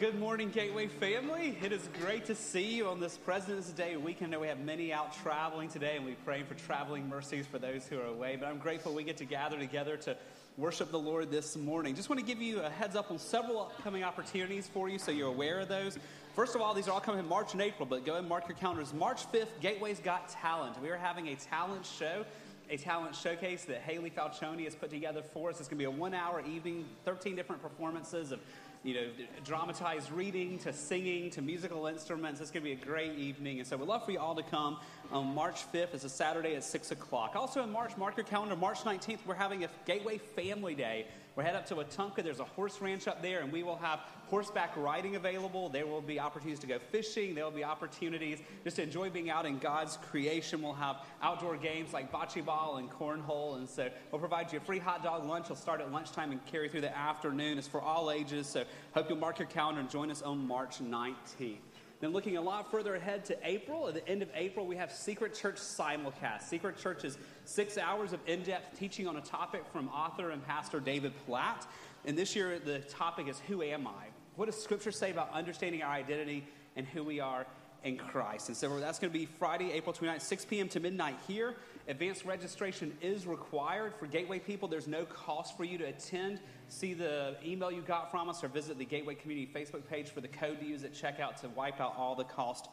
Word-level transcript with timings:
good 0.00 0.18
morning, 0.18 0.48
Gateway 0.48 0.86
family. 0.86 1.58
It 1.62 1.72
is 1.72 1.86
great 2.00 2.24
to 2.24 2.34
see 2.34 2.74
you 2.74 2.88
on 2.88 3.00
this 3.00 3.18
President's 3.18 3.68
Day 3.68 3.98
weekend. 3.98 4.34
We 4.40 4.46
have 4.46 4.60
many 4.60 4.94
out 4.94 5.14
traveling 5.22 5.68
today, 5.68 5.96
and 5.96 6.06
we 6.06 6.12
pray 6.24 6.42
for 6.42 6.54
traveling 6.54 7.06
mercies 7.06 7.44
for 7.46 7.58
those 7.58 7.86
who 7.86 7.98
are 7.98 8.06
away. 8.06 8.36
But 8.40 8.48
I'm 8.48 8.56
grateful 8.56 8.94
we 8.94 9.04
get 9.04 9.18
to 9.18 9.26
gather 9.26 9.58
together 9.58 9.98
to 9.98 10.16
worship 10.56 10.90
the 10.90 10.98
Lord 10.98 11.30
this 11.30 11.54
morning. 11.54 11.94
Just 11.94 12.08
want 12.08 12.18
to 12.18 12.24
give 12.24 12.40
you 12.40 12.60
a 12.60 12.70
heads 12.70 12.96
up 12.96 13.10
on 13.10 13.18
several 13.18 13.60
upcoming 13.60 14.02
opportunities 14.02 14.66
for 14.72 14.88
you 14.88 14.98
so 14.98 15.10
you're 15.10 15.28
aware 15.28 15.60
of 15.60 15.68
those. 15.68 15.98
First 16.34 16.54
of 16.54 16.62
all, 16.62 16.72
these 16.72 16.88
are 16.88 16.92
all 16.92 17.00
coming 17.00 17.20
in 17.20 17.28
March 17.28 17.52
and 17.52 17.60
April, 17.60 17.84
but 17.84 18.06
go 18.06 18.14
and 18.14 18.26
mark 18.26 18.48
your 18.48 18.56
calendars. 18.56 18.94
March 18.94 19.30
5th, 19.30 19.60
Gateway's 19.60 20.00
Got 20.00 20.30
Talent. 20.30 20.80
We 20.80 20.88
are 20.88 20.96
having 20.96 21.28
a 21.28 21.34
talent 21.34 21.84
show 21.84 22.24
a 22.70 22.76
talent 22.76 23.16
showcase 23.16 23.64
that 23.64 23.78
Haley 23.78 24.10
Falcioni 24.10 24.62
has 24.62 24.76
put 24.76 24.90
together 24.90 25.22
for 25.22 25.50
us. 25.50 25.58
It's 25.58 25.68
going 25.68 25.76
to 25.76 25.82
be 25.82 25.84
a 25.84 25.90
one 25.90 26.14
hour 26.14 26.40
evening, 26.46 26.84
13 27.04 27.34
different 27.34 27.60
performances 27.60 28.30
of 28.30 28.38
you 28.82 28.94
know, 28.94 29.06
dramatized 29.44 30.10
reading 30.10 30.58
to 30.60 30.72
singing 30.72 31.30
to 31.30 31.42
musical 31.42 31.86
instruments. 31.86 32.40
It's 32.40 32.50
going 32.50 32.62
to 32.62 32.74
be 32.74 32.80
a 32.80 32.84
great 32.84 33.18
evening. 33.18 33.58
And 33.58 33.68
so 33.68 33.76
we'd 33.76 33.86
love 33.86 34.06
for 34.06 34.12
you 34.12 34.18
all 34.18 34.34
to 34.34 34.42
come 34.42 34.78
on 35.12 35.34
March 35.34 35.70
5th. 35.70 35.92
It's 35.92 36.04
a 36.04 36.08
Saturday 36.08 36.56
at 36.56 36.64
6 36.64 36.90
o'clock. 36.90 37.32
Also 37.36 37.62
in 37.62 37.70
March, 37.70 37.96
mark 37.98 38.16
your 38.16 38.24
calendar, 38.24 38.56
March 38.56 38.78
19th, 38.80 39.18
we're 39.26 39.34
having 39.34 39.64
a 39.64 39.68
Gateway 39.84 40.16
Family 40.18 40.74
Day. 40.74 41.06
We're 41.36 41.42
headed 41.42 41.60
up 41.60 41.66
to 41.66 41.74
Wetumpka. 41.74 42.24
There's 42.24 42.40
a 42.40 42.44
horse 42.44 42.80
ranch 42.80 43.06
up 43.06 43.22
there, 43.22 43.40
and 43.40 43.52
we 43.52 43.62
will 43.62 43.76
have 43.76 44.00
horseback 44.30 44.76
riding 44.76 45.16
available. 45.16 45.68
There 45.68 45.86
will 45.86 46.00
be 46.00 46.20
opportunities 46.20 46.60
to 46.60 46.66
go 46.66 46.78
fishing. 46.78 47.34
There 47.34 47.44
will 47.44 47.50
be 47.50 47.64
opportunities 47.64 48.38
just 48.62 48.76
to 48.76 48.82
enjoy 48.82 49.10
being 49.10 49.28
out 49.28 49.44
in 49.44 49.58
God's 49.58 49.98
creation. 50.10 50.62
We'll 50.62 50.72
have 50.74 51.04
outdoor 51.20 51.56
games 51.56 51.92
like 51.92 52.12
bocce 52.12 52.44
ball 52.44 52.76
and 52.76 52.88
cornhole. 52.88 53.56
And 53.56 53.68
so 53.68 53.90
we'll 54.10 54.20
provide 54.20 54.52
you 54.52 54.58
a 54.58 54.62
free 54.62 54.78
hot 54.78 55.02
dog 55.02 55.26
lunch. 55.26 55.46
It'll 55.46 55.56
start 55.56 55.80
at 55.80 55.90
lunchtime 55.90 56.30
and 56.30 56.44
carry 56.46 56.68
through 56.68 56.82
the 56.82 56.96
afternoon. 56.96 57.58
It's 57.58 57.68
for 57.68 57.82
all 57.82 58.10
ages. 58.10 58.46
So 58.46 58.64
hope 58.94 59.08
you'll 59.08 59.18
mark 59.18 59.38
your 59.38 59.48
calendar 59.48 59.80
and 59.80 59.90
join 59.90 60.10
us 60.10 60.22
on 60.22 60.46
March 60.46 60.78
19th. 60.78 61.58
Then, 62.00 62.12
looking 62.12 62.38
a 62.38 62.40
lot 62.40 62.70
further 62.70 62.94
ahead 62.94 63.26
to 63.26 63.36
April, 63.44 63.86
at 63.86 63.92
the 63.92 64.08
end 64.08 64.22
of 64.22 64.30
April, 64.34 64.66
we 64.66 64.74
have 64.76 64.90
Secret 64.90 65.34
Church 65.34 65.56
Simulcast. 65.56 66.44
Secret 66.44 66.78
Church 66.78 67.04
is 67.04 67.18
six 67.44 67.76
hours 67.76 68.14
of 68.14 68.20
in 68.26 68.42
depth 68.42 68.78
teaching 68.78 69.06
on 69.06 69.16
a 69.16 69.20
topic 69.20 69.64
from 69.70 69.88
author 69.90 70.30
and 70.30 70.42
pastor 70.46 70.80
David 70.80 71.12
Platt. 71.26 71.66
And 72.06 72.16
this 72.16 72.34
year, 72.34 72.58
the 72.58 72.78
topic 72.78 73.28
is 73.28 73.38
Who 73.48 73.62
Am 73.62 73.86
I? 73.86 74.06
What 74.36 74.46
does 74.46 74.62
Scripture 74.62 74.92
say 74.92 75.10
about 75.10 75.32
understanding 75.32 75.82
our 75.82 75.92
identity 75.92 76.44
and 76.76 76.86
who 76.86 77.04
we 77.04 77.20
are 77.20 77.46
in 77.84 77.96
Christ? 77.96 78.48
And 78.48 78.56
so 78.56 78.78
that's 78.78 78.98
going 78.98 79.12
to 79.12 79.18
be 79.18 79.26
Friday, 79.26 79.72
April 79.72 79.92
29th, 79.92 80.22
6 80.22 80.44
p.m. 80.46 80.68
to 80.68 80.80
midnight 80.80 81.16
here. 81.26 81.56
Advanced 81.88 82.24
registration 82.24 82.96
is 83.02 83.26
required 83.26 83.94
for 83.98 84.06
Gateway 84.06 84.38
people. 84.38 84.68
There's 84.68 84.86
no 84.86 85.04
cost 85.04 85.56
for 85.56 85.64
you 85.64 85.78
to 85.78 85.84
attend. 85.84 86.40
See 86.68 86.94
the 86.94 87.36
email 87.44 87.72
you 87.72 87.82
got 87.82 88.10
from 88.10 88.28
us 88.28 88.44
or 88.44 88.48
visit 88.48 88.78
the 88.78 88.84
Gateway 88.84 89.14
Community 89.14 89.50
Facebook 89.52 89.86
page 89.88 90.10
for 90.10 90.20
the 90.20 90.28
code 90.28 90.60
to 90.60 90.66
use 90.66 90.84
at 90.84 90.94
checkout 90.94 91.40
to 91.40 91.48
wipe 91.48 91.80
out 91.80 91.94
all 91.98 92.14
the 92.14 92.24
cost 92.24 92.68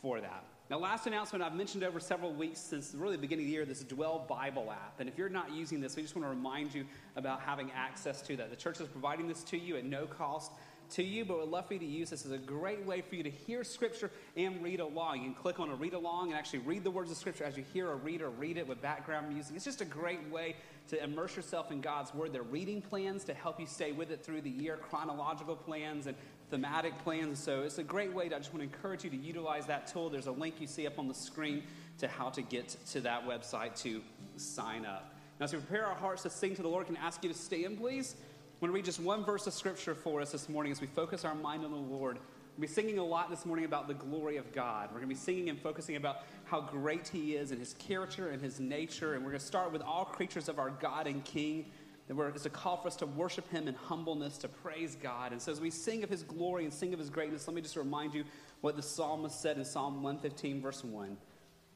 for 0.00 0.20
that. 0.20 0.44
Now, 0.70 0.78
last 0.78 1.06
announcement 1.06 1.44
I've 1.44 1.54
mentioned 1.54 1.84
over 1.84 2.00
several 2.00 2.32
weeks 2.32 2.58
since 2.58 2.94
really 2.94 3.16
the 3.16 3.20
beginning 3.20 3.44
of 3.44 3.48
the 3.48 3.52
year 3.52 3.64
this 3.64 3.84
Dwell 3.84 4.24
Bible 4.28 4.70
app. 4.70 5.00
And 5.00 5.08
if 5.08 5.18
you're 5.18 5.28
not 5.28 5.52
using 5.52 5.80
this, 5.80 5.96
we 5.96 6.02
just 6.02 6.16
want 6.16 6.24
to 6.24 6.30
remind 6.30 6.74
you 6.74 6.86
about 7.16 7.40
having 7.40 7.70
access 7.72 8.22
to 8.22 8.36
that. 8.36 8.48
The 8.48 8.56
church 8.56 8.80
is 8.80 8.88
providing 8.88 9.28
this 9.28 9.42
to 9.44 9.58
you 9.58 9.76
at 9.76 9.84
no 9.84 10.06
cost 10.06 10.52
to 10.92 11.02
you, 11.02 11.24
but 11.24 11.38
we'd 11.38 11.48
love 11.48 11.66
for 11.66 11.74
you 11.74 11.80
to 11.80 11.86
use 11.86 12.10
this 12.10 12.24
as 12.24 12.32
a 12.32 12.38
great 12.38 12.84
way 12.84 13.00
for 13.00 13.14
you 13.14 13.22
to 13.22 13.30
hear 13.30 13.64
Scripture 13.64 14.10
and 14.36 14.62
read 14.62 14.80
along. 14.80 15.18
You 15.18 15.24
can 15.24 15.34
click 15.34 15.60
on 15.60 15.70
a 15.70 15.74
read 15.74 15.94
along 15.94 16.28
and 16.28 16.38
actually 16.38 16.60
read 16.60 16.84
the 16.84 16.90
words 16.90 17.10
of 17.10 17.16
Scripture 17.16 17.44
as 17.44 17.56
you 17.56 17.64
hear 17.72 17.90
a 17.90 17.96
reader 17.96 18.30
read 18.30 18.56
it 18.56 18.66
with 18.66 18.80
background 18.82 19.28
music. 19.28 19.56
It's 19.56 19.64
just 19.64 19.80
a 19.80 19.86
great 19.86 20.28
way 20.30 20.56
to 20.88 21.02
immerse 21.02 21.36
yourself 21.36 21.70
in 21.70 21.80
God's 21.80 22.12
Word. 22.14 22.32
There 22.32 22.42
are 22.42 22.44
reading 22.44 22.82
plans 22.82 23.24
to 23.24 23.34
help 23.34 23.58
you 23.58 23.66
stay 23.66 23.92
with 23.92 24.10
it 24.10 24.24
through 24.24 24.42
the 24.42 24.50
year, 24.50 24.76
chronological 24.76 25.56
plans 25.56 26.06
and 26.06 26.16
thematic 26.50 26.98
plans. 26.98 27.38
So 27.38 27.62
it's 27.62 27.78
a 27.78 27.84
great 27.84 28.12
way 28.12 28.28
to, 28.28 28.36
I 28.36 28.38
just 28.38 28.52
want 28.52 28.60
to 28.60 28.76
encourage 28.76 29.04
you 29.04 29.10
to 29.10 29.16
utilize 29.16 29.66
that 29.66 29.86
tool. 29.86 30.10
There's 30.10 30.26
a 30.26 30.32
link 30.32 30.60
you 30.60 30.66
see 30.66 30.86
up 30.86 30.98
on 30.98 31.08
the 31.08 31.14
screen 31.14 31.62
to 31.98 32.08
how 32.08 32.28
to 32.30 32.42
get 32.42 32.76
to 32.90 33.00
that 33.00 33.26
website 33.26 33.80
to 33.82 34.02
sign 34.36 34.84
up. 34.84 35.14
Now, 35.40 35.44
as 35.44 35.52
we 35.52 35.60
prepare 35.60 35.86
our 35.86 35.94
hearts 35.94 36.22
to 36.24 36.30
sing 36.30 36.54
to 36.56 36.62
the 36.62 36.68
Lord, 36.68 36.86
can 36.86 36.96
I 36.96 37.00
ask 37.06 37.22
you 37.22 37.32
to 37.32 37.38
stand, 37.38 37.78
please? 37.78 38.16
Going 38.62 38.70
to 38.70 38.76
read 38.76 38.84
just 38.84 39.00
one 39.00 39.24
verse 39.24 39.48
of 39.48 39.54
scripture 39.54 39.92
for 39.92 40.20
us 40.20 40.30
this 40.30 40.48
morning 40.48 40.70
as 40.70 40.80
we 40.80 40.86
focus 40.86 41.24
our 41.24 41.34
mind 41.34 41.64
on 41.64 41.72
the 41.72 41.76
Lord. 41.76 42.20
We'll 42.56 42.60
be 42.60 42.68
singing 42.68 43.00
a 43.00 43.04
lot 43.04 43.28
this 43.28 43.44
morning 43.44 43.64
about 43.64 43.88
the 43.88 43.94
glory 43.94 44.36
of 44.36 44.52
God. 44.52 44.90
We're 44.90 45.00
going 45.00 45.08
to 45.08 45.16
be 45.16 45.20
singing 45.20 45.48
and 45.48 45.58
focusing 45.60 45.96
about 45.96 46.18
how 46.44 46.60
great 46.60 47.08
He 47.08 47.34
is 47.34 47.50
and 47.50 47.58
His 47.58 47.74
character 47.74 48.28
and 48.28 48.40
His 48.40 48.60
nature. 48.60 49.14
And 49.14 49.24
we're 49.24 49.32
going 49.32 49.40
to 49.40 49.44
start 49.44 49.72
with 49.72 49.82
all 49.82 50.04
creatures 50.04 50.48
of 50.48 50.60
our 50.60 50.70
God 50.70 51.08
and 51.08 51.24
King. 51.24 51.72
And 52.08 52.16
it's 52.20 52.46
a 52.46 52.50
call 52.50 52.76
for 52.76 52.86
us 52.86 52.94
to 52.98 53.06
worship 53.06 53.50
Him 53.50 53.66
in 53.66 53.74
humbleness, 53.74 54.38
to 54.38 54.48
praise 54.48 54.94
God. 54.94 55.32
And 55.32 55.42
so 55.42 55.50
as 55.50 55.60
we 55.60 55.70
sing 55.70 56.04
of 56.04 56.08
His 56.08 56.22
glory 56.22 56.62
and 56.62 56.72
sing 56.72 56.92
of 56.92 57.00
His 57.00 57.10
greatness, 57.10 57.48
let 57.48 57.56
me 57.56 57.62
just 57.62 57.74
remind 57.74 58.14
you 58.14 58.22
what 58.60 58.76
the 58.76 58.82
psalmist 58.82 59.40
said 59.40 59.56
in 59.56 59.64
Psalm 59.64 60.04
115, 60.04 60.62
verse 60.62 60.84
1. 60.84 61.16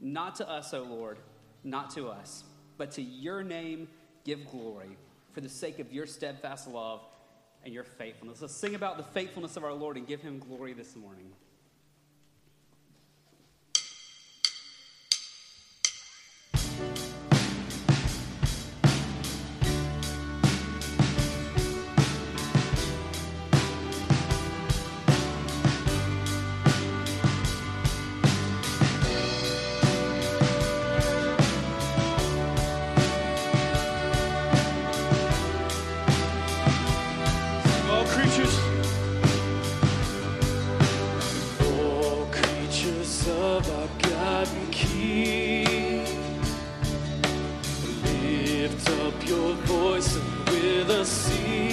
Not 0.00 0.36
to 0.36 0.48
us, 0.48 0.72
O 0.72 0.84
Lord, 0.84 1.18
not 1.64 1.90
to 1.96 2.06
us, 2.06 2.44
but 2.78 2.92
to 2.92 3.02
your 3.02 3.42
name 3.42 3.88
give 4.22 4.48
glory 4.48 4.96
for 5.36 5.42
the 5.42 5.48
sake 5.50 5.80
of 5.80 5.92
your 5.92 6.06
steadfast 6.06 6.66
love 6.66 7.02
and 7.62 7.74
your 7.74 7.84
faithfulness. 7.84 8.40
Let's 8.40 8.54
sing 8.54 8.74
about 8.74 8.96
the 8.96 9.02
faithfulness 9.02 9.58
of 9.58 9.64
our 9.64 9.74
Lord 9.74 9.98
and 9.98 10.06
give 10.06 10.22
him 10.22 10.38
glory 10.38 10.72
this 10.72 10.96
morning. 10.96 11.30
your 49.28 49.54
voice 49.66 50.16
and 50.16 50.48
with 50.50 50.90
a 50.90 51.04
sea. 51.04 51.65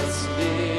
this 0.00 0.26
day. 0.36 0.77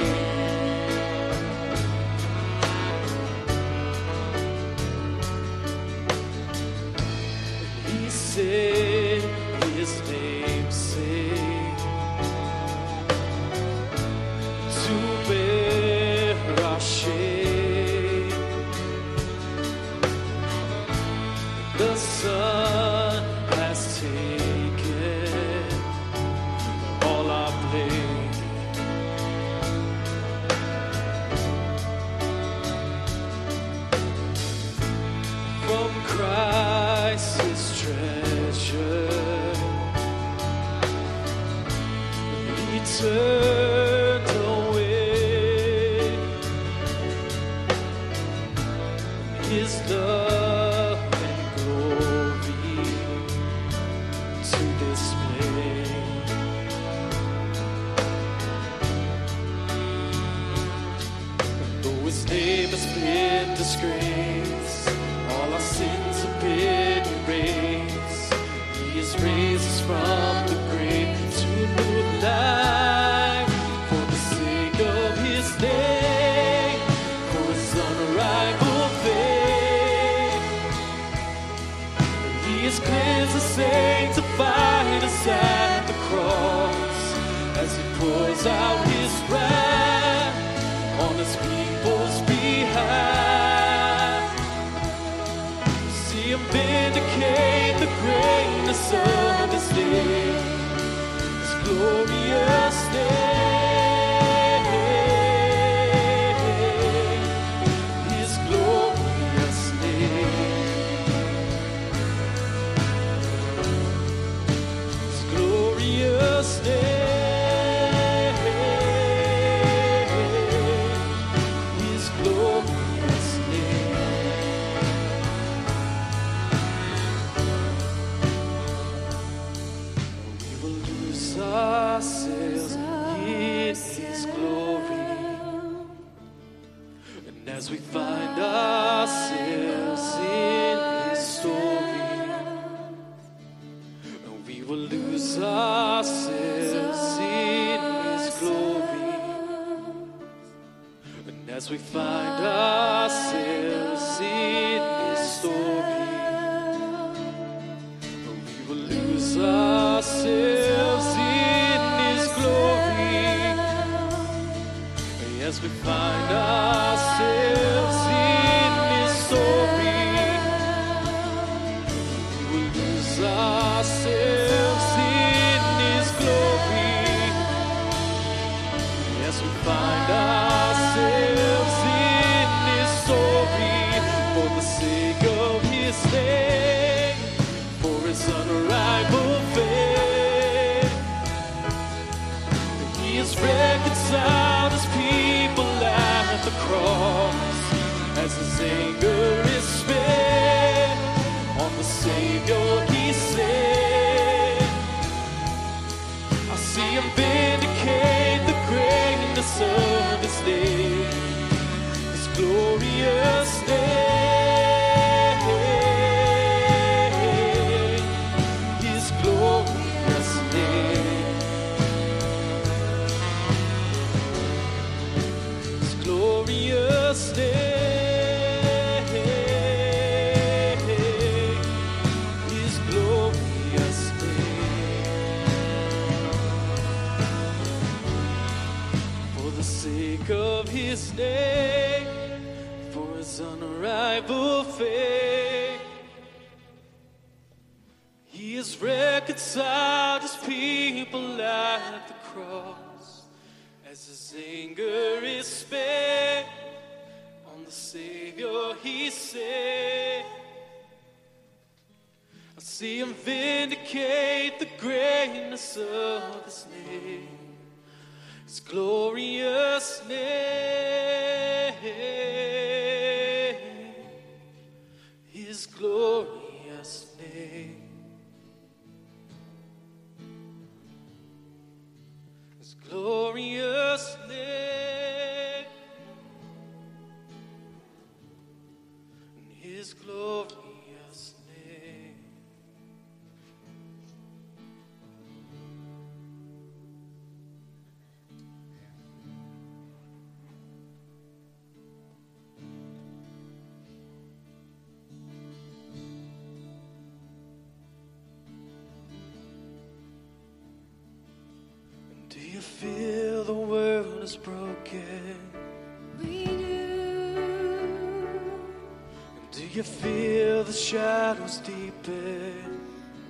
you 319.74 319.84
feel 319.84 320.64
the 320.64 320.74
shadows 320.74 321.58
deepen? 321.60 322.80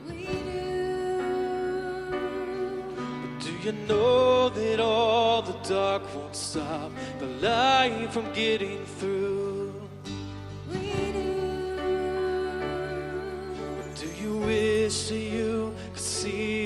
We 0.08 0.25
do. 0.25 2.10
But 3.21 3.39
do 3.43 3.52
you 3.63 3.73
know 3.88 4.49
that 4.49 4.80
all 4.80 5.41
the 5.41 5.58
dark 5.67 6.04
won't 6.15 6.36
stop 6.36 6.91
the 7.19 7.25
light 7.25 8.08
from 8.12 8.32
getting 8.34 8.86
through? 8.86 9.73
We 10.71 10.93
do. 11.12 11.75
But 13.78 13.95
do 13.95 14.08
you 14.21 14.38
wish 14.38 15.10
that 15.10 15.15
you 15.15 15.75
could 15.93 16.02
see? 16.02 16.59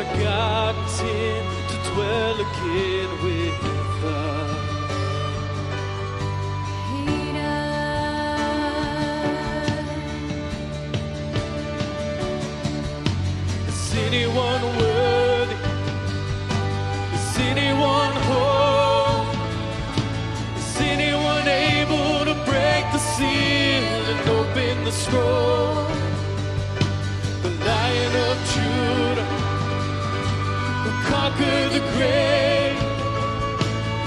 I 0.00 0.04
got 0.22 0.76
in 1.00 1.44
to 1.70 1.76
dwell 1.90 2.36
again 2.46 3.10
with 3.24 3.58
anyone 14.06 14.62
worthy? 14.78 15.56
Is 17.14 17.38
anyone? 17.38 18.14
Is 20.58 20.80
anyone 20.80 21.48
able 21.48 22.24
to 22.24 22.34
break 22.46 22.84
the 22.92 22.98
seal 22.98 24.02
and 24.12 24.28
open 24.30 24.84
the 24.84 24.92
scroll? 24.92 25.57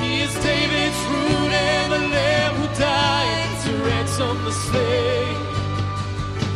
He 0.01 0.21
is 0.21 0.33
David's 0.35 1.01
root 1.11 1.51
and 1.51 1.91
the 1.91 1.99
lamb 2.15 2.53
who 2.55 2.67
died 2.79 3.61
to 3.63 3.71
ransom 3.83 4.43
the 4.45 4.51
slave. 4.51 5.37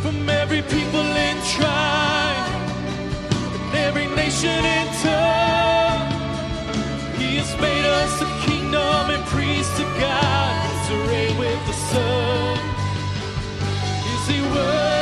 From 0.02 0.28
every 0.28 0.62
people 0.62 1.06
and 1.26 1.38
tribe 1.44 2.52
and 3.54 3.74
every 3.74 4.06
nation 4.16 4.48
and 4.76 4.88
tongue, 5.04 6.08
He 7.20 7.36
has 7.36 7.52
made 7.60 7.86
us 8.00 8.22
a 8.22 8.28
kingdom 8.46 9.10
and 9.10 9.24
priest 9.26 9.76
to 9.76 9.84
God 10.00 10.86
to 10.88 10.94
reign 11.10 11.36
with 11.38 11.60
the 11.66 11.76
Son. 11.90 12.58
Is 14.12 14.28
He 14.28 14.40
worthy? 14.40 14.95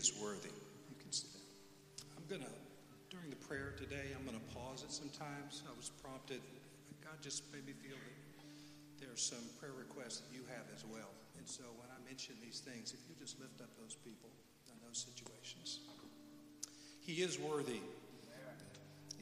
Is 0.00 0.16
worthy. 0.16 0.48
You 0.88 0.96
can 0.96 1.12
sit 1.12 1.28
down. 1.28 1.44
I'm 2.16 2.24
going 2.24 2.40
to, 2.40 2.54
during 3.12 3.28
the 3.28 3.36
prayer 3.44 3.76
today, 3.76 4.16
I'm 4.16 4.24
going 4.24 4.40
to 4.40 4.48
pause 4.56 4.80
it 4.80 4.88
sometimes. 4.88 5.60
I 5.68 5.76
was 5.76 5.92
prompted, 6.00 6.40
God 7.04 7.20
just 7.20 7.44
made 7.52 7.68
me 7.68 7.76
feel 7.76 8.00
that 8.00 9.04
there 9.04 9.12
are 9.12 9.20
some 9.20 9.44
prayer 9.60 9.76
requests 9.76 10.24
that 10.24 10.32
you 10.32 10.40
have 10.48 10.64
as 10.72 10.88
well. 10.88 11.12
And 11.36 11.44
so 11.44 11.68
when 11.76 11.92
I 11.92 12.00
mention 12.08 12.32
these 12.40 12.64
things, 12.64 12.96
if 12.96 13.00
you 13.12 13.14
just 13.20 13.36
lift 13.36 13.60
up 13.60 13.68
those 13.76 13.92
people 14.00 14.32
in 14.72 14.76
those 14.80 15.04
situations. 15.04 15.84
He 17.04 17.20
is 17.20 17.38
worthy. 17.38 17.84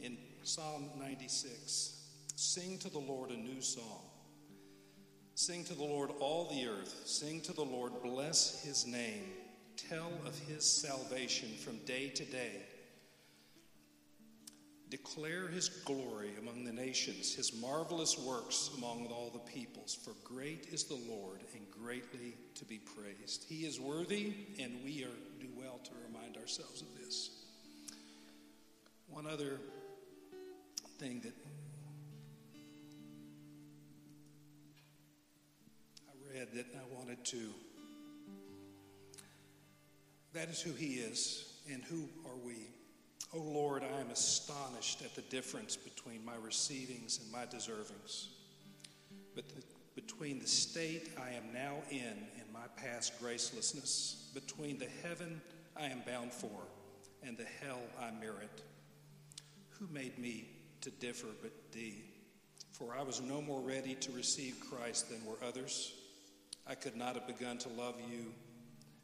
In 0.00 0.16
Psalm 0.44 0.90
96, 1.00 2.06
sing 2.36 2.78
to 2.78 2.90
the 2.90 3.02
Lord 3.02 3.30
a 3.30 3.36
new 3.36 3.60
song. 3.60 4.06
Sing 5.34 5.64
to 5.64 5.74
the 5.74 5.82
Lord 5.82 6.10
all 6.20 6.48
the 6.54 6.68
earth. 6.68 7.02
Sing 7.04 7.40
to 7.42 7.52
the 7.52 7.64
Lord, 7.64 7.92
bless 8.02 8.62
his 8.62 8.86
name. 8.86 9.24
Tell 9.86 10.10
of 10.26 10.36
his 10.48 10.64
salvation 10.64 11.48
from 11.64 11.78
day 11.84 12.08
to 12.08 12.24
day. 12.24 12.62
Declare 14.90 15.48
his 15.48 15.68
glory 15.68 16.32
among 16.40 16.64
the 16.64 16.72
nations, 16.72 17.34
his 17.34 17.54
marvelous 17.60 18.18
works 18.18 18.70
among 18.76 19.06
all 19.06 19.30
the 19.30 19.38
peoples. 19.38 19.94
For 19.94 20.14
great 20.24 20.66
is 20.72 20.84
the 20.84 20.98
Lord 21.08 21.40
and 21.54 21.62
greatly 21.70 22.36
to 22.56 22.64
be 22.64 22.78
praised. 22.78 23.44
He 23.48 23.66
is 23.66 23.78
worthy, 23.78 24.32
and 24.58 24.72
we 24.84 25.04
are, 25.04 25.16
do 25.40 25.46
well 25.56 25.78
to 25.84 25.90
remind 26.06 26.36
ourselves 26.36 26.82
of 26.82 26.88
this. 26.98 27.30
One 29.08 29.26
other 29.26 29.60
thing 30.98 31.20
that 31.20 31.34
I 36.08 36.34
read 36.34 36.48
that 36.54 36.66
I 36.74 36.98
wanted 36.98 37.24
to. 37.26 37.52
That 40.32 40.48
is 40.48 40.60
who 40.60 40.72
He 40.72 40.94
is, 40.94 41.54
and 41.72 41.82
who 41.84 42.08
are 42.26 42.36
we? 42.44 42.68
Oh 43.34 43.42
Lord, 43.42 43.82
I 43.82 44.00
am 44.00 44.10
astonished 44.10 45.02
at 45.02 45.14
the 45.14 45.22
difference 45.22 45.76
between 45.76 46.24
my 46.24 46.36
receivings 46.42 47.20
and 47.22 47.30
my 47.30 47.44
deservings. 47.44 48.28
But 49.34 49.48
the, 49.48 49.62
between 49.94 50.38
the 50.38 50.46
state 50.46 51.10
I 51.18 51.30
am 51.30 51.52
now 51.52 51.76
in 51.90 51.98
and 52.00 52.52
my 52.52 52.66
past 52.76 53.20
gracelessness, 53.20 54.32
between 54.34 54.78
the 54.78 54.88
heaven 55.02 55.40
I 55.76 55.86
am 55.86 56.02
bound 56.06 56.32
for 56.32 56.62
and 57.22 57.36
the 57.36 57.46
hell 57.62 57.80
I 58.00 58.10
merit. 58.10 58.62
Who 59.70 59.86
made 59.92 60.18
me 60.18 60.48
to 60.80 60.90
differ 60.90 61.28
but 61.42 61.52
thee? 61.72 62.04
For 62.72 62.96
I 62.96 63.02
was 63.02 63.20
no 63.20 63.42
more 63.42 63.60
ready 63.60 63.94
to 63.96 64.12
receive 64.12 64.60
Christ 64.70 65.10
than 65.10 65.24
were 65.24 65.38
others. 65.46 65.94
I 66.66 66.74
could 66.74 66.96
not 66.96 67.14
have 67.14 67.26
begun 67.26 67.58
to 67.58 67.68
love 67.70 67.96
you 68.10 68.32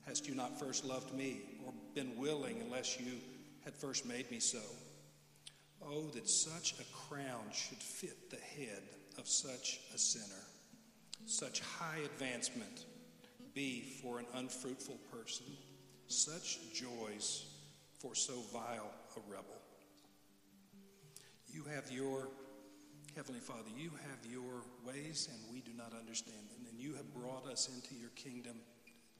hast 0.06 0.28
you 0.28 0.34
not 0.34 0.58
first 0.58 0.84
loved 0.84 1.14
me, 1.14 1.42
or 1.64 1.72
been 1.94 2.16
willing 2.18 2.60
unless 2.60 2.98
you 3.00 3.12
had 3.64 3.74
first 3.74 4.06
made 4.06 4.30
me 4.30 4.40
so. 4.40 4.60
Oh, 5.82 6.08
that 6.14 6.28
such 6.28 6.74
a 6.80 6.84
crown 7.08 7.44
should 7.52 7.78
fit 7.78 8.30
the 8.30 8.36
head 8.36 8.82
of 9.18 9.28
such 9.28 9.80
a 9.94 9.98
sinner, 9.98 10.42
such 11.26 11.60
high 11.60 11.98
advancement 12.04 12.86
be 13.54 14.00
for 14.02 14.18
an 14.18 14.26
unfruitful 14.34 14.98
person, 15.12 15.46
such 16.08 16.58
joys 16.72 17.46
for 18.00 18.14
so 18.14 18.34
vile 18.52 18.90
a 19.16 19.20
rebel. 19.30 19.60
You 21.48 21.64
have 21.74 21.90
your, 21.90 22.28
Heavenly 23.14 23.40
Father, 23.40 23.70
you 23.76 23.90
have 24.10 24.30
your 24.30 24.64
ways 24.84 25.28
and 25.32 25.52
we 25.52 25.60
do 25.60 25.70
not 25.76 25.92
understand 25.98 26.48
them. 26.50 26.66
And 26.68 26.80
you 26.80 26.94
have 26.94 27.14
brought 27.14 27.46
us 27.46 27.70
into 27.74 27.94
your 27.94 28.10
kingdom 28.10 28.56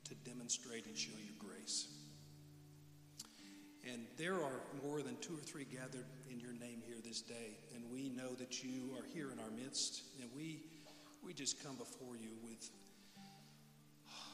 to 0.04 0.14
demonstrate 0.28 0.86
and 0.86 0.96
show 0.96 1.12
your 1.24 1.34
grace. 1.38 1.88
And 3.90 4.06
there 4.16 4.34
are 4.34 4.60
more 4.82 5.02
than 5.02 5.16
two 5.20 5.34
or 5.34 5.40
three 5.40 5.64
gathered 5.64 6.06
in 6.30 6.40
your 6.40 6.52
name 6.52 6.82
here 6.86 6.96
this 7.04 7.20
day. 7.20 7.58
And 7.74 7.84
we 7.92 8.08
know 8.08 8.34
that 8.34 8.62
you 8.64 8.94
are 8.98 9.04
here 9.12 9.30
in 9.30 9.38
our 9.38 9.50
midst. 9.50 10.02
And 10.20 10.30
we, 10.34 10.62
we 11.24 11.34
just 11.34 11.62
come 11.62 11.76
before 11.76 12.16
you 12.16 12.30
with 12.42 12.70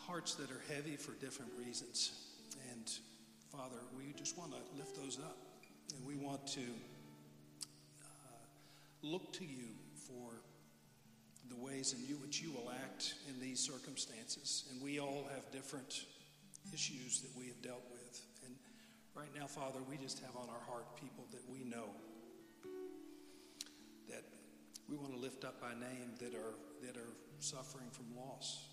hearts 0.07 0.35
that 0.37 0.51
are 0.51 0.62
heavy 0.73 0.97
for 0.97 1.12
different 1.12 1.51
reasons. 1.59 2.12
And 2.71 2.91
Father, 3.51 3.79
we 3.97 4.12
just 4.12 4.39
want 4.39 4.53
to 4.53 4.59
lift 4.79 4.97
those 4.97 5.18
up. 5.18 5.37
And 5.97 6.07
we 6.07 6.14
want 6.14 6.47
to 6.49 6.61
uh, 8.05 8.07
look 9.03 9.33
to 9.35 9.45
you 9.45 9.66
for 10.07 10.43
the 11.51 11.63
ways 11.63 11.95
in 11.95 12.01
which 12.21 12.41
you 12.41 12.53
will 12.53 12.71
act 12.71 13.15
in 13.29 13.41
these 13.41 13.59
circumstances. 13.61 14.65
And 14.71 14.81
we 14.81 15.01
all 15.01 15.29
have 15.35 15.51
different 15.51 16.05
issues 16.73 17.21
that 17.21 17.31
we 17.37 17.47
have 17.49 17.61
dealt 17.61 17.85
with. 17.91 18.23
And 18.47 18.55
right 19.15 19.29
now, 19.39 19.47
Father, 19.47 19.81
we 19.89 19.97
just 19.97 20.21
have 20.21 20.37
on 20.37 20.49
our 20.49 20.63
heart 20.69 20.97
people 20.97 21.25
that 21.33 21.43
we 21.51 21.65
know 21.65 21.91
that 24.09 24.23
we 24.89 24.97
want 24.97 25.13
to 25.13 25.19
lift 25.19 25.45
up 25.45 25.61
by 25.61 25.71
name 25.75 26.15
that 26.21 26.35
are 26.35 26.55
that 26.87 26.97
are 26.97 27.13
suffering 27.41 27.91
from 27.91 28.07
loss. 28.17 28.70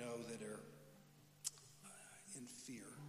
Know 0.00 0.16
that 0.32 0.40
are 0.40 0.60
uh, 1.84 2.38
in 2.38 2.46
fear. 2.46 2.99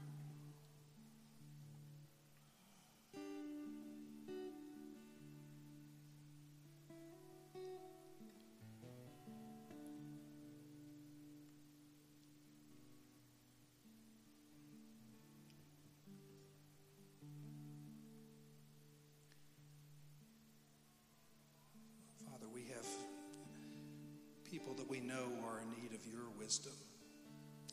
Wisdom 26.51 26.75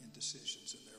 in 0.05 0.09
decisions 0.15 0.77
in 0.79 0.85
their 0.87 0.98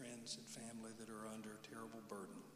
friends 0.00 0.38
and 0.38 0.46
family 0.48 0.90
that 0.98 1.10
are 1.12 1.28
under 1.28 1.60
terrible 1.68 2.00
burden. 2.08 2.49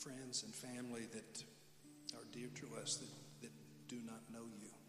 Friends 0.00 0.44
and 0.44 0.54
family 0.54 1.06
that 1.12 1.44
are 2.16 2.24
dear 2.32 2.48
to 2.54 2.66
us 2.80 2.96
that, 2.96 3.42
that 3.42 3.52
do 3.86 3.96
not 4.06 4.22
know 4.32 4.46
you. 4.58 4.79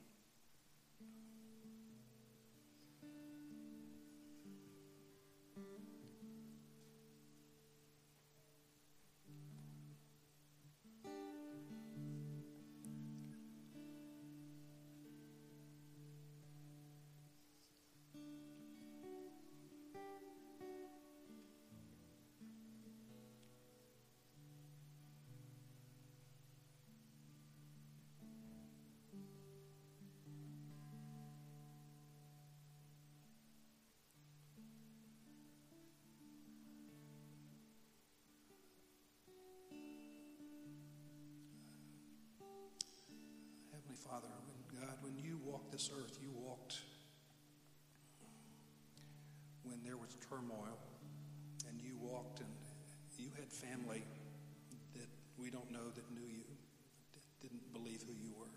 Father, 44.10 44.28
when 44.48 44.82
God, 44.82 44.96
when 45.02 45.18
you 45.18 45.40
walked 45.46 45.72
this 45.72 45.90
earth, 45.96 46.18
you 46.22 46.32
walked 46.34 46.82
when 49.64 49.84
there 49.84 49.98
was 49.98 50.18
turmoil, 50.28 50.78
and 51.70 51.80
you 51.80 51.98
walked 52.02 52.40
and 52.40 52.50
you 53.18 53.30
had 53.40 53.52
family 53.52 54.04
that 54.96 55.08
we 55.38 55.52
don't 55.52 55.72
know 55.72 55.90
that 55.96 56.12
knew 56.12 56.28
you, 56.28 56.44
that 57.14 57.24
didn't 57.42 57.72
believe 57.72 58.02
who 58.02 58.14
you 58.14 58.34
were. 58.38 58.48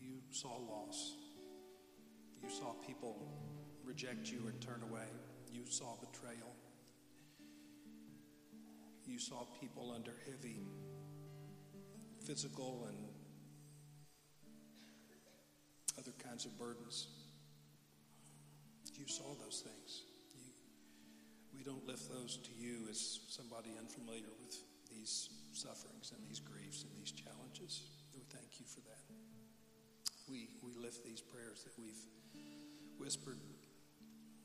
You 0.00 0.20
saw 0.30 0.56
loss. 0.56 1.14
You 2.42 2.48
saw 2.48 2.72
people 2.86 3.16
reject 3.84 4.30
you 4.30 4.46
and 4.46 4.60
turn 4.60 4.82
away. 4.88 5.08
You 5.52 5.62
saw 5.68 5.96
betrayal. 6.00 6.54
You 9.10 9.18
saw 9.18 9.42
people 9.60 9.90
under 9.92 10.12
heavy 10.24 10.62
physical 12.24 12.86
and 12.86 12.96
other 15.98 16.12
kinds 16.22 16.46
of 16.46 16.56
burdens. 16.56 17.08
You 18.94 19.08
saw 19.08 19.34
those 19.42 19.66
things. 19.66 20.02
You, 20.36 20.46
we 21.52 21.64
don't 21.64 21.84
lift 21.88 22.08
those 22.08 22.36
to 22.36 22.50
you 22.56 22.86
as 22.88 23.18
somebody 23.28 23.70
unfamiliar 23.80 24.30
with 24.40 24.54
these 24.88 25.28
sufferings 25.54 26.12
and 26.14 26.24
these 26.28 26.38
griefs 26.38 26.84
and 26.84 26.92
these 26.94 27.10
challenges. 27.10 27.82
We 28.14 28.22
thank 28.30 28.60
you 28.60 28.66
for 28.66 28.78
that. 28.86 29.02
We, 30.30 30.50
we 30.62 30.80
lift 30.80 31.04
these 31.04 31.20
prayers 31.20 31.64
that 31.64 31.72
we've 31.76 31.98
whispered 32.96 33.40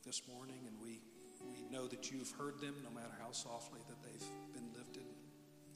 this 0.03 0.23
morning, 0.27 0.65
and 0.65 0.75
we, 0.81 1.01
we 1.51 1.65
know 1.71 1.87
that 1.87 2.11
you've 2.11 2.31
heard 2.31 2.59
them 2.59 2.75
no 2.83 2.89
matter 2.89 3.13
how 3.21 3.31
softly 3.31 3.79
that 3.87 4.01
they've 4.03 4.27
been 4.53 4.69
lifted. 4.75 5.05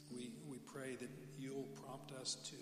We, 0.10 0.32
we 0.50 0.58
pray 0.60 0.96
that 0.96 1.10
you'll 1.38 1.70
prompt 1.86 2.12
us 2.14 2.36
to 2.50 2.58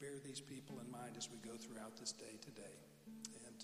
bear 0.00 0.18
these 0.24 0.40
people 0.40 0.78
in 0.84 0.90
mind 0.90 1.14
as 1.16 1.28
we 1.30 1.38
go 1.38 1.56
throughout 1.56 1.96
this 1.96 2.12
day 2.12 2.38
today. 2.40 2.74
And 3.46 3.62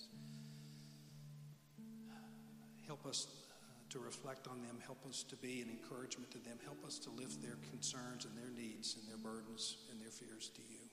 help 2.87 3.05
us 3.05 3.27
uh, 3.27 3.65
to 3.89 3.99
reflect 3.99 4.47
on 4.47 4.61
them, 4.61 4.79
help 4.85 5.05
us 5.07 5.23
to 5.23 5.35
be 5.35 5.61
an 5.61 5.69
encouragement 5.69 6.31
to 6.31 6.39
them, 6.39 6.57
help 6.63 6.83
us 6.85 6.97
to 6.99 7.09
lift 7.11 7.41
their 7.41 7.57
concerns 7.69 8.25
and 8.25 8.35
their 8.35 8.51
needs 8.55 8.95
and 8.99 9.07
their 9.07 9.17
burdens 9.17 9.77
and 9.91 9.99
their 10.01 10.11
fears 10.11 10.49
to 10.55 10.61
you. 10.61 10.83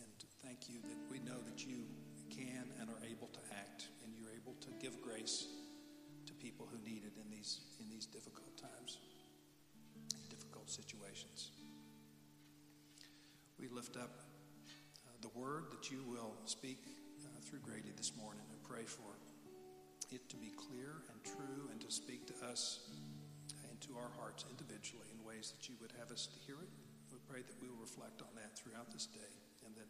And 0.00 0.10
thank 0.42 0.68
you 0.68 0.80
that 0.82 0.98
we 1.10 1.18
know 1.18 1.38
that 1.46 1.66
you 1.66 1.82
can 2.30 2.70
and 2.80 2.88
are 2.88 3.02
able 3.10 3.26
to 3.28 3.40
act, 3.58 3.88
and 4.04 4.14
you're 4.14 4.30
able 4.30 4.54
to 4.62 4.70
give 4.80 5.02
grace 5.02 5.46
people 6.40 6.66
who 6.72 6.80
need 6.88 7.04
it 7.04 7.12
in 7.20 7.30
these 7.30 7.60
in 7.80 7.88
these 7.90 8.06
difficult 8.06 8.56
times, 8.56 8.98
difficult 10.28 10.70
situations. 10.70 11.52
We 13.60 13.68
lift 13.68 13.96
up 13.96 14.24
uh, 15.04 15.12
the 15.20 15.28
word 15.38 15.68
that 15.70 15.90
you 15.90 16.00
will 16.08 16.32
speak 16.46 16.80
uh, 17.20 17.28
through 17.44 17.60
Grady 17.60 17.92
this 17.96 18.16
morning 18.16 18.48
and 18.48 18.62
pray 18.64 18.88
for 18.88 19.12
it 20.10 20.28
to 20.28 20.36
be 20.36 20.50
clear 20.56 21.04
and 21.12 21.18
true 21.22 21.68
and 21.70 21.78
to 21.80 21.90
speak 21.92 22.26
to 22.26 22.34
us 22.48 22.88
and 23.68 23.80
to 23.80 23.94
our 24.00 24.10
hearts 24.18 24.44
individually 24.48 25.06
in 25.12 25.20
ways 25.22 25.52
that 25.52 25.68
you 25.68 25.76
would 25.80 25.92
have 26.00 26.10
us 26.10 26.26
to 26.26 26.38
hear 26.46 26.56
it. 26.56 26.72
We 27.12 27.18
pray 27.28 27.44
that 27.44 27.56
we 27.60 27.68
will 27.68 27.78
reflect 27.78 28.22
on 28.22 28.32
that 28.34 28.58
throughout 28.58 28.90
this 28.90 29.06
day 29.06 29.32
and 29.66 29.76
that 29.76 29.86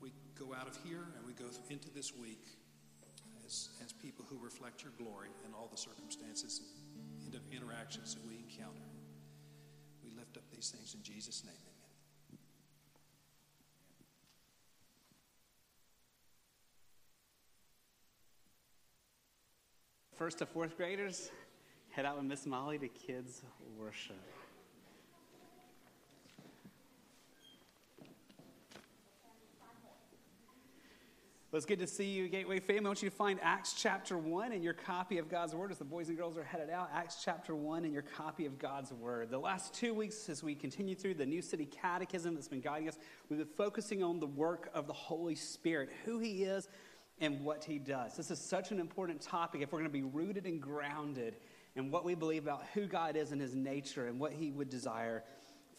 we 0.00 0.12
go 0.34 0.52
out 0.52 0.66
of 0.66 0.76
here 0.84 1.06
and 1.16 1.22
we 1.24 1.32
go 1.32 1.48
into 1.70 1.88
this 1.94 2.12
week 2.12 2.42
as, 3.50 3.68
as 3.84 3.92
people 3.92 4.24
who 4.30 4.38
reflect 4.42 4.82
your 4.82 4.92
glory 4.96 5.28
in 5.44 5.52
all 5.52 5.68
the 5.70 5.76
circumstances 5.76 6.60
and 7.26 7.40
interactions 7.52 8.14
that 8.14 8.24
we 8.26 8.36
encounter. 8.36 8.86
We 10.04 10.10
lift 10.16 10.36
up 10.36 10.44
these 10.54 10.70
things 10.70 10.94
in 10.94 11.02
Jesus' 11.02 11.42
name. 11.44 11.54
Amen. 12.30 12.38
First 20.16 20.38
to 20.38 20.46
fourth 20.46 20.76
graders, 20.76 21.30
head 21.90 22.06
out 22.06 22.16
with 22.16 22.26
Miss 22.26 22.46
Molly 22.46 22.78
to 22.78 22.88
kids 22.88 23.42
worship. 23.76 24.16
Well, 31.52 31.56
it's 31.56 31.66
good 31.66 31.80
to 31.80 31.86
see 31.88 32.04
you, 32.04 32.28
Gateway 32.28 32.60
family. 32.60 32.84
I 32.84 32.88
want 32.90 33.02
you 33.02 33.10
to 33.10 33.16
find 33.16 33.40
Acts 33.42 33.74
chapter 33.76 34.16
1 34.16 34.52
in 34.52 34.62
your 34.62 34.72
copy 34.72 35.18
of 35.18 35.28
God's 35.28 35.52
Word 35.52 35.72
as 35.72 35.78
the 35.78 35.84
boys 35.84 36.08
and 36.08 36.16
girls 36.16 36.38
are 36.38 36.44
headed 36.44 36.70
out. 36.70 36.90
Acts 36.94 37.22
chapter 37.24 37.56
1 37.56 37.84
in 37.84 37.92
your 37.92 38.04
copy 38.04 38.46
of 38.46 38.56
God's 38.56 38.92
Word. 38.92 39.30
The 39.30 39.38
last 39.40 39.74
two 39.74 39.92
weeks, 39.92 40.28
as 40.28 40.44
we 40.44 40.54
continue 40.54 40.94
through 40.94 41.14
the 41.14 41.26
New 41.26 41.42
City 41.42 41.66
Catechism 41.66 42.36
that's 42.36 42.46
been 42.46 42.60
guiding 42.60 42.86
us, 42.86 42.98
we've 43.28 43.40
been 43.40 43.48
focusing 43.48 44.00
on 44.00 44.20
the 44.20 44.28
work 44.28 44.70
of 44.74 44.86
the 44.86 44.92
Holy 44.92 45.34
Spirit, 45.34 45.88
who 46.04 46.20
He 46.20 46.44
is, 46.44 46.68
and 47.20 47.40
what 47.40 47.64
He 47.64 47.80
does. 47.80 48.16
This 48.16 48.30
is 48.30 48.38
such 48.38 48.70
an 48.70 48.78
important 48.78 49.20
topic 49.20 49.60
if 49.60 49.72
we're 49.72 49.80
going 49.80 49.90
to 49.90 49.92
be 49.92 50.04
rooted 50.04 50.46
and 50.46 50.62
grounded 50.62 51.34
in 51.74 51.90
what 51.90 52.04
we 52.04 52.14
believe 52.14 52.44
about 52.44 52.62
who 52.74 52.86
God 52.86 53.16
is 53.16 53.32
and 53.32 53.40
His 53.40 53.56
nature 53.56 54.06
and 54.06 54.20
what 54.20 54.32
He 54.32 54.52
would 54.52 54.70
desire 54.70 55.24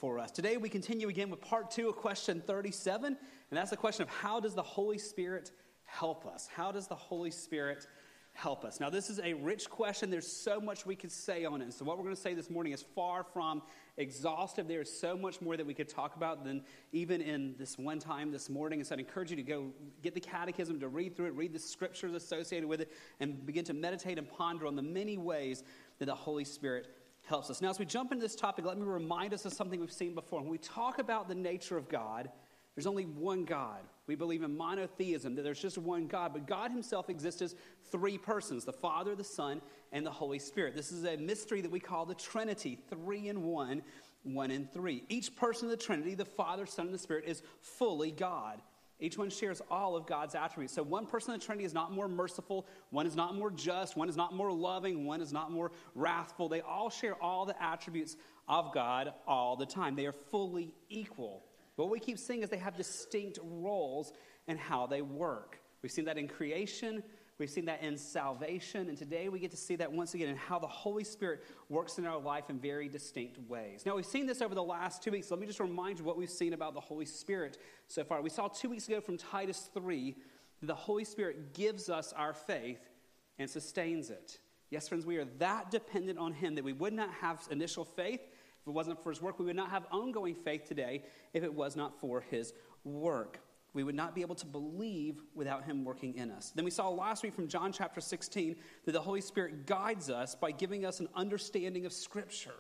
for 0.02 0.18
us. 0.18 0.32
Today, 0.32 0.58
we 0.58 0.68
continue 0.68 1.10
again 1.10 1.30
with 1.30 1.42
part 1.42 1.70
two 1.70 1.88
of 1.88 1.96
question 1.96 2.42
37, 2.42 3.06
and 3.06 3.18
that's 3.52 3.70
the 3.70 3.78
question 3.78 4.02
of 4.02 4.10
how 4.10 4.40
does 4.40 4.56
the 4.56 4.64
Holy 4.64 4.98
Spirit 4.98 5.52
help 5.86 6.26
us? 6.26 6.50
How 6.52 6.72
does 6.72 6.88
the 6.88 6.96
Holy 6.96 7.30
Spirit 7.30 7.86
help 8.34 8.66
us? 8.66 8.80
Now, 8.80 8.90
this 8.90 9.12
is 9.12 9.20
a 9.20 9.36
rich 9.36 9.70
question. 9.70 10.10
There's 10.10 10.26
so 10.26 10.60
much 10.60 10.88
we 10.88 10.96
could 10.96 11.12
say 11.12 11.46
on 11.46 11.62
it. 11.62 11.72
So, 11.74 11.86
what 11.86 11.98
we're 12.00 12.04
going 12.06 12.16
to 12.16 12.22
say 12.22 12.34
this 12.34 12.50
morning 12.50 12.74
is 12.74 12.82
far 12.96 13.24
from 13.24 13.62
exhaustive. 13.98 14.68
There 14.68 14.82
is 14.82 14.92
so 14.92 15.16
much 15.16 15.40
more 15.40 15.56
that 15.56 15.68
we 15.68 15.76
could 15.76 15.88
talk 15.88 16.16
about 16.16 16.44
than 16.44 16.64
even 16.92 17.22
in 17.22 17.54
this 17.60 17.78
one 17.78 18.00
time 18.00 18.32
this 18.32 18.50
morning. 18.50 18.80
And 18.80 18.88
so, 18.88 18.96
I'd 18.96 19.00
encourage 19.00 19.30
you 19.30 19.38
to 19.38 19.44
go 19.44 19.68
get 20.02 20.16
the 20.16 20.20
catechism, 20.20 20.80
to 20.80 20.88
read 20.88 21.16
through 21.16 21.28
it, 21.28 21.36
read 21.36 21.54
the 21.54 21.60
scriptures 21.60 22.16
associated 22.16 22.68
with 22.68 22.82
it, 22.82 22.92
and 23.20 23.46
begin 23.46 23.66
to 23.66 23.76
meditate 23.76 24.18
and 24.18 24.28
ponder 24.28 24.66
on 24.66 24.76
the 24.76 24.82
many 24.82 25.20
ways 25.20 25.64
that 26.00 26.06
the 26.06 26.16
Holy 26.16 26.44
Spirit 26.44 26.88
helps 27.24 27.50
us. 27.50 27.62
Now, 27.62 27.70
as 27.70 27.80
we 27.80 27.86
jump 27.86 28.12
into 28.12 28.22
this 28.22 28.36
topic, 28.36 28.66
let 28.66 28.78
me 28.78 28.86
remind 28.86 29.34
us 29.34 29.46
of 29.46 29.54
something 29.54 29.80
we've 29.80 29.92
seen 29.92 30.16
before. 30.16 30.42
When 30.42 30.50
we 30.50 30.58
talk 30.58 31.00
about 31.00 31.28
the 31.28 31.36
nature 31.36 31.78
of 31.78 31.88
God, 31.88 32.30
there's 32.76 32.88
only 32.88 33.06
one 33.06 33.44
God. 33.44 33.82
We 34.08 34.16
believe 34.16 34.44
in 34.44 34.56
monotheism, 34.56 35.36
that 35.36 35.44
there's 35.44 35.62
just 35.62 35.78
one 35.78 36.08
God, 36.08 36.34
but 36.34 36.48
God 36.48 36.72
Himself 36.72 37.10
exists 37.10 37.42
as 37.42 37.56
three 37.92 38.18
persons 38.18 38.66
the 38.66 38.74
Father, 38.74 39.16
the 39.16 39.24
Son, 39.24 39.62
and 39.92 40.06
the 40.06 40.12
Holy 40.12 40.40
Spirit. 40.40 40.76
This 40.76 40.92
is 40.92 41.06
a 41.06 41.18
mystery 41.18 41.62
that 41.62 41.72
we 41.72 41.80
call 41.80 42.06
the 42.06 42.16
Trinity 42.16 42.80
three 42.90 43.28
in 43.28 43.44
one, 43.44 43.82
one 44.24 44.52
in 44.52 44.68
three. 44.68 45.04
Each 45.10 45.36
person 45.36 45.66
of 45.66 45.72
the 45.72 45.84
Trinity, 45.84 46.16
the 46.16 46.26
Father, 46.26 46.66
Son, 46.66 46.86
and 46.86 46.94
the 46.94 47.00
Spirit, 47.00 47.26
is 47.26 47.44
fully 47.62 48.12
God. 48.12 48.62
Each 49.02 49.18
one 49.18 49.32
shares 49.32 49.64
all 49.72 49.96
of 49.96 50.06
God's 50.06 50.36
attributes. 50.36 50.74
So 50.74 50.84
one 50.84 51.08
person 51.08 51.34
in 51.34 51.40
the 51.40 51.46
Trinity 51.46 51.66
is 51.66 51.74
not 51.74 51.92
more 51.92 52.08
merciful, 52.08 52.68
one 52.92 53.08
is 53.08 53.16
not 53.16 53.36
more 53.36 53.50
just, 53.50 53.98
one 53.98 54.08
is 54.08 54.16
not 54.16 54.34
more 54.34 54.52
loving, 54.52 55.06
one 55.06 55.22
is 55.22 55.34
not 55.34 55.52
more 55.52 55.72
wrathful. 55.96 56.48
They 56.48 56.62
all 56.62 56.92
share 56.92 57.16
all 57.16 57.46
the 57.48 57.62
attributes 57.62 58.16
of 58.48 58.72
God 58.74 59.14
all 59.28 59.56
the 59.56 59.66
time. 59.66 59.96
They 59.96 60.06
are 60.06 60.12
fully 60.12 60.76
equal. 60.88 61.46
But 61.76 61.86
what 61.86 61.92
we 61.92 62.00
keep 62.00 62.20
seeing 62.20 62.44
is 62.44 62.50
they 62.50 62.58
have 62.58 62.78
distinct 62.78 63.40
roles 63.42 64.14
and 64.48 64.60
how 64.60 64.86
they 64.86 65.02
work. 65.02 65.60
We've 65.82 65.92
seen 65.92 66.06
that 66.06 66.20
in 66.20 66.28
creation, 66.28 67.02
We've 67.42 67.50
seen 67.50 67.66
that 67.66 67.82
in 67.82 67.98
salvation, 67.98 68.88
and 68.88 68.96
today 68.96 69.28
we 69.28 69.40
get 69.40 69.50
to 69.50 69.58
see 69.58 69.76
that 69.78 69.92
once 69.92 70.14
again 70.14 70.30
in 70.30 70.36
how 70.36 70.60
the 70.60 70.68
Holy 70.68 71.04
Spirit 71.04 71.44
works 71.70 71.98
in 71.98 72.06
our 72.06 72.20
life 72.20 72.52
in 72.52 72.60
very 72.60 72.88
distinct 72.88 73.40
ways. 73.50 73.82
Now, 73.84 73.96
we've 73.96 74.06
seen 74.06 74.28
this 74.28 74.44
over 74.44 74.54
the 74.54 74.62
last 74.62 75.02
two 75.02 75.10
weeks. 75.10 75.32
Let 75.32 75.40
me 75.40 75.48
just 75.48 75.60
remind 75.60 75.98
you 75.98 76.06
what 76.06 76.18
we've 76.18 76.30
seen 76.30 76.54
about 76.54 76.76
the 76.76 76.80
Holy 76.80 77.08
Spirit 77.08 77.58
so 77.88 78.04
far. 78.04 78.22
We 78.22 78.30
saw 78.30 78.48
two 78.48 78.70
weeks 78.70 78.88
ago 78.88 79.02
from 79.02 79.18
Titus 79.18 79.72
3 79.74 80.16
that 80.60 80.68
the 80.68 80.76
Holy 80.76 81.04
Spirit 81.04 81.56
gives 81.56 81.90
us 81.90 82.14
our 82.14 82.32
faith 82.32 82.92
and 83.40 83.50
sustains 83.50 84.12
it. 84.12 84.38
Yes, 84.70 84.88
friends, 84.88 85.08
we 85.08 85.18
are 85.18 85.26
that 85.40 85.72
dependent 85.72 86.20
on 86.20 86.34
Him 86.34 86.54
that 86.54 86.64
we 86.64 86.74
would 86.74 86.94
not 86.94 87.10
have 87.12 87.42
initial 87.50 87.86
faith 87.86 88.22
if 88.22 88.68
it 88.68 88.72
wasn't 88.72 89.02
for 89.02 89.10
His 89.10 89.20
work. 89.20 89.40
We 89.40 89.46
would 89.46 89.56
not 89.56 89.72
have 89.72 89.88
ongoing 89.92 90.36
faith 90.36 90.66
today 90.68 91.06
if 91.34 91.42
it 91.44 91.52
was 91.52 91.76
not 91.76 92.00
for 92.00 92.22
His 92.22 92.54
work 92.84 93.40
we 93.74 93.84
would 93.84 93.96
not 93.96 94.14
be 94.14 94.22
able 94.22 94.36
to 94.36 94.46
believe 94.46 95.22
without 95.34 95.64
him 95.64 95.86
working 95.86 96.16
in 96.16 96.30
us. 96.32 96.52
Then 96.54 96.66
we 96.66 96.72
saw 96.72 96.90
last 96.90 97.24
week 97.24 97.34
from 97.34 97.48
John 97.48 97.72
chapter 97.72 98.02
16 98.02 98.56
that 98.86 98.92
the 98.92 99.02
Holy 99.02 99.22
Spirit 99.22 99.66
guides 99.66 100.10
us 100.10 100.36
by 100.36 100.52
giving 100.52 100.86
us 100.86 101.00
an 101.00 101.08
understanding 101.16 101.86
of 101.86 101.94
Scripture. 101.94 102.56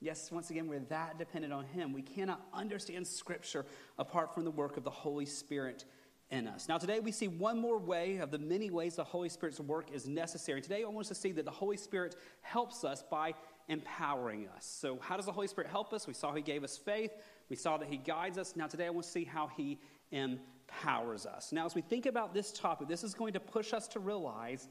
Yes, 0.00 0.30
once 0.30 0.50
again, 0.50 0.68
we're 0.68 0.80
that 0.80 1.18
dependent 1.18 1.52
on 1.52 1.64
him. 1.64 1.92
We 1.92 2.02
cannot 2.02 2.46
understand 2.52 3.06
Scripture 3.06 3.64
apart 3.98 4.34
from 4.34 4.44
the 4.44 4.50
work 4.50 4.76
of 4.76 4.84
the 4.84 4.90
Holy 4.90 5.26
Spirit 5.26 5.84
in 6.30 6.46
us. 6.48 6.68
Now, 6.68 6.76
today 6.76 7.00
we 7.00 7.12
see 7.12 7.28
one 7.28 7.58
more 7.58 7.78
way 7.78 8.18
of 8.18 8.30
the 8.30 8.38
many 8.38 8.70
ways 8.70 8.96
the 8.96 9.04
Holy 9.04 9.28
Spirit's 9.28 9.60
work 9.60 9.92
is 9.92 10.06
necessary. 10.08 10.60
Today 10.60 10.82
I 10.82 10.88
want 10.88 11.06
us 11.06 11.08
to 11.08 11.14
see 11.14 11.32
that 11.32 11.44
the 11.44 11.50
Holy 11.50 11.76
Spirit 11.76 12.16
helps 12.42 12.84
us 12.84 13.02
by 13.08 13.34
empowering 13.68 14.48
us. 14.54 14.64
So, 14.64 14.98
how 15.00 15.16
does 15.16 15.26
the 15.26 15.32
Holy 15.32 15.46
Spirit 15.46 15.70
help 15.70 15.92
us? 15.92 16.06
We 16.06 16.14
saw 16.14 16.32
He 16.34 16.42
gave 16.42 16.64
us 16.64 16.76
faith, 16.76 17.12
we 17.48 17.56
saw 17.56 17.76
that 17.76 17.88
He 17.88 17.96
guides 17.96 18.38
us. 18.38 18.54
Now, 18.56 18.66
today 18.66 18.86
I 18.86 18.90
want 18.90 19.04
to 19.04 19.10
see 19.10 19.24
how 19.24 19.48
He 19.56 19.78
empowers 20.10 21.26
us. 21.26 21.52
Now, 21.52 21.66
as 21.66 21.74
we 21.74 21.82
think 21.82 22.06
about 22.06 22.34
this 22.34 22.52
topic, 22.52 22.88
this 22.88 23.04
is 23.04 23.14
going 23.14 23.32
to 23.34 23.40
push 23.40 23.72
us 23.72 23.88
to 23.88 24.00
realize 24.00 24.68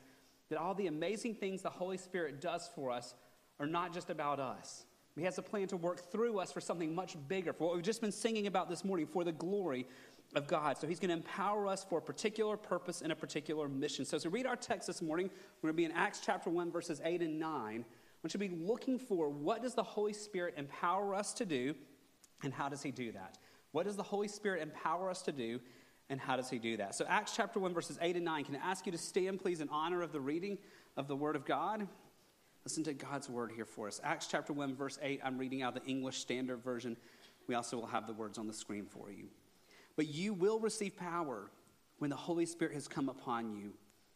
that 0.49 0.59
all 0.59 0.73
the 0.73 0.87
amazing 0.87 1.35
things 1.35 1.61
the 1.61 1.69
Holy 1.69 1.97
Spirit 1.97 2.41
does 2.41 2.69
for 2.75 2.91
us 2.91 3.15
are 3.59 3.65
not 3.65 3.93
just 3.93 4.09
about 4.09 4.39
us. 4.39 4.85
He 5.17 5.23
has 5.23 5.37
a 5.37 5.41
plan 5.41 5.67
to 5.69 5.77
work 5.77 6.11
through 6.11 6.39
us 6.39 6.51
for 6.51 6.59
something 6.59 6.93
much 6.93 7.15
bigger, 7.29 7.53
for 7.53 7.67
what 7.67 7.75
we've 7.75 7.83
just 7.83 8.01
been 8.01 8.11
singing 8.11 8.47
about 8.47 8.69
this 8.69 8.83
morning, 8.83 9.07
for 9.07 9.23
the 9.23 9.31
glory 9.31 9.87
of 10.35 10.45
God. 10.45 10.77
So 10.77 10.87
he's 10.87 10.99
going 10.99 11.09
to 11.09 11.15
empower 11.15 11.67
us 11.67 11.85
for 11.89 11.99
a 11.99 12.01
particular 12.01 12.57
purpose 12.57 13.01
and 13.01 13.13
a 13.13 13.15
particular 13.15 13.69
mission. 13.69 14.03
So 14.03 14.17
as 14.17 14.25
we 14.25 14.31
read 14.31 14.45
our 14.45 14.57
text 14.57 14.87
this 14.87 15.01
morning, 15.01 15.29
we're 15.61 15.69
going 15.69 15.75
to 15.75 15.77
be 15.77 15.85
in 15.85 15.91
Acts 15.93 16.19
chapter 16.23 16.49
1, 16.49 16.69
verses 16.69 16.99
8 17.03 17.21
and 17.21 17.39
9. 17.39 17.85
We 18.23 18.29
should 18.29 18.41
be 18.41 18.49
looking 18.49 18.99
for 18.99 19.29
what 19.29 19.61
does 19.61 19.73
the 19.73 19.83
Holy 19.83 20.11
Spirit 20.11 20.55
empower 20.57 21.15
us 21.15 21.33
to 21.35 21.45
do, 21.45 21.75
and 22.43 22.53
how 22.53 22.69
does 22.69 22.81
he 22.81 22.91
do 22.91 23.11
that? 23.13 23.37
What 23.75 23.85
does 23.85 23.97
the 23.97 24.03
Holy 24.03 24.29
Spirit 24.29 24.61
empower 24.61 25.09
us 25.09 25.21
to 25.23 25.33
do, 25.33 25.59
and 26.09 26.17
how 26.17 26.37
does 26.37 26.49
He 26.49 26.59
do 26.59 26.77
that? 26.77 26.95
So, 26.95 27.05
Acts 27.09 27.33
chapter 27.35 27.59
1, 27.59 27.73
verses 27.73 27.99
8 28.01 28.15
and 28.15 28.23
9. 28.23 28.45
Can 28.45 28.55
I 28.55 28.59
ask 28.59 28.85
you 28.85 28.91
to 28.93 28.97
stand, 28.97 29.41
please, 29.41 29.59
in 29.59 29.67
honor 29.67 30.01
of 30.01 30.13
the 30.13 30.21
reading 30.21 30.57
of 30.95 31.09
the 31.09 31.15
Word 31.17 31.35
of 31.35 31.43
God? 31.43 31.85
Listen 32.63 32.85
to 32.85 32.93
God's 32.93 33.29
Word 33.29 33.51
here 33.53 33.65
for 33.65 33.89
us. 33.89 33.99
Acts 34.01 34.27
chapter 34.27 34.53
1, 34.53 34.77
verse 34.77 34.97
8. 35.01 35.19
I'm 35.25 35.37
reading 35.37 35.61
out 35.61 35.75
the 35.75 35.83
English 35.83 36.19
Standard 36.19 36.63
Version. 36.63 36.95
We 37.47 37.55
also 37.55 37.75
will 37.75 37.87
have 37.87 38.07
the 38.07 38.13
words 38.13 38.37
on 38.37 38.47
the 38.47 38.53
screen 38.53 38.85
for 38.85 39.11
you. 39.11 39.25
But 39.97 40.07
you 40.07 40.33
will 40.33 40.61
receive 40.61 40.95
power 40.95 41.51
when 41.97 42.09
the 42.09 42.15
Holy 42.15 42.45
Spirit 42.45 42.75
has 42.75 42.87
come 42.87 43.09
upon 43.09 43.57
you, 43.57 43.73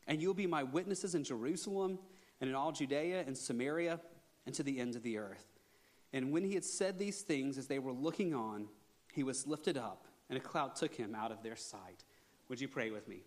and 0.08 0.22
you'll 0.22 0.34
be 0.34 0.48
my 0.48 0.64
witnesses 0.64 1.16
in 1.16 1.26
Jerusalem 1.26 2.00
and 2.40 2.50
in 2.50 2.56
all 2.56 2.72
Judea 2.72 3.26
and 3.28 3.38
Samaria 3.38 4.00
and 4.46 4.56
to 4.56 4.64
the 4.64 4.80
ends 4.80 4.96
of 4.96 5.04
the 5.04 5.18
earth. 5.18 5.49
And 6.14 6.32
when 6.32 6.44
he 6.44 6.54
had 6.54 6.66
said 6.66 6.98
these 6.98 7.22
things, 7.22 7.58
as 7.58 7.68
they 7.68 7.80
were 7.80 7.92
looking 7.92 8.34
on, 8.34 8.68
he 9.14 9.24
was 9.24 9.46
lifted 9.46 9.78
up, 9.78 10.06
and 10.30 10.38
a 10.38 10.42
cloud 10.42 10.76
took 10.76 10.94
him 10.94 11.16
out 11.16 11.32
of 11.32 11.44
their 11.44 11.56
sight. 11.56 12.04
Would 12.50 12.60
you 12.60 12.68
pray 12.68 12.90
with 12.90 13.08
me? 13.08 13.22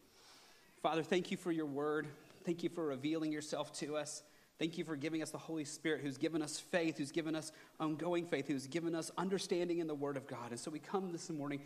Father, 0.82 1.02
thank 1.02 1.30
you 1.30 1.36
for 1.36 1.52
your 1.52 1.66
word. 1.66 2.08
Thank 2.44 2.64
you 2.64 2.68
for 2.68 2.86
revealing 2.86 3.30
yourself 3.30 3.72
to 3.74 3.96
us. 3.96 4.24
Thank 4.58 4.78
you 4.78 4.84
for 4.84 4.96
giving 4.96 5.22
us 5.22 5.30
the 5.30 5.38
Holy 5.38 5.64
Spirit 5.64 6.02
who's 6.02 6.18
given 6.18 6.42
us 6.42 6.58
faith, 6.58 6.98
who's 6.98 7.12
given 7.12 7.34
us 7.34 7.52
ongoing 7.80 8.26
faith, 8.26 8.48
who's 8.48 8.66
given 8.66 8.94
us 8.94 9.10
understanding 9.16 9.78
in 9.78 9.86
the 9.86 9.94
Word 9.94 10.16
of 10.16 10.26
God. 10.26 10.50
And 10.50 10.58
so 10.58 10.70
we 10.70 10.78
come 10.78 11.12
this 11.12 11.30
morning 11.30 11.60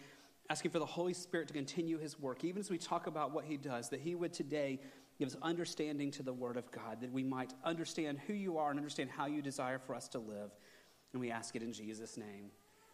asking 0.49 0.71
for 0.71 0.79
the 0.79 0.87
Holy 0.87 1.15
Spirit 1.15 1.49
to 1.49 1.55
continue 1.55 1.99
His 1.99 2.21
work, 2.21 2.45
even 2.45 2.61
as 2.61 2.71
we 2.71 2.79
talk 2.79 3.07
about 3.07 3.33
what 3.33 3.45
He 3.45 3.57
does, 3.57 3.89
that 3.89 4.01
He 4.01 4.15
would 4.15 4.33
today 4.33 4.79
give 5.19 5.29
us 5.29 5.37
understanding 5.43 6.11
to 6.13 6.23
the 6.23 6.33
Word 6.33 6.57
of 6.57 6.71
God, 6.71 7.01
that 7.01 7.13
we 7.13 7.25
might 7.25 7.53
understand 7.65 8.19
who 8.27 8.35
you 8.35 8.59
are 8.59 8.71
and 8.71 8.79
understand 8.79 9.11
how 9.11 9.27
you 9.27 9.43
desire 9.43 9.79
for 9.79 9.95
us 9.95 10.09
to 10.09 10.19
live. 10.19 10.51
And 11.13 11.21
we 11.21 11.31
ask 11.31 11.57
it 11.57 11.63
in 11.63 11.73
Jesus' 11.73 12.17
name. 12.17 12.51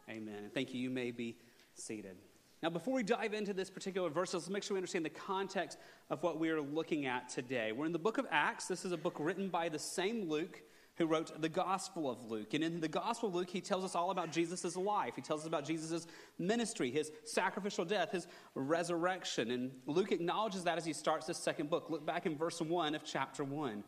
Amen. 0.08 0.44
And 0.44 0.54
thank 0.54 0.74
you. 0.74 0.80
You 0.80 0.90
may 0.90 1.10
be 1.10 1.36
seated. 1.74 2.16
Now, 2.62 2.70
before 2.70 2.94
we 2.94 3.02
dive 3.02 3.34
into 3.34 3.52
this 3.52 3.70
particular 3.70 4.08
verse, 4.08 4.34
let's 4.34 4.48
make 4.48 4.62
sure 4.62 4.74
we 4.74 4.78
understand 4.78 5.04
the 5.04 5.10
context 5.10 5.78
of 6.10 6.22
what 6.22 6.38
we 6.38 6.48
are 6.50 6.60
looking 6.60 7.06
at 7.06 7.28
today. 7.28 7.72
We're 7.72 7.86
in 7.86 7.92
the 7.92 7.98
book 7.98 8.18
of 8.18 8.26
Acts. 8.30 8.68
This 8.68 8.84
is 8.84 8.92
a 8.92 8.96
book 8.96 9.16
written 9.18 9.48
by 9.48 9.68
the 9.68 9.80
same 9.80 10.28
Luke 10.28 10.62
who 10.96 11.06
wrote 11.06 11.40
the 11.40 11.48
Gospel 11.48 12.08
of 12.08 12.30
Luke. 12.30 12.54
And 12.54 12.62
in 12.62 12.80
the 12.80 12.86
Gospel 12.86 13.30
of 13.30 13.34
Luke, 13.34 13.50
he 13.50 13.60
tells 13.60 13.82
us 13.82 13.96
all 13.96 14.10
about 14.10 14.30
Jesus' 14.30 14.76
life. 14.76 15.14
He 15.16 15.22
tells 15.22 15.40
us 15.40 15.46
about 15.46 15.64
Jesus' 15.64 16.06
ministry, 16.38 16.90
his 16.90 17.10
sacrificial 17.24 17.84
death, 17.84 18.12
his 18.12 18.28
resurrection. 18.54 19.50
And 19.50 19.72
Luke 19.86 20.12
acknowledges 20.12 20.62
that 20.64 20.78
as 20.78 20.84
he 20.84 20.92
starts 20.92 21.26
this 21.26 21.38
second 21.38 21.70
book. 21.70 21.88
Look 21.88 22.06
back 22.06 22.26
in 22.26 22.36
verse 22.36 22.60
1 22.60 22.94
of 22.94 23.04
chapter 23.04 23.42
1. 23.42 23.82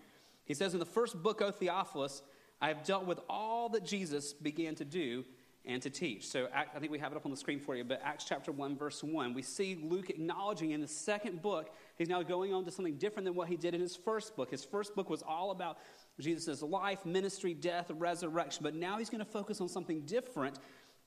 He 0.47 0.55
says, 0.55 0.73
In 0.73 0.81
the 0.81 0.87
first 0.87 1.23
book, 1.23 1.43
O 1.43 1.51
Theophilus, 1.51 2.23
I 2.65 2.69
have 2.69 2.83
dealt 2.83 3.05
with 3.05 3.21
all 3.29 3.69
that 3.69 3.85
Jesus 3.85 4.33
began 4.33 4.75
to 4.77 4.87
do 4.87 5.27
and 5.67 5.83
to 5.83 5.91
teach. 5.91 6.27
So 6.27 6.49
I 6.55 6.79
think 6.79 6.91
we 6.91 6.99
have 6.99 7.13
it 7.13 7.17
up 7.17 7.27
on 7.27 7.31
the 7.31 7.37
screen 7.37 7.61
for 7.61 7.77
you, 7.77 7.85
but 7.85 8.01
Acts 8.03 8.25
chapter 8.25 8.53
1, 8.53 8.79
verse 8.79 9.05
1, 9.05 9.35
we 9.35 9.43
see 9.43 9.79
Luke 9.83 10.09
acknowledging 10.09 10.71
in 10.71 10.81
the 10.81 10.89
second 10.89 11.43
book, 11.43 11.75
he's 11.99 12.09
now 12.09 12.23
going 12.23 12.55
on 12.55 12.65
to 12.65 12.71
something 12.71 12.97
different 12.97 13.27
than 13.27 13.35
what 13.35 13.49
he 13.49 13.59
did 13.59 13.75
in 13.75 13.83
his 13.83 13.95
first 13.95 14.35
book. 14.35 14.51
His 14.51 14.65
first 14.65 14.95
book 14.95 15.11
was 15.11 15.21
all 15.21 15.51
about 15.51 15.77
Jesus' 16.19 16.63
life, 16.63 17.05
ministry, 17.05 17.53
death, 17.53 17.91
resurrection, 17.91 18.63
but 18.63 18.75
now 18.75 18.97
he's 18.97 19.11
going 19.11 19.23
to 19.23 19.31
focus 19.31 19.61
on 19.61 19.69
something 19.69 20.01
different 20.07 20.59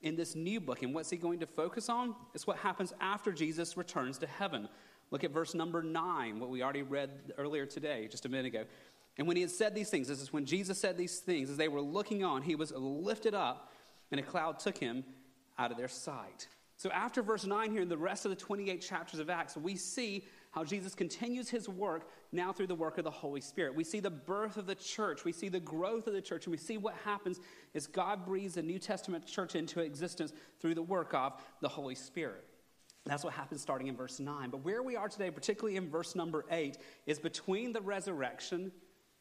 in 0.02 0.14
this 0.14 0.36
new 0.36 0.60
book. 0.60 0.84
And 0.84 0.94
what's 0.94 1.10
he 1.10 1.16
going 1.16 1.40
to 1.40 1.46
focus 1.46 1.88
on? 1.88 2.14
It's 2.34 2.46
what 2.46 2.58
happens 2.58 2.92
after 3.00 3.32
Jesus 3.32 3.76
returns 3.76 4.16
to 4.18 4.28
heaven. 4.28 4.68
Look 5.10 5.24
at 5.24 5.30
verse 5.30 5.54
number 5.54 5.82
9, 5.82 6.38
what 6.38 6.50
we 6.50 6.62
already 6.62 6.82
read 6.82 7.32
earlier 7.38 7.64
today, 7.64 8.08
just 8.08 8.26
a 8.26 8.28
minute 8.28 8.46
ago. 8.46 8.64
And 9.18 9.26
when 9.26 9.36
he 9.36 9.42
had 9.42 9.50
said 9.50 9.74
these 9.74 9.90
things, 9.90 10.08
this 10.08 10.22
is 10.22 10.32
when 10.32 10.46
Jesus 10.46 10.80
said 10.80 10.96
these 10.96 11.18
things, 11.18 11.50
as 11.50 11.56
they 11.56 11.68
were 11.68 11.80
looking 11.80 12.24
on, 12.24 12.42
he 12.42 12.54
was 12.54 12.72
lifted 12.72 13.34
up 13.34 13.72
and 14.10 14.20
a 14.20 14.22
cloud 14.22 14.60
took 14.60 14.78
him 14.78 15.04
out 15.58 15.70
of 15.72 15.76
their 15.76 15.88
sight. 15.88 16.46
So, 16.76 16.90
after 16.90 17.22
verse 17.22 17.44
9 17.44 17.72
here, 17.72 17.82
in 17.82 17.88
the 17.88 17.98
rest 17.98 18.24
of 18.24 18.30
the 18.30 18.36
28 18.36 18.80
chapters 18.80 19.18
of 19.18 19.28
Acts, 19.28 19.56
we 19.56 19.74
see 19.74 20.24
how 20.52 20.62
Jesus 20.62 20.94
continues 20.94 21.50
his 21.50 21.68
work 21.68 22.08
now 22.30 22.52
through 22.52 22.68
the 22.68 22.74
work 22.74 22.98
of 22.98 23.04
the 23.04 23.10
Holy 23.10 23.40
Spirit. 23.40 23.74
We 23.74 23.82
see 23.82 23.98
the 23.98 24.10
birth 24.10 24.56
of 24.56 24.66
the 24.66 24.76
church, 24.76 25.24
we 25.24 25.32
see 25.32 25.48
the 25.48 25.58
growth 25.58 26.06
of 26.06 26.12
the 26.12 26.20
church, 26.20 26.46
and 26.46 26.52
we 26.52 26.56
see 26.56 26.78
what 26.78 26.94
happens 27.04 27.40
as 27.74 27.88
God 27.88 28.24
breathes 28.24 28.54
the 28.54 28.62
New 28.62 28.78
Testament 28.78 29.26
church 29.26 29.56
into 29.56 29.80
existence 29.80 30.32
through 30.60 30.76
the 30.76 30.82
work 30.82 31.12
of 31.14 31.32
the 31.60 31.68
Holy 31.68 31.96
Spirit. 31.96 32.44
That's 33.04 33.24
what 33.24 33.32
happens 33.32 33.60
starting 33.60 33.88
in 33.88 33.96
verse 33.96 34.20
9. 34.20 34.50
But 34.50 34.64
where 34.64 34.82
we 34.82 34.94
are 34.94 35.08
today, 35.08 35.30
particularly 35.30 35.76
in 35.76 35.90
verse 35.90 36.14
number 36.14 36.44
8, 36.50 36.78
is 37.06 37.18
between 37.18 37.72
the 37.72 37.80
resurrection 37.80 38.70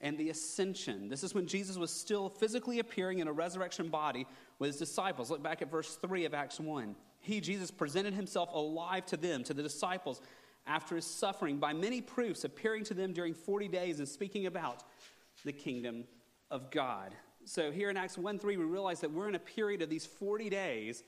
and 0.01 0.17
the 0.17 0.29
ascension. 0.29 1.09
This 1.09 1.23
is 1.23 1.33
when 1.33 1.47
Jesus 1.47 1.77
was 1.77 1.91
still 1.91 2.29
physically 2.29 2.79
appearing 2.79 3.19
in 3.19 3.27
a 3.27 3.33
resurrection 3.33 3.89
body 3.89 4.27
with 4.59 4.69
his 4.69 4.77
disciples. 4.77 5.31
Look 5.31 5.41
back 5.41 5.61
at 5.61 5.71
verse 5.71 5.95
3 5.95 6.25
of 6.25 6.33
Acts 6.33 6.59
1. 6.59 6.95
He, 7.19 7.41
Jesus, 7.41 7.71
presented 7.71 8.13
himself 8.13 8.49
alive 8.53 9.05
to 9.07 9.17
them, 9.17 9.43
to 9.45 9.53
the 9.53 9.63
disciples, 9.63 10.21
after 10.67 10.95
his 10.95 11.05
suffering, 11.05 11.57
by 11.57 11.73
many 11.73 12.01
proofs, 12.01 12.43
appearing 12.43 12.83
to 12.85 12.93
them 12.93 13.13
during 13.13 13.33
40 13.33 13.67
days 13.69 13.99
and 13.99 14.07
speaking 14.07 14.45
about 14.45 14.83
the 15.45 15.51
kingdom 15.51 16.03
of 16.51 16.69
God. 16.69 17.15
So 17.45 17.71
here 17.71 17.89
in 17.89 17.97
Acts 17.97 18.17
1 18.17 18.39
3, 18.39 18.57
we 18.57 18.65
realize 18.65 18.99
that 18.99 19.11
we're 19.11 19.29
in 19.29 19.35
a 19.35 19.39
period 19.39 19.81
of 19.81 19.89
these 19.89 20.05
40 20.05 20.49
days 20.49 21.03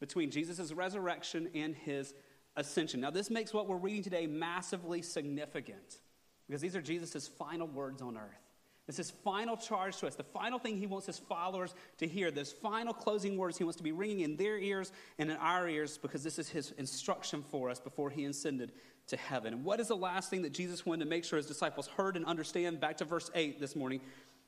between 0.00 0.30
Jesus' 0.30 0.72
resurrection 0.72 1.48
and 1.54 1.74
his 1.74 2.14
ascension. 2.56 3.00
Now, 3.00 3.10
this 3.10 3.30
makes 3.30 3.54
what 3.54 3.68
we're 3.68 3.76
reading 3.76 4.02
today 4.02 4.26
massively 4.26 5.00
significant 5.02 6.00
because 6.46 6.60
these 6.60 6.76
are 6.76 6.82
Jesus' 6.82 7.28
final 7.28 7.66
words 7.66 8.02
on 8.02 8.16
earth. 8.16 8.40
This 8.86 8.98
is 8.98 9.10
final 9.10 9.56
charge 9.56 9.96
to 9.98 10.06
us, 10.06 10.14
the 10.14 10.22
final 10.22 10.58
thing 10.58 10.76
he 10.76 10.86
wants 10.86 11.06
his 11.06 11.18
followers 11.18 11.74
to 11.98 12.06
hear, 12.06 12.30
those 12.30 12.52
final 12.52 12.92
closing 12.92 13.38
words 13.38 13.56
he 13.56 13.64
wants 13.64 13.78
to 13.78 13.82
be 13.82 13.92
ringing 13.92 14.20
in 14.20 14.36
their 14.36 14.58
ears 14.58 14.92
and 15.18 15.30
in 15.30 15.38
our 15.38 15.66
ears, 15.66 15.96
because 15.96 16.22
this 16.22 16.38
is 16.38 16.50
his 16.50 16.72
instruction 16.72 17.42
for 17.50 17.70
us 17.70 17.80
before 17.80 18.10
he 18.10 18.26
ascended 18.26 18.72
to 19.06 19.16
heaven. 19.16 19.54
And 19.54 19.64
what 19.64 19.80
is 19.80 19.88
the 19.88 19.96
last 19.96 20.28
thing 20.28 20.42
that 20.42 20.52
Jesus 20.52 20.84
wanted 20.84 21.04
to 21.04 21.10
make 21.10 21.24
sure 21.24 21.38
his 21.38 21.46
disciples 21.46 21.86
heard 21.86 22.14
and 22.14 22.26
understand? 22.26 22.78
Back 22.78 22.98
to 22.98 23.06
verse 23.06 23.30
8 23.34 23.58
this 23.58 23.74
morning. 23.74 24.02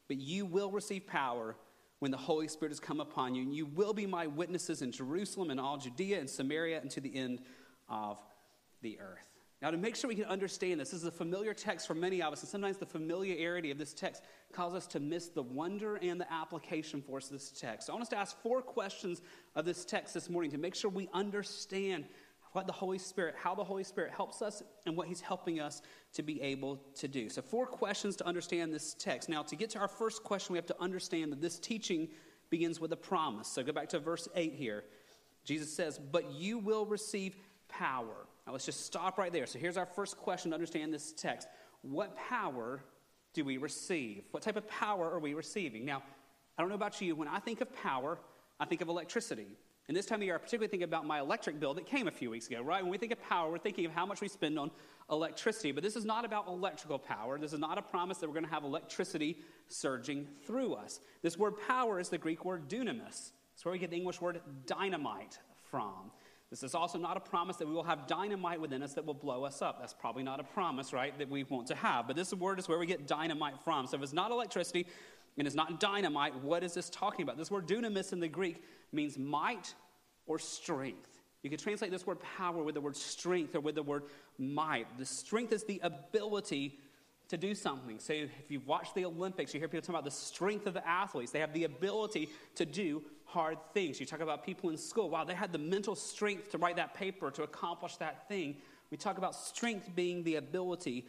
But 0.07 0.19
you 0.19 0.45
will 0.45 0.71
receive 0.71 1.07
power 1.07 1.57
when 2.01 2.11
the 2.11 2.19
Holy 2.19 2.47
Spirit 2.47 2.73
has 2.73 2.81
come 2.81 3.01
upon 3.01 3.35
you, 3.35 3.43
and 3.43 3.55
you 3.55 3.65
will 3.65 3.95
be 3.95 4.05
my 4.05 4.27
witnesses 4.27 4.83
in 4.83 4.93
Jerusalem 4.93 5.51
and 5.51 5.59
all 5.59 5.79
Judea 5.79 6.21
and 6.21 6.29
Samaria 6.29 6.81
and 6.81 6.91
to 6.91 7.01
the 7.01 7.17
end 7.17 7.41
of 7.89 8.19
the 8.83 8.99
earth. 9.01 9.36
Now, 9.63 9.71
to 9.71 9.79
make 9.79 9.97
sure 9.97 10.09
we 10.09 10.15
can 10.15 10.27
understand 10.27 10.81
this, 10.81 10.91
this 10.91 11.01
is 11.01 11.07
a 11.07 11.11
familiar 11.11 11.55
text 11.55 11.87
for 11.87 11.95
many 11.95 12.23
of 12.23 12.31
us, 12.31 12.43
and 12.43 12.49
sometimes 12.49 12.77
the 12.77 12.85
familiarity 12.85 13.71
of 13.71 13.79
this 13.79 13.95
text 13.95 14.23
causes 14.53 14.77
us 14.77 14.87
to 14.89 15.01
miss 15.01 15.29
the 15.29 15.43
wonder 15.43 15.97
and 15.97 16.21
the 16.21 16.31
application 16.31 17.01
for 17.01 17.17
us 17.17 17.27
of 17.27 17.33
this 17.33 17.51
text. 17.51 17.87
So, 17.87 17.93
I 17.93 17.95
want 17.95 18.03
us 18.03 18.11
to 18.11 18.19
ask 18.19 18.37
four 18.43 18.61
questions 18.61 19.23
of 19.55 19.65
this 19.65 19.87
text 19.87 20.13
this 20.13 20.29
morning 20.29 20.51
to 20.51 20.59
make 20.59 20.75
sure 20.75 20.91
we 20.91 21.09
understand 21.15 22.05
what 22.53 22.67
the 22.67 22.73
Holy 22.73 22.99
Spirit, 22.99 23.35
how 23.39 23.55
the 23.55 23.65
Holy 23.65 23.85
Spirit 23.85 24.13
helps 24.13 24.43
us, 24.43 24.63
and 24.85 24.95
what 24.95 25.09
He's 25.09 25.23
helping 25.23 25.59
us 25.59 25.81
to 26.15 26.23
be 26.23 26.41
able 26.43 26.83
to 26.97 27.09
do. 27.09 27.31
So, 27.31 27.41
four 27.41 27.67
questions 27.67 28.15
to 28.17 28.27
understand 28.27 28.75
this 28.75 28.95
text. 28.99 29.31
Now, 29.31 29.43
to 29.45 29.57
get 29.57 29.71
to 29.71 29.79
our 29.79 29.89
first 29.89 30.23
question, 30.23 30.53
we 30.53 30.59
have 30.59 30.67
to 30.67 30.81
understand 30.81 31.33
that 31.33 31.41
this 31.41 31.59
teaching 31.59 32.09
begins 32.51 32.79
with 32.79 32.93
a 32.93 32.97
promise. 32.97 33.49
So, 33.49 33.63
go 33.63 33.73
back 33.73 33.89
to 33.91 34.01
verse 34.01 34.29
8 34.35 34.53
here. 34.55 34.85
Jesus 35.45 35.75
says, 35.75 35.99
But 35.99 36.33
you 36.33 36.59
will 36.59 36.85
receive 36.85 37.37
power. 37.69 38.27
Now 38.47 38.53
let's 38.53 38.67
just 38.67 38.87
stop 38.87 39.19
right 39.19 39.33
there. 39.33 39.47
So 39.47 39.59
here's 39.59 39.77
our 39.77 39.87
first 39.87 40.17
question 40.19 40.51
to 40.53 40.55
understand 40.55 40.95
this 40.95 41.13
text. 41.13 41.49
What 41.83 42.17
power 42.17 42.81
do 43.35 43.45
we 43.45 43.57
receive? 43.57 44.25
What 44.31 44.43
type 44.43 44.57
of 44.57 44.69
power 44.69 45.11
are 45.11 45.19
we 45.19 45.35
receiving? 45.35 45.85
Now, 45.85 46.03
I 46.57 46.63
don't 46.63 46.69
know 46.69 46.77
about 46.77 47.01
you, 47.01 47.15
when 47.15 47.29
I 47.29 47.39
think 47.39 47.61
of 47.61 47.75
power, 47.83 48.19
I 48.59 48.65
think 48.65 48.81
of 48.81 48.89
electricity. 48.89 49.59
And 49.89 49.97
this 49.97 50.07
time 50.07 50.21
of 50.21 50.25
year, 50.25 50.35
I 50.35 50.39
particularly 50.39 50.69
think 50.69 50.83
about 50.83 51.07
my 51.07 51.21
electric 51.21 51.61
bill 51.61 51.75
that 51.75 51.87
came 51.87 52.09
a 52.09 52.11
few 52.11 52.31
weeks 52.31 52.49
ago, 52.49 52.61
right? 52.61 52.83
When 52.83 52.91
we 52.91 52.99
think 52.99 53.13
of 53.13 53.23
power, 53.23 53.51
we're 53.51 53.59
thinking 53.59 53.85
of 53.85 53.93
how 53.93 54.05
much 54.05 54.21
we 54.21 54.27
spend 54.27 54.59
on 54.59 54.71
electricity. 55.11 55.71
But 55.71 55.85
this 55.85 55.95
is 55.95 56.05
not 56.05 56.25
about 56.25 56.49
electrical 56.49 56.99
power. 56.99 57.39
This 57.39 57.53
is 57.53 57.61
not 57.61 57.79
a 57.79 57.83
promise 57.83 58.19
that 58.19 58.27
we're 58.27 58.35
going 58.35 58.47
to 58.47 58.51
have 58.51 58.65
electricity 58.65 59.39
surging 59.69 60.27
through 60.45 60.75
us. 60.75 61.01
This 61.23 61.39
word 61.39 61.55
power 61.69 62.01
is 62.01 62.09
the 62.09 62.19
Greek 62.19 62.45
word 62.45 62.69
dunamis. 62.69 63.31
It's 63.55 63.65
where 63.65 63.73
we 63.73 63.79
get 63.79 63.91
the 63.91 63.97
English 63.97 64.21
word 64.21 64.41
dynamite 64.67 65.39
from. 65.71 66.11
This 66.51 66.63
is 66.63 66.75
also 66.75 66.97
not 66.97 67.17
a 67.17 67.21
promise 67.21 67.57
that 67.57 67.67
we 67.67 67.75
will 67.75 67.83
have 67.83 68.07
dynamite 68.07 68.61
within 68.61 68.83
us 68.83 68.95
that 68.95 69.05
will 69.05 69.15
blow 69.15 69.45
us 69.45 69.63
up. 69.63 69.81
That's 69.81 69.95
probably 69.95 70.23
not 70.23 70.39
a 70.39 70.45
promise, 70.45 70.93
right, 70.93 71.17
that 71.19 71.29
we 71.29 71.43
want 71.45 71.67
to 71.69 71.75
have. 71.75 72.07
But 72.07 72.15
this 72.15 72.33
word 72.33 72.59
is 72.59 72.69
where 72.69 72.79
we 72.79 72.87
get 72.87 73.07
dynamite 73.09 73.61
from. 73.65 73.87
So 73.87 73.97
if 73.97 74.03
it's 74.03 74.13
not 74.13 74.31
electricity 74.31 74.87
and 75.37 75.47
it's 75.47 75.57
not 75.57 75.81
dynamite, 75.81 76.37
what 76.43 76.63
is 76.63 76.73
this 76.73 76.89
talking 76.89 77.25
about? 77.25 77.37
This 77.37 77.51
word 77.51 77.67
dunamis 77.67 78.13
in 78.13 78.21
the 78.21 78.29
Greek 78.29 78.63
means 78.93 79.19
might 79.19 79.75
or 80.27 80.39
strength. 80.39 81.21
You 81.43 81.51
could 81.51 81.59
translate 81.59 81.91
this 81.91 82.07
word 82.07 82.19
power 82.37 82.63
with 82.63 82.75
the 82.75 82.81
word 82.81 82.97
strength 82.97 83.55
or 83.55 83.61
with 83.61 83.75
the 83.75 83.83
word 83.83 84.05
might. 84.39 84.99
The 84.99 85.07
strength 85.07 85.53
is 85.53 85.65
the 85.65 85.81
ability 85.83 86.79
to 87.29 87.37
do 87.37 87.55
something. 87.55 87.99
So 87.99 88.13
if 88.13 88.31
you've 88.49 88.67
watched 88.67 88.95
the 88.95 89.05
Olympics, 89.05 89.53
you 89.53 89.61
hear 89.61 89.69
people 89.69 89.83
talk 89.83 89.91
about 89.91 90.05
the 90.05 90.11
strength 90.11 90.67
of 90.67 90.75
the 90.75 90.87
athletes. 90.87 91.33
They 91.33 91.41
have 91.41 91.53
the 91.53 91.65
ability 91.65 92.29
to 92.55 92.65
do 92.65 93.03
hard 93.37 93.59
things. 93.75 94.01
You 94.01 94.07
talk 94.07 94.21
about 94.21 94.47
people 94.47 94.71
in 94.71 94.79
school. 94.79 95.11
Wow, 95.11 95.25
they 95.25 95.35
had 95.35 95.53
the 95.53 95.59
mental 95.59 95.95
strength 95.95 96.51
to 96.53 96.59
write 96.59 96.77
that 96.77 96.95
paper, 96.95 97.31
to 97.33 97.43
accomplish 97.43 97.97
that 97.97 98.27
thing. 98.29 98.57
We 98.91 98.97
talk 98.97 99.19
about 99.19 99.35
strength 99.35 99.91
being 99.95 100.25
the 100.25 100.37
ability 100.37 101.07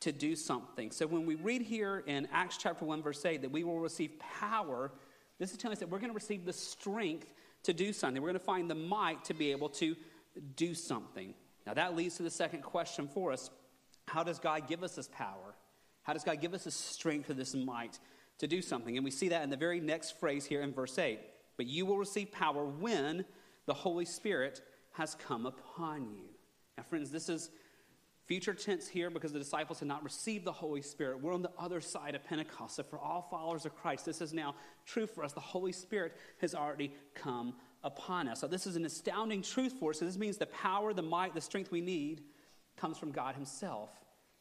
to 0.00 0.12
do 0.12 0.36
something. 0.36 0.90
So 0.90 1.06
when 1.06 1.24
we 1.24 1.36
read 1.36 1.62
here 1.62 2.04
in 2.06 2.28
Acts 2.32 2.58
chapter 2.58 2.84
1, 2.84 3.02
verse 3.02 3.24
8, 3.24 3.40
that 3.40 3.50
we 3.50 3.64
will 3.64 3.80
receive 3.80 4.12
power, 4.18 4.92
this 5.38 5.52
is 5.52 5.56
telling 5.56 5.72
us 5.72 5.80
that 5.80 5.88
we're 5.88 5.98
going 5.98 6.10
to 6.10 6.14
receive 6.14 6.44
the 6.44 6.52
strength 6.52 7.32
to 7.62 7.72
do 7.72 7.94
something. 7.94 8.20
We're 8.20 8.28
going 8.28 8.38
to 8.38 8.44
find 8.44 8.68
the 8.68 8.74
might 8.74 9.24
to 9.24 9.34
be 9.34 9.50
able 9.50 9.70
to 9.70 9.96
do 10.56 10.74
something. 10.74 11.32
Now 11.66 11.72
that 11.72 11.96
leads 11.96 12.18
to 12.18 12.22
the 12.22 12.30
second 12.30 12.62
question 12.62 13.08
for 13.08 13.32
us. 13.32 13.48
How 14.06 14.22
does 14.22 14.38
God 14.38 14.68
give 14.68 14.82
us 14.82 14.96
this 14.96 15.08
power? 15.08 15.54
How 16.02 16.12
does 16.12 16.24
God 16.24 16.40
give 16.40 16.52
us 16.52 16.64
this 16.64 16.74
strength 16.74 17.30
or 17.30 17.34
this 17.34 17.54
might 17.54 17.98
to 18.38 18.46
do 18.46 18.60
something? 18.60 18.96
And 18.96 19.04
we 19.04 19.10
see 19.10 19.28
that 19.28 19.44
in 19.44 19.50
the 19.50 19.56
very 19.56 19.80
next 19.80 20.18
phrase 20.18 20.44
here 20.44 20.62
in 20.62 20.72
verse 20.72 20.98
8. 20.98 21.20
But 21.60 21.66
you 21.66 21.84
will 21.84 21.98
receive 21.98 22.32
power 22.32 22.64
when 22.64 23.26
the 23.66 23.74
Holy 23.74 24.06
Spirit 24.06 24.62
has 24.92 25.14
come 25.14 25.44
upon 25.44 26.08
you. 26.10 26.30
Now, 26.78 26.84
friends, 26.84 27.10
this 27.10 27.28
is 27.28 27.50
future 28.24 28.54
tense 28.54 28.88
here 28.88 29.10
because 29.10 29.34
the 29.34 29.38
disciples 29.38 29.80
had 29.80 29.86
not 29.86 30.02
received 30.02 30.46
the 30.46 30.52
Holy 30.52 30.80
Spirit. 30.80 31.20
We're 31.20 31.34
on 31.34 31.42
the 31.42 31.50
other 31.58 31.82
side 31.82 32.14
of 32.14 32.24
Pentecost. 32.24 32.76
So, 32.76 32.82
for 32.82 32.98
all 32.98 33.28
followers 33.30 33.66
of 33.66 33.76
Christ, 33.76 34.06
this 34.06 34.22
is 34.22 34.32
now 34.32 34.54
true 34.86 35.06
for 35.06 35.22
us. 35.22 35.34
The 35.34 35.40
Holy 35.40 35.72
Spirit 35.72 36.16
has 36.40 36.54
already 36.54 36.94
come 37.14 37.52
upon 37.84 38.26
us. 38.28 38.40
So, 38.40 38.46
this 38.46 38.66
is 38.66 38.76
an 38.76 38.86
astounding 38.86 39.42
truth 39.42 39.74
for 39.78 39.90
us. 39.90 39.98
So, 39.98 40.06
this 40.06 40.16
means 40.16 40.38
the 40.38 40.46
power, 40.46 40.94
the 40.94 41.02
might, 41.02 41.34
the 41.34 41.42
strength 41.42 41.70
we 41.70 41.82
need 41.82 42.22
comes 42.78 42.96
from 42.96 43.12
God 43.12 43.34
Himself. 43.34 43.90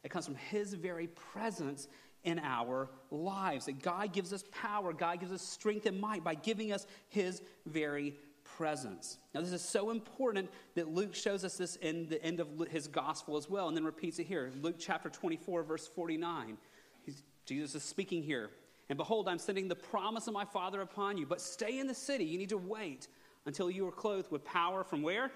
It 0.06 0.10
comes 0.10 0.24
from 0.24 0.36
His 0.36 0.74
very 0.74 1.08
presence 1.08 1.90
in 2.24 2.40
our 2.40 2.90
lives. 3.12 3.66
That 3.66 3.82
God 3.82 4.14
gives 4.14 4.34
us 4.34 4.44
power, 4.52 4.94
God 4.94 5.20
gives 5.20 5.32
us 5.32 5.42
strength 5.42 5.86
and 5.86 6.00
might 6.00 6.24
by 6.24 6.36
giving 6.36 6.72
us 6.72 6.86
His 7.10 7.42
very 7.66 8.16
presence. 8.58 9.18
Now, 9.34 9.42
this 9.42 9.52
is 9.52 9.62
so 9.62 9.90
important 9.90 10.50
that 10.76 10.94
Luke 10.94 11.16
shows 11.16 11.44
us 11.44 11.58
this 11.58 11.76
in 11.78 12.08
the 12.10 12.24
end 12.24 12.40
of 12.40 12.50
his 12.70 12.88
gospel 12.88 13.38
as 13.38 13.50
well, 13.50 13.68
and 13.68 13.78
then 13.78 13.84
repeats 13.84 14.20
it 14.20 14.28
here. 14.28 14.52
Luke 14.62 14.76
chapter 14.80 15.10
24, 15.10 15.64
verse 15.64 15.88
49. 15.88 16.58
He's, 17.06 17.24
Jesus 17.46 17.76
is 17.76 17.84
speaking 17.84 18.24
here. 18.24 18.50
And 18.90 18.98
behold, 18.98 19.28
I'm 19.28 19.40
sending 19.40 19.68
the 19.68 19.76
promise 19.76 20.28
of 20.28 20.34
my 20.34 20.46
Father 20.46 20.82
upon 20.82 21.18
you, 21.18 21.26
but 21.26 21.40
stay 21.40 21.80
in 21.80 21.88
the 21.88 21.94
city. 21.94 22.26
You 22.26 22.38
need 22.38 22.50
to 22.50 22.58
wait 22.58 23.08
until 23.46 23.70
you 23.70 23.88
are 23.88 23.92
clothed 23.92 24.32
with 24.32 24.44
power 24.44 24.84
from 24.84 25.04
where? 25.04 25.32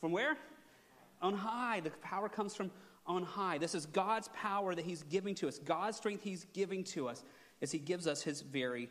From 0.00 0.10
where? 0.10 0.36
On 1.20 1.34
high. 1.34 1.80
The 1.80 1.90
power 2.02 2.28
comes 2.28 2.54
from 2.54 2.70
on 3.10 3.24
high. 3.24 3.58
This 3.58 3.74
is 3.74 3.86
God's 3.86 4.28
power 4.28 4.74
that 4.74 4.84
He's 4.84 5.02
giving 5.02 5.34
to 5.36 5.48
us, 5.48 5.58
God's 5.58 5.96
strength 5.96 6.22
He's 6.22 6.46
giving 6.52 6.84
to 6.84 7.08
us 7.08 7.24
as 7.60 7.72
He 7.72 7.78
gives 7.78 8.06
us 8.06 8.22
His 8.22 8.40
very 8.40 8.88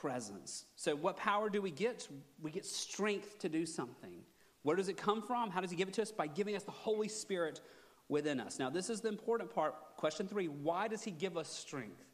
presence. 0.00 0.64
So, 0.76 0.94
what 0.96 1.16
power 1.16 1.48
do 1.48 1.62
we 1.62 1.70
get? 1.70 2.08
We 2.42 2.50
get 2.50 2.66
strength 2.66 3.38
to 3.40 3.48
do 3.48 3.64
something. 3.64 4.22
Where 4.62 4.76
does 4.76 4.88
it 4.88 4.96
come 4.96 5.22
from? 5.22 5.50
How 5.50 5.60
does 5.60 5.70
He 5.70 5.76
give 5.76 5.88
it 5.88 5.94
to 5.94 6.02
us? 6.02 6.10
By 6.10 6.26
giving 6.26 6.56
us 6.56 6.64
the 6.64 6.72
Holy 6.72 7.08
Spirit 7.08 7.60
within 8.08 8.40
us. 8.40 8.58
Now, 8.58 8.70
this 8.70 8.90
is 8.90 9.00
the 9.00 9.08
important 9.08 9.54
part. 9.54 9.74
Question 9.96 10.26
three 10.26 10.48
why 10.48 10.88
does 10.88 11.02
He 11.02 11.12
give 11.12 11.36
us 11.36 11.48
strength? 11.48 12.04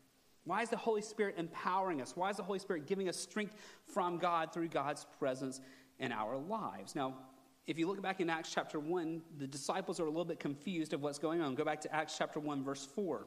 Why 0.44 0.62
is 0.62 0.70
the 0.70 0.76
Holy 0.76 1.02
Spirit 1.02 1.36
empowering 1.38 2.00
us? 2.00 2.16
Why 2.16 2.30
is 2.30 2.36
the 2.36 2.42
Holy 2.42 2.58
Spirit 2.58 2.86
giving 2.86 3.08
us 3.08 3.16
strength 3.16 3.54
from 3.86 4.18
God 4.18 4.52
through 4.52 4.68
God's 4.68 5.06
presence 5.18 5.60
in 5.98 6.12
our 6.12 6.36
lives? 6.36 6.94
Now, 6.94 7.14
if 7.70 7.78
you 7.78 7.86
look 7.86 8.02
back 8.02 8.20
in 8.20 8.28
Acts 8.28 8.50
chapter 8.52 8.80
1, 8.80 9.22
the 9.38 9.46
disciples 9.46 10.00
are 10.00 10.04
a 10.06 10.08
little 10.10 10.24
bit 10.24 10.40
confused 10.40 10.92
of 10.92 11.02
what's 11.02 11.20
going 11.20 11.40
on. 11.40 11.54
Go 11.54 11.64
back 11.64 11.80
to 11.82 11.94
Acts 11.94 12.18
chapter 12.18 12.40
1, 12.40 12.64
verse 12.64 12.84
4. 12.84 13.24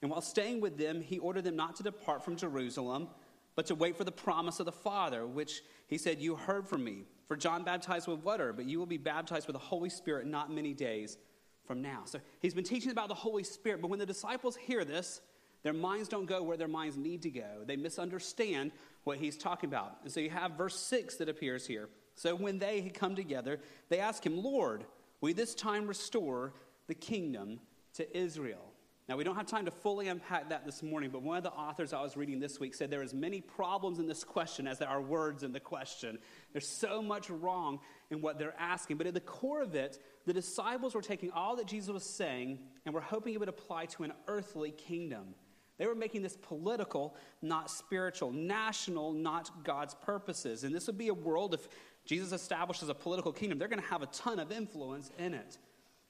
And 0.00 0.10
while 0.10 0.22
staying 0.22 0.62
with 0.62 0.78
them, 0.78 1.02
he 1.02 1.18
ordered 1.18 1.44
them 1.44 1.54
not 1.54 1.76
to 1.76 1.82
depart 1.82 2.24
from 2.24 2.36
Jerusalem, 2.36 3.08
but 3.54 3.66
to 3.66 3.74
wait 3.74 3.94
for 3.94 4.04
the 4.04 4.12
promise 4.12 4.58
of 4.58 4.64
the 4.64 4.72
Father, 4.72 5.26
which 5.26 5.60
he 5.86 5.98
said, 5.98 6.18
You 6.18 6.34
heard 6.36 6.66
from 6.66 6.82
me. 6.82 7.04
For 7.28 7.36
John 7.36 7.62
baptized 7.62 8.08
with 8.08 8.20
water, 8.20 8.54
but 8.54 8.64
you 8.64 8.78
will 8.78 8.86
be 8.86 8.96
baptized 8.96 9.46
with 9.46 9.54
the 9.54 9.60
Holy 9.60 9.90
Spirit 9.90 10.26
not 10.26 10.50
many 10.50 10.72
days 10.72 11.18
from 11.66 11.82
now. 11.82 12.04
So 12.06 12.20
he's 12.40 12.54
been 12.54 12.64
teaching 12.64 12.90
about 12.90 13.08
the 13.08 13.14
Holy 13.14 13.44
Spirit, 13.44 13.82
but 13.82 13.88
when 13.88 13.98
the 13.98 14.06
disciples 14.06 14.56
hear 14.56 14.82
this, 14.82 15.20
their 15.62 15.74
minds 15.74 16.08
don't 16.08 16.24
go 16.24 16.42
where 16.42 16.56
their 16.56 16.68
minds 16.68 16.96
need 16.96 17.20
to 17.24 17.30
go. 17.30 17.64
They 17.66 17.76
misunderstand 17.76 18.72
what 19.04 19.18
he's 19.18 19.36
talking 19.36 19.68
about. 19.68 19.98
And 20.04 20.10
so 20.10 20.20
you 20.20 20.30
have 20.30 20.52
verse 20.52 20.78
6 20.80 21.16
that 21.16 21.28
appears 21.28 21.66
here. 21.66 21.90
So 22.16 22.34
when 22.34 22.58
they 22.58 22.80
had 22.80 22.94
come 22.94 23.14
together, 23.14 23.60
they 23.88 24.00
asked 24.00 24.26
him, 24.26 24.42
Lord, 24.42 24.84
will 25.20 25.34
this 25.34 25.54
time 25.54 25.86
restore 25.86 26.54
the 26.88 26.94
kingdom 26.94 27.60
to 27.94 28.16
Israel? 28.16 28.72
Now, 29.08 29.16
we 29.16 29.22
don't 29.22 29.36
have 29.36 29.46
time 29.46 29.66
to 29.66 29.70
fully 29.70 30.08
unpack 30.08 30.48
that 30.48 30.64
this 30.64 30.82
morning, 30.82 31.10
but 31.10 31.22
one 31.22 31.36
of 31.36 31.44
the 31.44 31.52
authors 31.52 31.92
I 31.92 32.02
was 32.02 32.16
reading 32.16 32.40
this 32.40 32.58
week 32.58 32.74
said 32.74 32.90
there 32.90 33.04
is 33.04 33.14
many 33.14 33.40
problems 33.40 34.00
in 34.00 34.08
this 34.08 34.24
question 34.24 34.66
as 34.66 34.80
there 34.80 34.88
are 34.88 35.00
words 35.00 35.44
in 35.44 35.52
the 35.52 35.60
question. 35.60 36.18
There's 36.50 36.66
so 36.66 37.00
much 37.00 37.30
wrong 37.30 37.78
in 38.10 38.20
what 38.20 38.36
they're 38.36 38.58
asking. 38.58 38.96
But 38.96 39.06
at 39.06 39.14
the 39.14 39.20
core 39.20 39.62
of 39.62 39.76
it, 39.76 40.02
the 40.24 40.32
disciples 40.32 40.92
were 40.92 41.02
taking 41.02 41.30
all 41.30 41.54
that 41.54 41.68
Jesus 41.68 41.90
was 41.90 42.02
saying 42.02 42.58
and 42.84 42.92
were 42.92 43.00
hoping 43.00 43.34
it 43.34 43.38
would 43.38 43.48
apply 43.48 43.86
to 43.86 44.02
an 44.02 44.12
earthly 44.26 44.72
kingdom. 44.72 45.36
They 45.78 45.86
were 45.86 45.94
making 45.94 46.22
this 46.22 46.36
political, 46.36 47.14
not 47.42 47.70
spiritual, 47.70 48.32
national, 48.32 49.12
not 49.12 49.62
God's 49.62 49.94
purposes. 49.94 50.64
And 50.64 50.74
this 50.74 50.88
would 50.88 50.98
be 50.98 51.08
a 51.08 51.14
world, 51.14 51.54
if 51.54 51.68
Jesus 52.06 52.32
establishes 52.32 52.88
a 52.88 52.94
political 52.94 53.32
kingdom, 53.32 53.58
they're 53.58 53.68
going 53.68 53.82
to 53.82 53.88
have 53.88 54.02
a 54.02 54.06
ton 54.06 54.38
of 54.38 54.52
influence 54.52 55.10
in 55.18 55.34
it. 55.34 55.58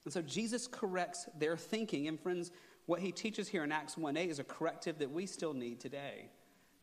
And 0.05 0.13
so 0.13 0.21
Jesus 0.21 0.67
corrects 0.67 1.27
their 1.37 1.57
thinking. 1.57 2.07
And 2.07 2.19
friends, 2.19 2.51
what 2.85 3.01
he 3.01 3.11
teaches 3.11 3.49
here 3.49 3.63
in 3.63 3.71
Acts 3.71 3.97
1 3.97 4.15
8 4.15 4.29
is 4.29 4.39
a 4.39 4.43
corrective 4.43 4.99
that 4.99 5.11
we 5.11 5.25
still 5.25 5.53
need 5.53 5.79
today. 5.79 6.29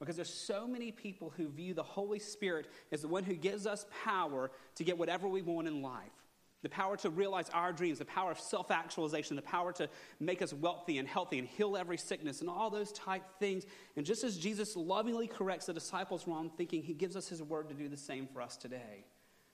Because 0.01 0.17
there's 0.17 0.35
so 0.35 0.67
many 0.67 0.91
people 0.91 1.33
who 1.37 1.49
view 1.49 1.73
the 1.73 1.83
Holy 1.83 2.19
Spirit 2.19 2.67
as 2.93 3.03
the 3.03 3.09
one 3.09 3.25
who 3.25 3.35
gives 3.35 3.67
us 3.67 3.87
power 4.05 4.51
to 4.75 4.85
get 4.85 4.99
whatever 4.99 5.29
we 5.29 5.41
want 5.41 5.69
in 5.69 5.81
life 5.81 6.24
the 6.65 6.71
power 6.71 6.97
to 6.97 7.11
realize 7.11 7.51
our 7.51 7.75
dreams, 7.75 7.99
the 7.99 8.07
power 8.07 8.33
of 8.33 8.41
self 8.41 8.71
actualization, 8.71 9.37
the 9.37 9.43
power 9.43 9.71
to 9.75 9.89
make 10.19 10.41
us 10.41 10.53
wealthy 10.53 10.97
and 10.97 11.07
healthy 11.07 11.39
and 11.39 11.47
heal 11.47 11.77
every 11.77 11.99
sickness, 11.99 12.41
and 12.41 12.49
all 12.49 12.71
those 12.71 12.91
type 12.91 13.23
things. 13.39 13.65
And 13.97 14.05
just 14.05 14.25
as 14.25 14.39
Jesus 14.39 14.75
lovingly 14.75 15.29
corrects 15.29 15.67
the 15.67 15.75
disciples' 15.75 16.27
wrong 16.27 16.51
thinking, 16.57 16.83
he 16.83 16.95
gives 16.95 17.17
us 17.17 17.29
his 17.29 17.43
word 17.43 17.69
to 17.69 17.75
do 17.75 17.87
the 17.89 17.99
same 17.99 18.27
for 18.27 18.41
us 18.41 18.57
today. 18.57 19.05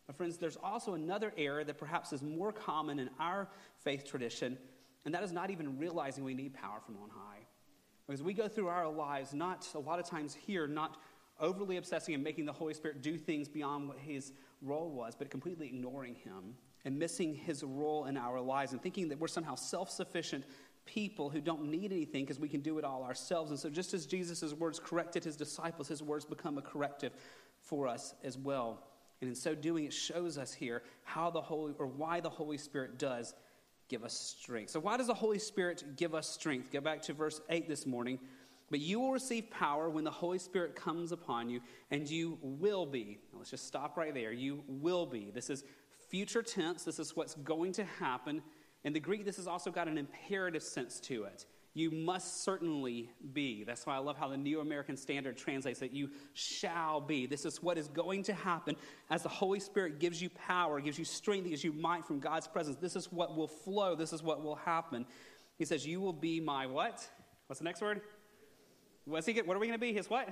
But, 0.06 0.16
friends, 0.16 0.38
there's 0.38 0.56
also 0.62 0.94
another 0.94 1.32
error 1.36 1.64
that 1.64 1.78
perhaps 1.78 2.12
is 2.12 2.22
more 2.22 2.52
common 2.52 3.00
in 3.00 3.10
our 3.18 3.48
faith 3.78 4.04
tradition, 4.08 4.56
and 5.04 5.12
that 5.12 5.24
is 5.24 5.32
not 5.32 5.50
even 5.50 5.78
realizing 5.78 6.22
we 6.22 6.34
need 6.34 6.54
power 6.54 6.78
from 6.86 6.96
on 7.02 7.10
high. 7.10 7.40
Because 8.06 8.22
we 8.22 8.34
go 8.34 8.46
through 8.46 8.68
our 8.68 8.88
lives, 8.88 9.34
not 9.34 9.66
a 9.74 9.80
lot 9.80 9.98
of 9.98 10.06
times 10.06 10.32
here, 10.32 10.68
not 10.68 10.96
overly 11.40 11.76
obsessing 11.76 12.14
and 12.14 12.22
making 12.22 12.44
the 12.44 12.52
Holy 12.52 12.74
Spirit 12.74 13.02
do 13.02 13.18
things 13.18 13.48
beyond 13.48 13.88
what 13.88 13.98
his 13.98 14.32
role 14.62 14.90
was, 14.90 15.16
but 15.18 15.28
completely 15.28 15.66
ignoring 15.66 16.14
him 16.14 16.54
and 16.84 16.98
missing 16.98 17.34
his 17.34 17.62
role 17.62 18.06
in 18.06 18.16
our 18.16 18.40
lives 18.40 18.72
and 18.72 18.82
thinking 18.82 19.08
that 19.08 19.18
we're 19.18 19.28
somehow 19.28 19.54
self 19.54 19.90
sufficient 19.90 20.44
people 20.86 21.30
who 21.30 21.40
don't 21.40 21.64
need 21.64 21.92
anything 21.92 22.24
because 22.24 22.40
we 22.40 22.48
can 22.48 22.60
do 22.60 22.78
it 22.78 22.84
all 22.84 23.02
ourselves. 23.04 23.50
And 23.50 23.58
so, 23.58 23.70
just 23.70 23.94
as 23.94 24.06
Jesus' 24.06 24.54
words 24.54 24.80
corrected 24.82 25.24
his 25.24 25.36
disciples, 25.36 25.88
his 25.88 26.02
words 26.02 26.24
become 26.24 26.58
a 26.58 26.62
corrective 26.62 27.12
for 27.60 27.86
us 27.86 28.14
as 28.24 28.36
well. 28.36 28.82
And 29.20 29.28
in 29.28 29.36
so 29.36 29.54
doing, 29.54 29.84
it 29.84 29.92
shows 29.92 30.38
us 30.38 30.52
here 30.52 30.82
how 31.04 31.30
the 31.30 31.40
Holy, 31.40 31.74
or 31.78 31.86
why 31.86 32.20
the 32.20 32.30
Holy 32.30 32.58
Spirit 32.58 32.98
does 32.98 33.34
give 33.88 34.04
us 34.04 34.14
strength. 34.14 34.70
So, 34.70 34.80
why 34.80 34.96
does 34.96 35.08
the 35.08 35.14
Holy 35.14 35.38
Spirit 35.38 35.84
give 35.96 36.14
us 36.14 36.28
strength? 36.28 36.70
Go 36.70 36.80
back 36.80 37.02
to 37.02 37.12
verse 37.12 37.40
8 37.48 37.68
this 37.68 37.86
morning. 37.86 38.18
But 38.70 38.78
you 38.78 39.00
will 39.00 39.10
receive 39.10 39.50
power 39.50 39.90
when 39.90 40.04
the 40.04 40.12
Holy 40.12 40.38
Spirit 40.38 40.76
comes 40.76 41.10
upon 41.10 41.50
you, 41.50 41.60
and 41.90 42.08
you 42.08 42.38
will 42.40 42.86
be. 42.86 43.18
Now, 43.32 43.38
let's 43.38 43.50
just 43.50 43.66
stop 43.66 43.96
right 43.96 44.14
there. 44.14 44.32
You 44.32 44.62
will 44.68 45.06
be. 45.06 45.32
This 45.34 45.50
is 45.50 45.64
future 46.10 46.42
tense. 46.42 46.84
This 46.84 46.98
is 46.98 47.16
what's 47.16 47.34
going 47.36 47.72
to 47.72 47.84
happen. 47.84 48.42
In 48.84 48.92
the 48.92 49.00
Greek, 49.00 49.24
this 49.24 49.36
has 49.36 49.46
also 49.46 49.70
got 49.70 49.88
an 49.88 49.96
imperative 49.96 50.62
sense 50.62 51.00
to 51.00 51.24
it. 51.24 51.46
You 51.72 51.92
must 51.92 52.42
certainly 52.42 53.10
be. 53.32 53.62
That's 53.62 53.86
why 53.86 53.94
I 53.94 53.98
love 53.98 54.16
how 54.16 54.26
the 54.26 54.36
New 54.36 54.60
American 54.60 54.96
Standard 54.96 55.36
translates 55.36 55.78
that 55.78 55.92
you 55.92 56.10
shall 56.34 57.00
be. 57.00 57.26
This 57.26 57.44
is 57.44 57.62
what 57.62 57.78
is 57.78 57.86
going 57.86 58.24
to 58.24 58.34
happen 58.34 58.74
as 59.08 59.22
the 59.22 59.28
Holy 59.28 59.60
Spirit 59.60 60.00
gives 60.00 60.20
you 60.20 60.30
power, 60.30 60.80
gives 60.80 60.98
you 60.98 61.04
strength, 61.04 61.48
gives 61.48 61.62
you 61.62 61.72
might 61.72 62.04
from 62.04 62.18
God's 62.18 62.48
presence. 62.48 62.76
This 62.76 62.96
is 62.96 63.12
what 63.12 63.36
will 63.36 63.46
flow. 63.46 63.94
This 63.94 64.12
is 64.12 64.20
what 64.20 64.42
will 64.42 64.56
happen. 64.56 65.06
He 65.58 65.64
says, 65.64 65.86
You 65.86 66.00
will 66.00 66.12
be 66.12 66.40
my 66.40 66.66
what? 66.66 67.06
What's 67.46 67.60
the 67.60 67.64
next 67.64 67.82
word? 67.82 68.00
What's 69.04 69.26
he 69.26 69.32
get? 69.32 69.46
What 69.46 69.56
are 69.56 69.60
we 69.60 69.68
going 69.68 69.78
to 69.78 69.80
be? 69.80 69.92
His 69.92 70.10
what? 70.10 70.28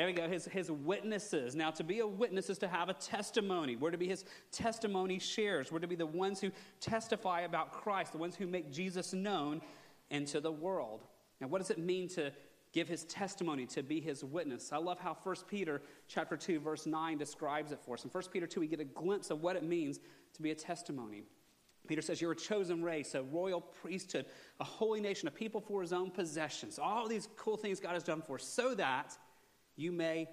There 0.00 0.06
we 0.06 0.14
go. 0.14 0.26
His, 0.26 0.46
his 0.46 0.70
witnesses. 0.70 1.54
Now, 1.54 1.70
to 1.72 1.84
be 1.84 1.98
a 1.98 2.06
witness 2.06 2.48
is 2.48 2.56
to 2.60 2.68
have 2.68 2.88
a 2.88 2.94
testimony. 2.94 3.76
We're 3.76 3.90
to 3.90 3.98
be 3.98 4.08
his 4.08 4.24
testimony 4.50 5.18
sharers. 5.18 5.70
We're 5.70 5.80
to 5.80 5.86
be 5.86 5.94
the 5.94 6.06
ones 6.06 6.40
who 6.40 6.50
testify 6.80 7.42
about 7.42 7.74
Christ, 7.74 8.12
the 8.12 8.18
ones 8.18 8.34
who 8.34 8.46
make 8.46 8.72
Jesus 8.72 9.12
known 9.12 9.60
into 10.08 10.40
the 10.40 10.50
world. 10.50 11.02
Now, 11.38 11.48
what 11.48 11.58
does 11.58 11.68
it 11.68 11.78
mean 11.78 12.08
to 12.14 12.32
give 12.72 12.88
his 12.88 13.04
testimony, 13.04 13.66
to 13.66 13.82
be 13.82 14.00
his 14.00 14.24
witness? 14.24 14.72
I 14.72 14.78
love 14.78 14.98
how 14.98 15.18
1 15.22 15.36
Peter 15.50 15.82
chapter 16.08 16.34
2, 16.34 16.60
verse 16.60 16.86
9 16.86 17.18
describes 17.18 17.70
it 17.70 17.78
for 17.84 17.92
us. 17.92 18.02
In 18.02 18.08
1 18.08 18.24
Peter 18.32 18.46
2, 18.46 18.60
we 18.60 18.68
get 18.68 18.80
a 18.80 18.84
glimpse 18.84 19.30
of 19.30 19.42
what 19.42 19.54
it 19.54 19.64
means 19.64 20.00
to 20.32 20.40
be 20.40 20.50
a 20.50 20.54
testimony. 20.54 21.24
Peter 21.86 22.00
says, 22.00 22.22
You're 22.22 22.32
a 22.32 22.36
chosen 22.36 22.82
race, 22.82 23.14
a 23.14 23.22
royal 23.22 23.60
priesthood, 23.60 24.24
a 24.60 24.64
holy 24.64 25.02
nation, 25.02 25.28
a 25.28 25.30
people 25.30 25.60
for 25.60 25.82
his 25.82 25.92
own 25.92 26.10
possessions. 26.10 26.78
All 26.78 27.06
these 27.06 27.28
cool 27.36 27.58
things 27.58 27.80
God 27.80 27.92
has 27.92 28.02
done 28.02 28.22
for 28.22 28.36
us, 28.36 28.44
so 28.44 28.74
that 28.76 29.18
you 29.76 29.92
may 29.92 30.28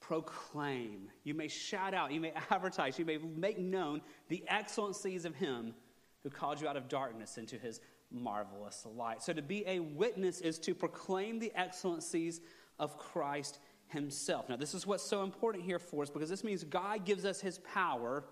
proclaim, 0.00 1.08
you 1.24 1.34
may 1.34 1.48
shout 1.48 1.94
out, 1.94 2.12
you 2.12 2.20
may 2.20 2.32
advertise, 2.50 2.98
you 2.98 3.04
may 3.04 3.18
make 3.18 3.58
known 3.58 4.00
the 4.28 4.44
excellencies 4.48 5.24
of 5.24 5.34
him 5.34 5.74
who 6.22 6.30
called 6.30 6.60
you 6.60 6.68
out 6.68 6.76
of 6.76 6.88
darkness 6.88 7.38
into 7.38 7.56
his 7.56 7.80
marvelous 8.10 8.86
light. 8.96 9.22
So 9.22 9.32
to 9.32 9.42
be 9.42 9.64
a 9.66 9.80
witness 9.80 10.40
is 10.40 10.58
to 10.60 10.74
proclaim 10.74 11.38
the 11.38 11.52
excellencies 11.54 12.40
of 12.78 12.96
Christ 12.98 13.58
himself. 13.88 14.48
Now, 14.48 14.56
this 14.56 14.74
is 14.74 14.86
what's 14.86 15.04
so 15.04 15.22
important 15.22 15.64
here 15.64 15.78
for 15.78 16.02
us 16.02 16.10
because 16.10 16.28
this 16.28 16.44
means 16.44 16.64
God 16.64 17.04
gives 17.04 17.24
us 17.24 17.40
his 17.40 17.58
power 17.58 18.24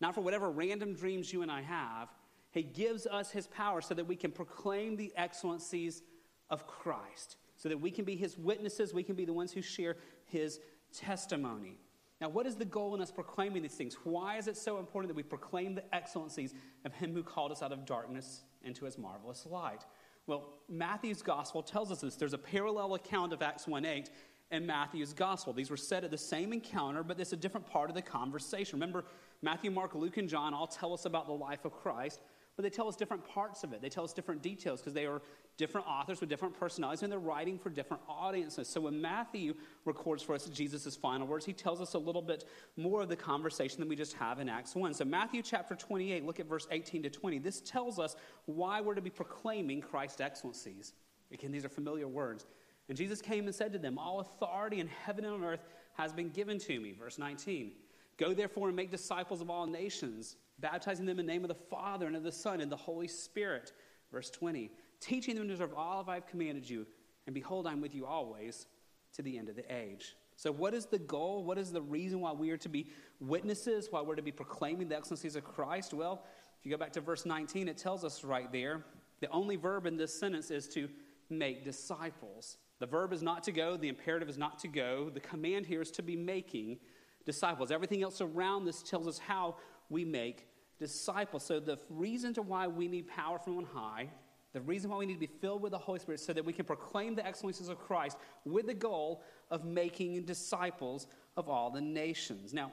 not 0.00 0.14
for 0.14 0.20
whatever 0.20 0.50
random 0.50 0.94
dreams 0.94 1.32
you 1.32 1.42
and 1.42 1.50
I 1.50 1.62
have. 1.62 2.08
He 2.50 2.62
gives 2.62 3.06
us 3.06 3.30
his 3.30 3.46
power 3.46 3.80
so 3.80 3.94
that 3.94 4.06
we 4.06 4.16
can 4.16 4.30
proclaim 4.30 4.96
the 4.96 5.12
excellencies 5.16 6.02
of 6.48 6.66
Christ, 6.66 7.36
so 7.66 7.70
that 7.70 7.80
we 7.80 7.90
can 7.90 8.04
be 8.04 8.14
his 8.14 8.38
witnesses, 8.38 8.94
we 8.94 9.02
can 9.02 9.16
be 9.16 9.24
the 9.24 9.32
ones 9.32 9.50
who 9.50 9.60
share 9.60 9.96
his 10.26 10.60
testimony. 10.96 11.80
Now, 12.20 12.28
what 12.28 12.46
is 12.46 12.54
the 12.54 12.64
goal 12.64 12.94
in 12.94 13.00
us 13.00 13.10
proclaiming 13.10 13.62
these 13.62 13.74
things? 13.74 13.96
Why 14.04 14.36
is 14.36 14.46
it 14.46 14.56
so 14.56 14.78
important 14.78 15.08
that 15.08 15.16
we 15.16 15.24
proclaim 15.24 15.74
the 15.74 15.82
excellencies 15.92 16.54
of 16.84 16.94
him 16.94 17.12
who 17.12 17.24
called 17.24 17.50
us 17.50 17.62
out 17.62 17.72
of 17.72 17.84
darkness 17.84 18.42
into 18.62 18.84
his 18.84 18.98
marvelous 18.98 19.44
light? 19.50 19.84
Well, 20.28 20.44
Matthew's 20.68 21.22
gospel 21.22 21.60
tells 21.60 21.90
us 21.90 22.02
this. 22.02 22.14
There's 22.14 22.34
a 22.34 22.38
parallel 22.38 22.94
account 22.94 23.32
of 23.32 23.42
Acts 23.42 23.66
1 23.66 23.84
8 23.84 24.10
in 24.52 24.64
Matthew's 24.64 25.12
gospel. 25.12 25.52
These 25.52 25.68
were 25.68 25.76
said 25.76 26.04
at 26.04 26.12
the 26.12 26.18
same 26.18 26.52
encounter, 26.52 27.02
but 27.02 27.18
it's 27.18 27.32
a 27.32 27.36
different 27.36 27.66
part 27.66 27.90
of 27.90 27.96
the 27.96 28.02
conversation. 28.02 28.78
Remember, 28.78 29.04
Matthew, 29.42 29.72
Mark, 29.72 29.96
Luke, 29.96 30.18
and 30.18 30.28
John 30.28 30.54
all 30.54 30.68
tell 30.68 30.94
us 30.94 31.04
about 31.04 31.26
the 31.26 31.32
life 31.32 31.64
of 31.64 31.72
Christ, 31.72 32.20
but 32.56 32.62
they 32.62 32.70
tell 32.70 32.88
us 32.88 32.96
different 32.96 33.26
parts 33.28 33.64
of 33.64 33.74
it. 33.74 33.82
They 33.82 33.90
tell 33.90 34.02
us 34.02 34.14
different 34.14 34.40
details 34.40 34.80
because 34.80 34.94
they 34.94 35.04
are 35.04 35.20
different 35.58 35.86
authors 35.86 36.20
with 36.20 36.30
different 36.30 36.58
personalities 36.58 37.02
and 37.02 37.12
they're 37.12 37.18
writing 37.18 37.58
for 37.58 37.68
different 37.68 38.02
audiences. 38.08 38.66
So 38.66 38.80
when 38.80 39.00
Matthew 39.00 39.54
records 39.84 40.22
for 40.22 40.34
us 40.34 40.46
Jesus' 40.46 40.96
final 40.96 41.26
words, 41.26 41.44
he 41.44 41.52
tells 41.52 41.82
us 41.82 41.92
a 41.92 41.98
little 41.98 42.22
bit 42.22 42.44
more 42.76 43.02
of 43.02 43.10
the 43.10 43.16
conversation 43.16 43.80
than 43.80 43.88
we 43.88 43.96
just 43.96 44.14
have 44.14 44.40
in 44.40 44.48
Acts 44.48 44.74
1. 44.74 44.94
So 44.94 45.04
Matthew 45.04 45.42
chapter 45.42 45.74
28, 45.74 46.24
look 46.24 46.40
at 46.40 46.48
verse 46.48 46.66
18 46.70 47.02
to 47.02 47.10
20. 47.10 47.38
This 47.38 47.60
tells 47.60 47.98
us 47.98 48.16
why 48.46 48.80
we're 48.80 48.94
to 48.94 49.02
be 49.02 49.10
proclaiming 49.10 49.82
Christ's 49.82 50.22
excellencies. 50.22 50.94
Again, 51.30 51.52
these 51.52 51.64
are 51.64 51.70
familiar 51.70 52.08
words. 52.08 52.46
And 52.88 52.96
Jesus 52.96 53.20
came 53.20 53.46
and 53.46 53.54
said 53.54 53.72
to 53.72 53.78
them, 53.78 53.98
All 53.98 54.20
authority 54.20 54.80
in 54.80 54.86
heaven 54.86 55.24
and 55.24 55.34
on 55.34 55.44
earth 55.44 55.64
has 55.94 56.12
been 56.12 56.30
given 56.30 56.58
to 56.60 56.80
me. 56.80 56.92
Verse 56.92 57.18
19. 57.18 57.72
Go 58.16 58.32
therefore 58.32 58.68
and 58.68 58.76
make 58.76 58.90
disciples 58.90 59.40
of 59.40 59.50
all 59.50 59.66
nations, 59.66 60.36
baptizing 60.58 61.06
them 61.06 61.18
in 61.18 61.26
the 61.26 61.32
name 61.32 61.44
of 61.44 61.48
the 61.48 61.54
Father 61.54 62.06
and 62.06 62.16
of 62.16 62.22
the 62.22 62.32
Son 62.32 62.60
and 62.60 62.70
the 62.70 62.76
Holy 62.76 63.08
Spirit. 63.08 63.72
Verse 64.12 64.30
20. 64.30 64.70
Teaching 65.00 65.34
them 65.34 65.46
to 65.46 65.52
observe 65.52 65.74
all 65.76 66.02
that 66.02 66.10
I 66.10 66.14
have 66.14 66.26
commanded 66.26 66.68
you, 66.68 66.86
and 67.26 67.34
behold, 67.34 67.66
I'm 67.66 67.80
with 67.80 67.94
you 67.94 68.06
always 68.06 68.66
to 69.14 69.22
the 69.22 69.36
end 69.36 69.48
of 69.48 69.56
the 69.56 69.74
age. 69.74 70.16
So, 70.36 70.52
what 70.52 70.74
is 70.74 70.86
the 70.86 70.98
goal? 70.98 71.44
What 71.44 71.58
is 71.58 71.72
the 71.72 71.82
reason 71.82 72.20
why 72.20 72.32
we 72.32 72.50
are 72.50 72.56
to 72.58 72.68
be 72.68 72.90
witnesses, 73.20 73.88
why 73.90 74.02
we're 74.02 74.14
to 74.14 74.22
be 74.22 74.32
proclaiming 74.32 74.88
the 74.88 74.96
excellencies 74.96 75.36
of 75.36 75.44
Christ? 75.44 75.94
Well, 75.94 76.22
if 76.58 76.64
you 76.64 76.70
go 76.70 76.78
back 76.78 76.92
to 76.92 77.00
verse 77.00 77.26
19, 77.26 77.68
it 77.68 77.76
tells 77.76 78.04
us 78.04 78.24
right 78.24 78.50
there 78.52 78.84
the 79.20 79.30
only 79.30 79.56
verb 79.56 79.86
in 79.86 79.96
this 79.96 80.18
sentence 80.18 80.50
is 80.50 80.68
to 80.68 80.88
make 81.30 81.64
disciples. 81.64 82.58
The 82.78 82.86
verb 82.86 83.12
is 83.12 83.22
not 83.22 83.42
to 83.44 83.52
go, 83.52 83.76
the 83.76 83.88
imperative 83.88 84.28
is 84.28 84.36
not 84.36 84.58
to 84.60 84.68
go. 84.68 85.10
The 85.10 85.20
command 85.20 85.66
here 85.66 85.80
is 85.80 85.90
to 85.92 86.02
be 86.02 86.16
making 86.16 86.78
disciples. 87.24 87.70
Everything 87.70 88.02
else 88.02 88.20
around 88.20 88.66
this 88.66 88.82
tells 88.82 89.08
us 89.08 89.18
how 89.18 89.56
we 89.88 90.04
make 90.04 90.46
disciples. 90.78 91.44
So, 91.44 91.60
the 91.60 91.78
reason 91.88 92.34
to 92.34 92.42
why 92.42 92.66
we 92.66 92.88
need 92.88 93.08
power 93.08 93.38
from 93.38 93.58
on 93.58 93.64
high, 93.64 94.08
the 94.52 94.60
reason 94.60 94.90
why 94.90 94.96
we 94.96 95.06
need 95.06 95.14
to 95.14 95.20
be 95.20 95.26
filled 95.26 95.62
with 95.62 95.72
the 95.72 95.78
Holy 95.78 95.98
Spirit, 95.98 96.20
so 96.20 96.32
that 96.32 96.44
we 96.44 96.52
can 96.52 96.64
proclaim 96.64 97.14
the 97.14 97.26
excellencies 97.26 97.68
of 97.68 97.78
Christ 97.78 98.16
with 98.44 98.66
the 98.66 98.74
goal 98.74 99.22
of 99.50 99.64
making 99.64 100.22
disciples 100.24 101.06
of 101.36 101.48
all 101.48 101.70
the 101.70 101.80
nations. 101.80 102.52
Now, 102.54 102.72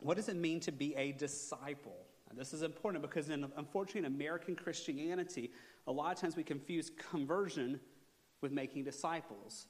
what 0.00 0.16
does 0.16 0.28
it 0.28 0.36
mean 0.36 0.60
to 0.60 0.72
be 0.72 0.94
a 0.94 1.12
disciple? 1.12 1.96
Now, 2.28 2.38
this 2.38 2.52
is 2.52 2.62
important 2.62 3.02
because, 3.02 3.30
in, 3.30 3.50
unfortunately, 3.56 4.00
in 4.00 4.06
American 4.06 4.54
Christianity, 4.54 5.52
a 5.86 5.92
lot 5.92 6.12
of 6.12 6.20
times 6.20 6.36
we 6.36 6.42
confuse 6.42 6.90
conversion 7.10 7.80
with 8.40 8.52
making 8.52 8.84
disciples. 8.84 9.66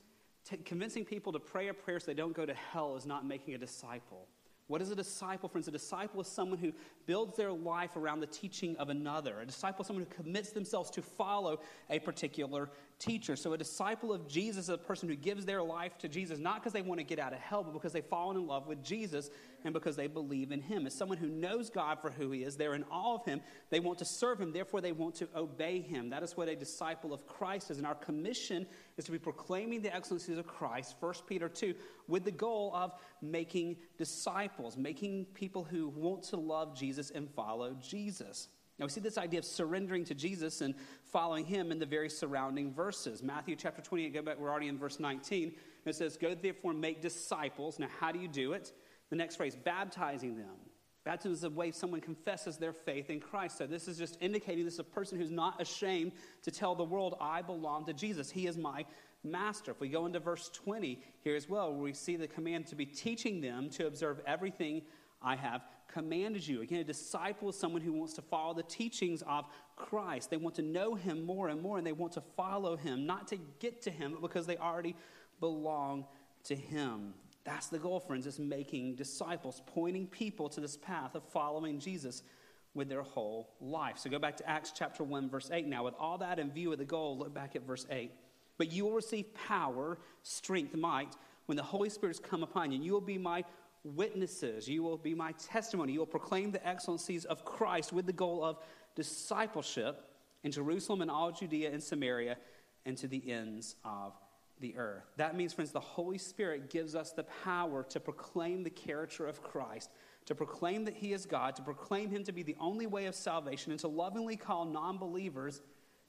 T- 0.49 0.57
convincing 0.59 1.05
people 1.05 1.33
to 1.33 1.39
pray 1.39 1.69
a 1.69 1.75
prayer 1.75 2.01
so 2.01 2.07
they 2.07 2.15
don't 2.15 2.35
go 2.35 2.47
to 2.47 2.55
hell 2.55 2.97
is 2.97 3.07
not 3.07 3.27
making 3.27 3.55
a 3.55 3.59
disciple. 3.59 4.29
What 4.69 4.83
is 4.83 4.91
a 4.91 4.97
disciple, 4.97 5.49
friends? 5.49 5.69
A 5.69 5.71
disciple 5.71 6.21
is 6.21 6.27
someone 6.27 6.59
who 6.59 6.73
builds 7.07 7.37
their 7.37 7.53
life 7.53 7.95
around 7.95 8.21
the 8.21 8.27
teaching 8.27 8.77
of 8.79 8.89
another. 8.89 9.41
A 9.41 9.47
disciple 9.47 9.83
is 9.83 9.87
someone 9.87 10.05
who 10.05 10.23
commits 10.23 10.51
themselves 10.51 10.91
to 10.91 11.03
follow 11.03 11.61
a 11.89 12.01
particular 12.01 12.71
teacher. 12.99 13.37
So, 13.37 13.53
a 13.53 13.59
disciple 13.59 14.13
of 14.13 14.27
Jesus 14.27 14.65
is 14.65 14.69
a 14.71 14.79
person 14.79 15.09
who 15.09 15.17
gives 15.17 15.45
their 15.45 15.63
life 15.63 15.99
to 15.99 16.09
Jesus, 16.09 16.39
not 16.39 16.57
because 16.57 16.73
they 16.73 16.83
want 16.83 16.99
to 16.99 17.05
get 17.05 17.19
out 17.19 17.33
of 17.33 17.39
hell, 17.39 17.63
but 17.63 17.73
because 17.73 17.93
they've 17.93 18.05
fallen 18.05 18.37
in 18.37 18.47
love 18.47 18.67
with 18.67 18.83
Jesus 18.83 19.31
and 19.65 19.75
because 19.75 19.97
they 19.97 20.07
believe 20.07 20.53
in 20.53 20.61
Him. 20.61 20.87
It's 20.87 20.97
someone 20.97 21.19
who 21.19 21.29
knows 21.29 21.71
God 21.71 22.01
for 22.01 22.11
who 22.11 22.31
He 22.31 22.43
is. 22.43 22.57
They're 22.57 22.75
in 22.75 22.85
awe 22.91 23.17
of 23.17 23.25
Him. 23.25 23.41
They 23.71 23.81
want 23.81 23.99
to 23.99 24.05
serve 24.05 24.41
Him. 24.41 24.53
Therefore, 24.53 24.81
they 24.81 24.93
want 24.93 25.15
to 25.17 25.29
obey 25.37 25.81
Him. 25.81 26.11
That 26.11 26.23
is 26.23 26.37
what 26.37 26.49
a 26.49 26.57
disciple 26.57 27.13
of 27.13 27.27
Christ 27.27 27.71
is. 27.71 27.79
And 27.79 27.87
our 27.87 27.95
commission 27.95 28.67
is 28.97 29.05
to 29.05 29.13
be 29.13 29.19
proclaiming 29.19 29.83
the 29.83 29.95
excellencies 29.95 30.39
of 30.39 30.47
Christ, 30.47 30.97
1 31.01 31.15
Peter 31.27 31.49
2, 31.49 31.75
with 32.09 32.25
the 32.25 32.31
goal 32.31 32.73
of 32.75 32.93
making 33.21 33.77
disciples, 33.99 34.77
making 34.77 35.27
people 35.35 35.65
who 35.65 35.89
want 35.89 36.23
to 36.25 36.37
love 36.37 36.77
Jesus 36.77 37.11
and 37.11 37.31
follow 37.31 37.77
Jesus. 37.81 38.49
Now 38.79 38.85
we 38.85 38.91
see 38.91 39.01
this 39.01 39.17
idea 39.17 39.39
of 39.39 39.45
surrendering 39.45 40.05
to 40.05 40.15
Jesus 40.15 40.61
and 40.61 40.75
following 41.11 41.47
him 41.47 41.73
in 41.73 41.79
the 41.79 41.87
very 41.87 42.11
surrounding 42.11 42.73
verses. 42.73 43.23
Matthew 43.23 43.57
chapter 43.57 43.81
28, 43.81 44.13
go 44.13 44.23
back, 44.23 44.39
we're 44.39 44.51
already 44.51 44.69
in 44.69 44.79
verse 44.79 45.01
19. 45.01 45.55
It 45.87 45.95
says, 45.95 46.17
Go 46.17 46.35
therefore 46.35 46.75
make 46.75 47.01
disciples. 47.01 47.79
Now, 47.79 47.89
how 48.01 48.13
do 48.13 48.19
you 48.19 48.29
do 48.29 48.53
it? 48.53 48.73
The 49.09 49.17
next 49.17 49.37
phrase, 49.37 49.57
baptizing 49.57 50.37
them. 50.37 50.57
Baptism 51.05 51.33
is 51.33 51.45
a 51.45 51.51
way 51.51 51.71
someone 51.71 52.01
confesses 52.01 52.59
their 52.59 52.73
faith 52.73 53.11
in 53.11 53.21
Christ. 53.21 53.59
So 53.59 53.67
this 53.67 53.87
is 53.87 53.97
just 53.97 54.19
indicating 54.21 54.65
this 54.65 54.75
is 54.75 54.81
a 54.81 54.85
person 54.85 55.17
who's 55.17 55.31
not 55.31 55.63
ashamed 55.63 56.13
to 56.43 56.51
tell 56.51 56.75
the 56.75 56.85
world, 56.85 57.17
I 57.21 57.43
belong 57.43 57.87
to 57.87 57.93
Jesus. 57.93 58.29
He 58.29 58.49
is 58.49 58.59
my 58.59 58.85
master. 59.23 59.71
If 59.71 59.81
we 59.81 59.89
go 59.89 60.05
into 60.05 60.19
verse 60.19 60.51
20 60.53 61.01
here 61.23 61.37
as 61.37 61.49
well, 61.49 61.73
where 61.73 61.83
we 61.83 61.93
see 61.93 62.17
the 62.17 62.27
command 62.27 62.67
to 62.67 62.75
be 62.75 62.85
teaching 62.85 63.41
them 63.41 63.71
to 63.71 63.87
observe 63.87 64.21
everything 64.27 64.83
I 65.23 65.37
have 65.37 65.63
commanded 65.89 66.47
you. 66.47 66.63
Again, 66.63 66.81
a 66.81 66.85
disciple 66.85 67.49
is 67.49 67.59
someone 67.59 67.83
who 67.83 67.93
wants 67.93 68.15
to 68.15 68.23
follow 68.23 68.55
the 68.55 68.63
teachings 68.63 69.23
of 69.27 69.47
Christ. 69.77 70.31
They 70.31 70.37
want 70.37 70.57
to 70.57 70.63
know 70.63 70.95
him 70.95 71.25
more 71.25 71.49
and 71.49 71.61
more, 71.61 71.79
and 71.79 71.87
they 71.87 71.93
want 71.93 72.13
to 72.15 72.23
follow 72.37 72.77
him, 72.77 73.07
not 73.07 73.29
to 73.29 73.39
get 73.59 73.83
to 73.83 73.91
him, 73.91 74.13
but 74.13 74.23
because 74.23 74.47
they 74.47 74.57
already 74.57 74.95
belong 75.41 76.07
to 76.45 76.55
him. 76.55 77.15
That's 77.45 77.69
the 77.69 77.79
goal, 77.79 78.01
friends, 78.01 78.27
is 78.27 78.39
making 78.39 78.97
disciples, 78.97 79.63
pointing 79.67 80.07
people 80.09 80.49
to 80.51 80.61
this 80.61 80.77
path 80.77 81.15
of 81.15 81.23
following 81.25 81.79
Jesus 81.79 82.23
with 82.75 82.89
their 82.89 83.03
whole 83.03 83.55
life. 83.61 83.99
So 83.99 84.11
go 84.11 84.19
back 84.19 84.37
to 84.39 84.49
Acts 84.49 84.73
chapter 84.75 85.05
1, 85.05 85.31
verse 85.31 85.51
8 85.53 85.67
now. 85.67 85.85
With 85.85 85.95
all 85.99 86.19
that 86.19 86.39
in 86.39 86.51
view 86.51 86.73
of 86.73 86.79
the 86.79 86.85
goal, 86.85 87.19
look 87.19 87.33
back 87.33 87.57
at 87.57 87.63
verse 87.63 87.87
8. 87.91 88.11
But 88.59 88.73
you 88.73 88.85
will 88.85 88.93
receive 88.93 89.33
power, 89.35 89.99
strength, 90.23 90.75
might, 90.75 91.15
when 91.47 91.57
the 91.57 91.63
Holy 91.63 91.89
Spirit 91.89 92.17
has 92.17 92.29
come 92.29 92.43
upon 92.43 92.73
you. 92.73 92.83
You 92.83 92.93
will 92.93 93.01
be 93.01 93.19
my 93.19 93.45
witnesses. 93.95 94.69
You 94.69 94.83
will 94.83 94.99
be 94.99 95.15
my 95.15 95.33
testimony. 95.33 95.93
You 95.93 96.01
will 96.01 96.07
proclaim 96.07 96.51
the 96.51 96.67
excellencies 96.67 97.25
of 97.25 97.45
Christ 97.45 97.93
with 97.93 98.07
the 98.07 98.13
goal 98.13 98.45
of 98.45 98.59
discipleship 98.95 100.03
in 100.43 100.53
Jerusalem 100.53 101.03
and 101.03 101.11
all 101.11 101.33
Judea 101.33 101.73
and 101.73 101.83
Samaria 101.83 102.37
and 102.85 102.97
to 102.99 103.09
the 103.09 103.31
ends 103.31 103.77
of 103.85 104.15
the 104.61 104.77
earth. 104.77 105.05
That 105.17 105.37
means, 105.37 105.53
friends, 105.53 105.73
the 105.73 105.81
Holy 105.81 106.19
Spirit 106.19 106.71
gives 106.71 106.95
us 106.95 107.13
the 107.13 107.25
power 107.45 107.83
to 107.91 108.01
proclaim 108.01 108.63
the 108.63 108.71
character 108.71 109.27
of 109.27 109.43
Christ, 109.43 109.91
to 110.27 110.35
proclaim 110.35 110.85
that 110.85 110.95
He 110.95 111.13
is 111.13 111.27
God, 111.27 111.57
to 111.57 111.63
proclaim 111.63 112.11
Him 112.11 112.25
to 112.25 112.33
be 112.33 112.43
the 112.43 112.57
only 112.59 112.87
way 112.87 113.07
of 113.07 113.15
salvation, 113.15 113.73
and 113.73 113.81
to 113.81 113.89
lovingly 113.89 114.37
call 114.37 114.65
non 114.65 114.99
believers 114.99 115.61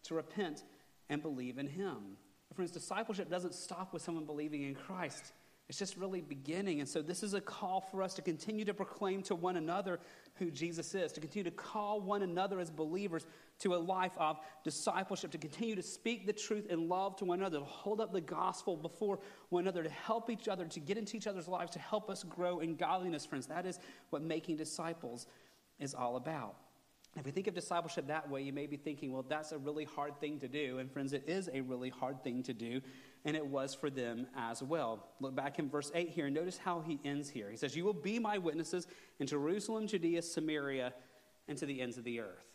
to 0.04 0.16
repent 0.16 0.64
and 1.10 1.22
believe 1.22 1.58
in 1.58 1.68
Him. 1.68 2.18
Friends, 2.54 2.72
discipleship 2.72 3.30
doesn't 3.30 3.54
stop 3.54 3.94
with 3.94 4.02
someone 4.02 4.26
believing 4.26 4.64
in 4.64 4.74
Christ. 4.74 5.34
It's 5.70 5.78
just 5.78 5.98
really 5.98 6.22
beginning. 6.22 6.80
And 6.80 6.88
so, 6.88 7.02
this 7.02 7.24
is 7.24 7.34
a 7.34 7.42
call 7.42 7.82
for 7.82 8.02
us 8.02 8.14
to 8.14 8.22
continue 8.22 8.64
to 8.64 8.74
proclaim 8.74 9.22
to 9.24 9.36
one 9.36 9.58
another 9.58 10.00
who 10.36 10.50
Jesus 10.50 10.96
is, 10.96 11.12
to 11.12 11.20
continue 11.20 11.44
to 11.44 11.56
call 11.56 12.00
one 12.00 12.22
another 12.22 12.60
as 12.60 12.70
believers 12.70 13.26
to 13.60 13.76
a 13.76 13.78
life 13.78 14.14
of 14.18 14.40
discipleship, 14.64 15.32
to 15.32 15.38
continue 15.38 15.76
to 15.76 15.84
speak 15.84 16.26
the 16.26 16.32
truth 16.32 16.68
in 16.68 16.88
love 16.88 17.18
to 17.18 17.26
one 17.26 17.40
another, 17.40 17.60
to 17.60 17.66
hold 17.66 18.00
up 18.00 18.14
the 18.14 18.22
gospel 18.22 18.78
before 18.78 19.20
one 19.50 19.64
another, 19.64 19.84
to 19.84 19.90
help 19.90 20.30
each 20.30 20.48
other, 20.48 20.66
to 20.66 20.80
get 20.80 20.98
into 20.98 21.18
each 21.18 21.28
other's 21.28 21.50
lives, 21.50 21.72
to 21.72 21.80
help 21.80 22.10
us 22.10 22.24
grow 22.24 22.60
in 22.60 22.76
godliness, 22.76 23.26
friends. 23.26 23.48
That 23.48 23.66
is 23.66 23.80
what 24.10 24.22
making 24.22 24.56
disciples 24.56 25.28
is 25.80 25.94
all 25.94 26.16
about. 26.16 26.56
If 27.18 27.26
we 27.26 27.32
think 27.32 27.48
of 27.48 27.56
discipleship 27.56 28.08
that 28.08 28.30
way, 28.30 28.44
you 28.44 28.54
may 28.54 28.68
be 28.68 28.78
thinking, 28.78 29.12
well, 29.12 29.26
that's 29.28 29.52
a 29.52 29.58
really 29.58 29.86
hard 29.86 30.20
thing 30.20 30.40
to 30.40 30.48
do. 30.48 30.78
And 30.78 30.92
friends, 30.92 31.14
it 31.14 31.24
is 31.28 31.50
a 31.52 31.62
really 31.62 31.90
hard 31.90 32.24
thing 32.24 32.44
to 32.44 32.54
do, 32.54 32.80
and 33.28 33.36
it 33.36 33.46
was 33.46 33.76
for 33.76 33.90
them 33.90 34.26
as 34.38 34.64
well. 34.64 35.06
Look 35.20 35.36
back 35.36 35.60
in 35.60 35.70
verse 35.70 35.92
8 35.94 36.10
here 36.10 36.28
and 36.28 36.34
notice 36.34 36.58
how 36.58 36.80
he 36.80 36.98
ends 37.04 37.30
here. 37.30 37.52
He 37.52 37.58
says, 37.58 37.76
You 37.76 37.84
will 37.84 37.94
be 37.94 38.20
my 38.20 38.38
witnesses 38.38 38.88
in 39.20 39.28
Jerusalem, 39.28 39.86
Judea, 39.86 40.22
Samaria, 40.22 40.94
and 41.50 41.58
to 41.58 41.66
the 41.66 41.82
ends 41.82 41.98
of 41.98 42.06
the 42.06 42.22
earth. 42.22 42.46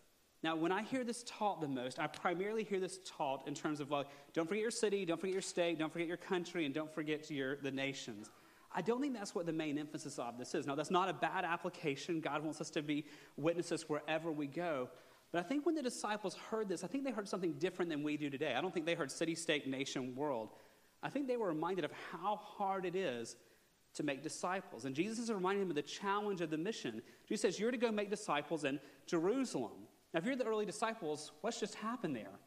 Now, 0.42 0.56
when 0.56 0.72
I 0.72 0.82
hear 0.82 1.04
this 1.04 1.24
taught 1.24 1.60
the 1.60 1.68
most, 1.68 1.98
I 1.98 2.06
primarily 2.06 2.64
hear 2.64 2.80
this 2.80 3.00
taught 3.04 3.46
in 3.46 3.52
terms 3.52 3.80
of 3.80 3.90
like, 3.90 4.06
don't 4.32 4.48
forget 4.48 4.62
your 4.62 4.70
city, 4.70 5.04
don't 5.04 5.20
forget 5.20 5.34
your 5.34 5.42
state, 5.42 5.78
don't 5.78 5.92
forget 5.92 6.08
your 6.08 6.16
country, 6.16 6.64
and 6.64 6.74
don't 6.74 6.92
forget 6.92 7.30
your, 7.30 7.56
the 7.56 7.70
nations. 7.70 8.30
I 8.74 8.80
don't 8.80 9.02
think 9.02 9.12
that's 9.12 9.34
what 9.34 9.44
the 9.44 9.52
main 9.52 9.76
emphasis 9.76 10.18
of 10.18 10.38
this 10.38 10.54
is. 10.54 10.66
Now, 10.66 10.74
that's 10.74 10.90
not 10.90 11.10
a 11.10 11.12
bad 11.12 11.44
application. 11.44 12.20
God 12.20 12.42
wants 12.42 12.62
us 12.62 12.70
to 12.70 12.82
be 12.82 13.04
witnesses 13.36 13.90
wherever 13.90 14.32
we 14.32 14.46
go. 14.46 14.88
But 15.32 15.38
I 15.38 15.42
think 15.42 15.64
when 15.64 15.74
the 15.74 15.82
disciples 15.82 16.34
heard 16.34 16.68
this, 16.68 16.84
I 16.84 16.86
think 16.86 17.04
they 17.04 17.10
heard 17.10 17.26
something 17.26 17.54
different 17.54 17.90
than 17.90 18.02
we 18.02 18.18
do 18.18 18.28
today. 18.28 18.54
I 18.54 18.60
don't 18.60 18.72
think 18.72 18.84
they 18.84 18.94
heard 18.94 19.10
city, 19.10 19.34
state, 19.34 19.66
nation, 19.66 20.14
world. 20.14 20.50
I 21.02 21.08
think 21.08 21.26
they 21.26 21.38
were 21.38 21.48
reminded 21.48 21.84
of 21.86 21.90
how 22.12 22.36
hard 22.36 22.84
it 22.84 22.94
is 22.94 23.36
to 23.94 24.02
make 24.02 24.22
disciples. 24.22 24.84
And 24.84 24.94
Jesus 24.94 25.18
is 25.18 25.32
reminding 25.32 25.60
them 25.60 25.70
of 25.70 25.76
the 25.76 25.82
challenge 25.82 26.40
of 26.42 26.50
the 26.50 26.58
mission. 26.58 27.02
Jesus 27.26 27.42
says, 27.42 27.58
You're 27.58 27.70
to 27.70 27.78
go 27.78 27.90
make 27.90 28.10
disciples 28.10 28.64
in 28.64 28.78
Jerusalem. 29.06 29.88
Now, 30.12 30.18
if 30.18 30.26
you're 30.26 30.36
the 30.36 30.44
early 30.44 30.66
disciples, 30.66 31.32
what's 31.40 31.58
just 31.58 31.74
happened 31.76 32.14
there? 32.14 32.38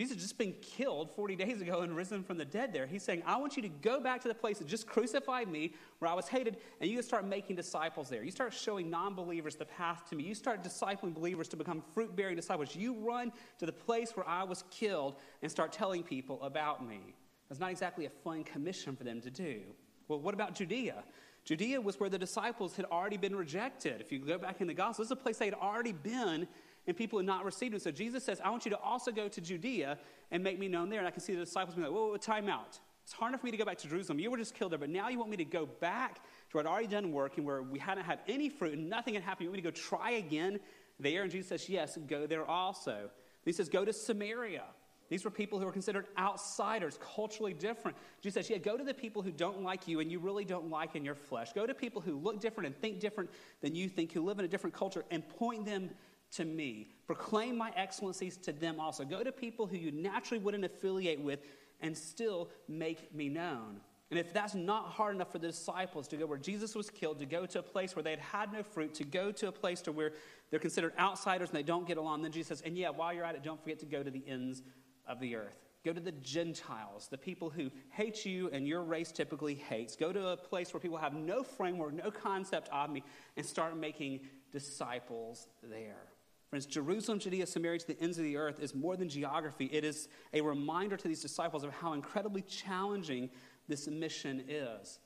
Jesus 0.00 0.16
just 0.16 0.38
been 0.38 0.54
killed 0.62 1.10
40 1.14 1.36
days 1.36 1.60
ago 1.60 1.82
and 1.82 1.94
risen 1.94 2.22
from 2.22 2.38
the 2.38 2.44
dead 2.46 2.72
there. 2.72 2.86
He's 2.86 3.02
saying, 3.02 3.22
I 3.26 3.36
want 3.36 3.56
you 3.56 3.60
to 3.60 3.68
go 3.68 4.00
back 4.00 4.22
to 4.22 4.28
the 4.28 4.34
place 4.34 4.56
that 4.56 4.66
just 4.66 4.86
crucified 4.86 5.46
me, 5.46 5.74
where 5.98 6.10
I 6.10 6.14
was 6.14 6.26
hated, 6.26 6.56
and 6.80 6.90
you 6.90 7.02
start 7.02 7.26
making 7.26 7.56
disciples 7.56 8.08
there. 8.08 8.24
You 8.24 8.30
start 8.30 8.54
showing 8.54 8.88
non 8.88 9.14
believers 9.14 9.56
the 9.56 9.66
path 9.66 10.08
to 10.08 10.16
me. 10.16 10.24
You 10.24 10.34
start 10.34 10.64
discipling 10.64 11.12
believers 11.12 11.48
to 11.48 11.56
become 11.58 11.82
fruit 11.92 12.16
bearing 12.16 12.34
disciples. 12.34 12.74
You 12.74 12.94
run 12.94 13.30
to 13.58 13.66
the 13.66 13.72
place 13.72 14.12
where 14.16 14.26
I 14.26 14.42
was 14.42 14.64
killed 14.70 15.16
and 15.42 15.50
start 15.50 15.70
telling 15.70 16.02
people 16.02 16.42
about 16.44 16.82
me. 16.82 17.14
That's 17.50 17.60
not 17.60 17.70
exactly 17.70 18.06
a 18.06 18.10
fun 18.24 18.42
commission 18.42 18.96
for 18.96 19.04
them 19.04 19.20
to 19.20 19.30
do. 19.30 19.60
Well, 20.08 20.20
what 20.20 20.32
about 20.32 20.54
Judea? 20.54 21.04
Judea 21.44 21.78
was 21.78 22.00
where 22.00 22.08
the 22.08 22.18
disciples 22.18 22.74
had 22.74 22.86
already 22.86 23.18
been 23.18 23.36
rejected. 23.36 24.00
If 24.00 24.12
you 24.12 24.18
go 24.18 24.38
back 24.38 24.62
in 24.62 24.66
the 24.66 24.72
Gospel, 24.72 25.02
this 25.02 25.08
is 25.08 25.12
a 25.12 25.16
place 25.16 25.36
they 25.36 25.44
had 25.44 25.54
already 25.54 25.92
been 25.92 26.48
and 26.86 26.96
people 26.96 27.18
had 27.18 27.26
not 27.26 27.44
received 27.44 27.74
him. 27.74 27.80
So 27.80 27.90
Jesus 27.90 28.24
says, 28.24 28.40
I 28.42 28.50
want 28.50 28.64
you 28.64 28.70
to 28.70 28.78
also 28.78 29.12
go 29.12 29.28
to 29.28 29.40
Judea 29.40 29.98
and 30.30 30.42
make 30.42 30.58
me 30.58 30.68
known 30.68 30.88
there. 30.88 30.98
And 30.98 31.08
I 31.08 31.10
can 31.10 31.20
see 31.20 31.34
the 31.34 31.44
disciples 31.44 31.74
being 31.74 31.86
like, 31.86 31.94
whoa, 31.94 32.08
whoa, 32.08 32.16
time 32.16 32.48
out. 32.48 32.78
It's 33.04 33.12
hard 33.12 33.30
enough 33.30 33.40
for 33.40 33.46
me 33.46 33.50
to 33.50 33.56
go 33.56 33.64
back 33.64 33.78
to 33.78 33.88
Jerusalem. 33.88 34.18
You 34.18 34.30
were 34.30 34.36
just 34.36 34.54
killed 34.54 34.72
there, 34.72 34.78
but 34.78 34.88
now 34.88 35.08
you 35.08 35.18
want 35.18 35.30
me 35.30 35.36
to 35.38 35.44
go 35.44 35.66
back 35.66 36.16
to 36.16 36.20
where 36.52 36.64
I'd 36.64 36.70
already 36.70 36.86
done 36.86 37.12
work 37.12 37.38
and 37.38 37.46
where 37.46 37.62
we 37.62 37.78
hadn't 37.78 38.04
had 38.04 38.20
any 38.28 38.48
fruit 38.48 38.72
and 38.72 38.88
nothing 38.88 39.14
had 39.14 39.22
happened. 39.22 39.44
You 39.44 39.50
want 39.50 39.56
me 39.56 39.62
to 39.62 39.70
go 39.70 39.76
try 39.76 40.12
again 40.12 40.60
there? 40.98 41.22
And 41.22 41.30
Jesus 41.30 41.48
says, 41.48 41.68
Yes, 41.68 41.98
go 42.06 42.26
there 42.26 42.44
also. 42.44 42.94
And 42.94 43.10
he 43.44 43.52
says, 43.52 43.68
Go 43.68 43.84
to 43.84 43.92
Samaria. 43.92 44.64
These 45.08 45.24
were 45.24 45.30
people 45.32 45.58
who 45.58 45.64
were 45.64 45.72
considered 45.72 46.06
outsiders, 46.16 46.96
culturally 47.14 47.52
different. 47.52 47.96
Jesus 48.22 48.46
says, 48.46 48.50
Yeah, 48.50 48.58
go 48.58 48.76
to 48.76 48.84
the 48.84 48.94
people 48.94 49.22
who 49.22 49.32
don't 49.32 49.62
like 49.62 49.88
you 49.88 49.98
and 49.98 50.10
you 50.10 50.20
really 50.20 50.44
don't 50.44 50.70
like 50.70 50.94
in 50.94 51.04
your 51.04 51.16
flesh. 51.16 51.52
Go 51.52 51.66
to 51.66 51.74
people 51.74 52.00
who 52.00 52.16
look 52.16 52.40
different 52.40 52.68
and 52.68 52.76
think 52.76 53.00
different 53.00 53.28
than 53.60 53.74
you 53.74 53.88
think, 53.88 54.12
who 54.12 54.22
live 54.22 54.38
in 54.38 54.44
a 54.44 54.48
different 54.48 54.74
culture, 54.74 55.04
and 55.10 55.28
point 55.28 55.66
them 55.66 55.90
to 56.32 56.44
me. 56.44 56.88
Proclaim 57.06 57.56
my 57.56 57.72
excellencies 57.76 58.36
to 58.38 58.52
them 58.52 58.78
also. 58.78 59.04
Go 59.04 59.22
to 59.22 59.32
people 59.32 59.66
who 59.66 59.76
you 59.76 59.90
naturally 59.90 60.42
wouldn't 60.42 60.64
affiliate 60.64 61.20
with 61.20 61.40
and 61.80 61.96
still 61.96 62.50
make 62.68 63.14
me 63.14 63.28
known. 63.28 63.80
And 64.10 64.18
if 64.18 64.32
that's 64.32 64.54
not 64.54 64.86
hard 64.86 65.14
enough 65.14 65.30
for 65.30 65.38
the 65.38 65.48
disciples 65.48 66.08
to 66.08 66.16
go 66.16 66.26
where 66.26 66.38
Jesus 66.38 66.74
was 66.74 66.90
killed, 66.90 67.20
to 67.20 67.26
go 67.26 67.46
to 67.46 67.60
a 67.60 67.62
place 67.62 67.94
where 67.94 68.02
they 68.02 68.10
had 68.10 68.18
had 68.18 68.52
no 68.52 68.62
fruit, 68.64 68.92
to 68.94 69.04
go 69.04 69.30
to 69.30 69.48
a 69.48 69.52
place 69.52 69.80
to 69.82 69.92
where 69.92 70.12
they're 70.50 70.58
considered 70.58 70.92
outsiders 70.98 71.50
and 71.50 71.58
they 71.58 71.62
don't 71.62 71.86
get 71.86 71.96
along, 71.96 72.22
then 72.22 72.32
Jesus 72.32 72.48
says, 72.48 72.62
and 72.62 72.76
yeah, 72.76 72.90
while 72.90 73.12
you're 73.12 73.24
at 73.24 73.36
it, 73.36 73.44
don't 73.44 73.62
forget 73.62 73.78
to 73.80 73.86
go 73.86 74.02
to 74.02 74.10
the 74.10 74.22
ends 74.26 74.62
of 75.06 75.20
the 75.20 75.36
earth. 75.36 75.56
Go 75.84 75.92
to 75.92 76.00
the 76.00 76.12
Gentiles, 76.12 77.08
the 77.08 77.16
people 77.16 77.48
who 77.48 77.70
hate 77.90 78.26
you 78.26 78.50
and 78.52 78.66
your 78.66 78.82
race 78.82 79.12
typically 79.12 79.54
hates. 79.54 79.96
Go 79.96 80.12
to 80.12 80.28
a 80.28 80.36
place 80.36 80.74
where 80.74 80.80
people 80.80 80.98
have 80.98 81.14
no 81.14 81.42
framework, 81.42 81.94
no 81.94 82.10
concept 82.10 82.68
of 82.70 82.90
me, 82.90 83.02
and 83.36 83.46
start 83.46 83.76
making 83.76 84.20
disciples 84.52 85.46
there. 85.62 86.09
Friends, 86.50 86.66
Jerusalem, 86.66 87.20
Judea, 87.20 87.46
Samaria 87.46 87.78
to 87.78 87.86
the 87.86 88.00
ends 88.00 88.18
of 88.18 88.24
the 88.24 88.36
earth 88.36 88.58
is 88.58 88.74
more 88.74 88.96
than 88.96 89.08
geography. 89.08 89.66
It 89.66 89.84
is 89.84 90.08
a 90.34 90.40
reminder 90.40 90.96
to 90.96 91.06
these 91.06 91.22
disciples 91.22 91.62
of 91.62 91.72
how 91.72 91.92
incredibly 91.92 92.42
challenging 92.42 93.30
this 93.68 93.86
mission 93.86 94.42
is. 94.48 94.98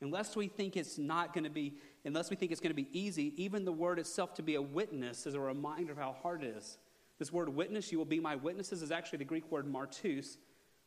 Unless 0.00 0.36
we 0.36 0.46
think 0.46 0.76
it's 0.76 0.98
not 0.98 1.34
going 1.34 1.42
to 1.42 1.50
be, 1.50 1.74
unless 2.04 2.30
we 2.30 2.36
think 2.36 2.52
it's 2.52 2.60
going 2.60 2.70
to 2.70 2.82
be 2.82 2.88
easy, 2.92 3.34
even 3.36 3.64
the 3.64 3.72
word 3.72 3.98
itself 3.98 4.32
to 4.34 4.42
be 4.42 4.54
a 4.54 4.62
witness 4.62 5.26
is 5.26 5.34
a 5.34 5.40
reminder 5.40 5.90
of 5.90 5.98
how 5.98 6.12
hard 6.22 6.44
it 6.44 6.54
is. 6.56 6.78
This 7.18 7.32
word 7.32 7.48
witness, 7.48 7.90
you 7.90 7.98
will 7.98 8.04
be 8.04 8.20
my 8.20 8.36
witnesses, 8.36 8.80
is 8.80 8.92
actually 8.92 9.18
the 9.18 9.24
Greek 9.24 9.50
word 9.50 9.66
martus, 9.66 10.36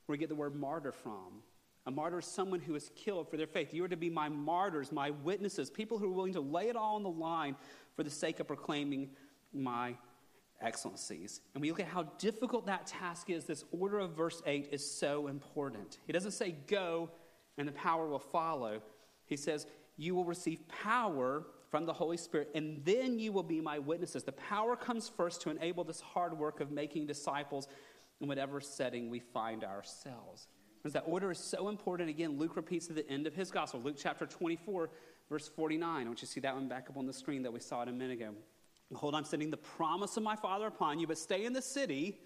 where 0.06 0.14
we 0.14 0.18
get 0.18 0.30
the 0.30 0.36
word 0.36 0.56
martyr 0.56 0.94
from. 0.94 1.42
A 1.88 1.92
martyr 1.92 2.20
is 2.20 2.26
someone 2.26 2.62
who 2.62 2.76
is 2.76 2.90
killed 2.96 3.30
for 3.30 3.36
their 3.36 3.48
faith. 3.48 3.74
You 3.74 3.84
are 3.84 3.90
to 3.90 3.98
be 3.98 4.10
my 4.10 4.30
martyrs, 4.30 4.94
my 4.94 5.12
witnesses, 5.12 5.70
people 5.70 5.98
who 5.98 6.06
are 6.06 6.14
willing 6.14 6.34
to 6.34 6.42
lay 6.42 6.70
it 6.70 6.78
all 6.78 6.96
on 6.96 7.04
the 7.04 7.10
line 7.10 7.56
for 7.96 8.04
the 8.04 8.10
sake 8.10 8.40
of 8.40 8.48
proclaiming 8.48 9.10
my 9.56 9.96
excellencies. 10.62 11.42
And 11.54 11.62
we 11.62 11.70
look 11.70 11.80
at 11.80 11.88
how 11.88 12.04
difficult 12.18 12.66
that 12.68 12.88
task 12.88 13.30
is. 13.30 13.46
This 13.46 13.64
order 13.72 14.00
of 14.00 14.12
verse 14.12 14.42
8 14.46 14.70
is 14.72 14.90
so 14.90 15.28
important. 15.28 15.98
He 16.06 16.14
doesn't 16.14 16.32
say 16.32 16.56
go 16.68 17.10
and 17.58 17.68
the 17.68 17.74
power 17.74 18.08
will 18.08 18.20
follow. 18.20 18.82
He 19.26 19.38
says, 19.38 19.68
You 19.98 20.16
will 20.16 20.26
receive 20.26 20.68
power 20.68 21.46
from 21.70 21.86
the 21.86 21.94
Holy 21.94 22.18
Spirit, 22.18 22.50
and 22.56 22.84
then 22.86 23.20
you 23.20 23.32
will 23.32 23.44
be 23.44 23.60
my 23.60 23.80
witnesses. 23.80 24.24
The 24.24 24.32
power 24.32 24.76
comes 24.76 25.10
first 25.10 25.42
to 25.42 25.50
enable 25.50 25.84
this 25.84 26.00
hard 26.00 26.38
work 26.38 26.62
of 26.62 26.72
making 26.72 27.08
disciples 27.08 27.68
in 28.22 28.28
whatever 28.28 28.62
setting 28.62 29.10
we 29.10 29.20
find 29.20 29.64
ourselves. 29.64 30.48
That 30.86 31.04
order 31.08 31.32
is 31.32 31.40
so 31.40 31.68
important. 31.68 32.12
Again, 32.12 32.38
Luke 32.38 32.56
repeats 32.56 32.90
at 32.90 32.96
the 32.96 33.10
end 33.10 33.26
of 33.26 33.34
his 33.34 33.50
gospel, 33.50 33.82
Luke 33.82 33.96
chapter 33.98 34.28
24, 34.28 34.92
verse 35.28 35.48
49. 35.48 35.90
I 35.90 36.04
want 36.06 36.10
you 36.10 36.16
to 36.16 36.26
see 36.28 36.40
that 36.42 36.54
one 36.54 36.68
back 36.68 36.88
up 36.92 36.98
on 36.98 37.08
the 37.08 37.14
screen 37.14 37.42
that 37.42 37.52
we 37.52 37.60
saw 37.60 37.82
it 37.82 37.90
a 37.90 37.92
minute 37.92 38.22
ago. 38.22 38.36
Behold, 38.90 39.16
I'm 39.16 39.26
sending 39.26 39.50
the 39.50 39.58
promise 39.58 40.16
of 40.18 40.24
my 40.24 40.36
Father 40.36 40.68
upon 40.68 41.00
you, 41.00 41.08
but 41.08 41.18
stay 41.18 41.46
in 41.46 41.54
the 41.54 41.62
city 41.62 42.20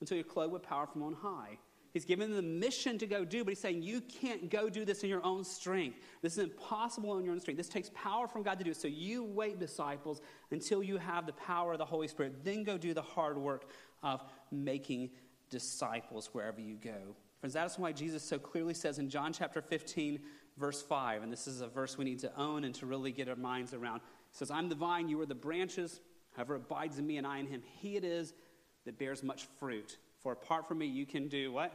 until 0.00 0.16
you're 0.16 0.24
clothed 0.24 0.52
with 0.52 0.62
power 0.62 0.86
from 0.86 1.02
on 1.02 1.14
high. 1.14 1.58
He's 1.92 2.04
given 2.06 2.30
them 2.30 2.36
the 2.36 2.42
mission 2.42 2.96
to 2.98 3.06
go 3.06 3.24
do, 3.24 3.44
but 3.44 3.50
he's 3.50 3.60
saying 3.60 3.82
you 3.82 4.00
can't 4.00 4.50
go 4.50 4.70
do 4.70 4.84
this 4.84 5.02
in 5.02 5.10
your 5.10 5.24
own 5.24 5.44
strength. 5.44 5.98
This 6.22 6.32
is 6.32 6.38
impossible 6.38 7.18
in 7.18 7.24
your 7.24 7.34
own 7.34 7.40
strength. 7.40 7.58
This 7.58 7.68
takes 7.68 7.90
power 7.94 8.26
from 8.26 8.42
God 8.42 8.58
to 8.58 8.64
do 8.64 8.70
it. 8.70 8.78
So 8.78 8.88
you 8.88 9.24
wait, 9.24 9.58
disciples, 9.58 10.22
until 10.50 10.82
you 10.82 10.96
have 10.96 11.26
the 11.26 11.34
power 11.34 11.72
of 11.72 11.78
the 11.78 11.84
Holy 11.84 12.08
Spirit. 12.08 12.44
Then 12.44 12.64
go 12.64 12.78
do 12.78 12.94
the 12.94 13.02
hard 13.02 13.36
work 13.36 13.66
of 14.02 14.22
making 14.50 15.10
disciples 15.50 16.30
wherever 16.32 16.60
you 16.60 16.76
go. 16.76 17.14
Friends, 17.40 17.52
that's 17.52 17.78
why 17.78 17.92
Jesus 17.92 18.22
so 18.22 18.38
clearly 18.38 18.72
says 18.72 18.98
in 18.98 19.10
John 19.10 19.32
chapter 19.32 19.60
15, 19.60 20.18
verse 20.56 20.80
5, 20.80 21.22
and 21.22 21.32
this 21.32 21.46
is 21.46 21.60
a 21.60 21.68
verse 21.68 21.98
we 21.98 22.04
need 22.04 22.20
to 22.20 22.34
own 22.40 22.64
and 22.64 22.74
to 22.76 22.86
really 22.86 23.12
get 23.12 23.28
our 23.28 23.36
minds 23.36 23.74
around. 23.74 24.00
Says, 24.32 24.50
I'm 24.50 24.68
the 24.68 24.74
vine, 24.74 25.08
you 25.08 25.20
are 25.20 25.26
the 25.26 25.34
branches. 25.34 26.00
Whoever 26.34 26.54
abides 26.56 26.98
in 26.98 27.06
me 27.06 27.18
and 27.18 27.26
I 27.26 27.38
in 27.38 27.46
him, 27.46 27.62
he 27.80 27.96
it 27.96 28.04
is 28.04 28.32
that 28.84 28.98
bears 28.98 29.22
much 29.22 29.46
fruit. 29.58 29.98
For 30.22 30.32
apart 30.32 30.66
from 30.66 30.78
me, 30.78 30.86
you 30.86 31.06
can 31.06 31.28
do 31.28 31.52
what? 31.52 31.72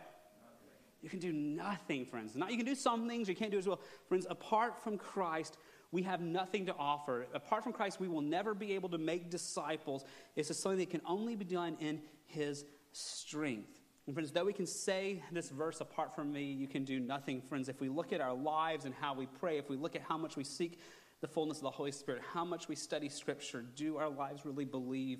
You 1.01 1.09
can 1.09 1.19
do 1.19 1.31
nothing, 1.31 2.05
friends. 2.05 2.35
Not 2.35 2.51
you 2.51 2.57
can 2.57 2.65
do 2.65 2.75
some 2.75 3.07
things, 3.07 3.29
you 3.29 3.35
can't 3.35 3.51
do 3.51 3.59
as 3.59 3.67
well. 3.67 3.79
Friends, 4.09 4.25
apart 4.29 4.83
from 4.83 4.97
Christ, 4.97 5.57
we 5.91 6.03
have 6.03 6.21
nothing 6.21 6.65
to 6.65 6.75
offer. 6.75 7.27
Apart 7.33 7.63
from 7.63 7.71
Christ, 7.71 7.99
we 7.99 8.07
will 8.07 8.21
never 8.21 8.53
be 8.53 8.73
able 8.73 8.89
to 8.89 8.97
make 8.97 9.29
disciples. 9.29 10.03
It's 10.35 10.47
just 10.47 10.61
something 10.61 10.79
that 10.79 10.89
can 10.89 11.01
only 11.05 11.35
be 11.35 11.45
done 11.45 11.77
in 11.79 12.01
His 12.25 12.65
strength. 12.91 13.79
And 14.07 14.15
friends, 14.15 14.31
though 14.31 14.45
we 14.45 14.53
can 14.53 14.65
say 14.65 15.21
this 15.31 15.49
verse, 15.49 15.81
apart 15.81 16.15
from 16.15 16.31
me, 16.31 16.43
you 16.43 16.67
can 16.67 16.83
do 16.83 16.99
nothing, 16.99 17.41
friends, 17.41 17.69
if 17.69 17.79
we 17.79 17.89
look 17.89 18.11
at 18.11 18.21
our 18.21 18.33
lives 18.33 18.85
and 18.85 18.93
how 18.95 19.13
we 19.13 19.27
pray, 19.27 19.57
if 19.57 19.69
we 19.69 19.75
look 19.75 19.95
at 19.95 20.01
how 20.01 20.17
much 20.17 20.35
we 20.35 20.43
seek 20.43 20.79
the 21.21 21.27
fullness 21.27 21.57
of 21.57 21.63
the 21.63 21.71
Holy 21.71 21.91
Spirit, 21.91 22.21
how 22.33 22.45
much 22.45 22.67
we 22.67 22.75
study 22.75 23.09
Scripture, 23.09 23.63
do 23.75 23.97
our 23.97 24.09
lives 24.09 24.45
really 24.45 24.65
believe 24.65 25.19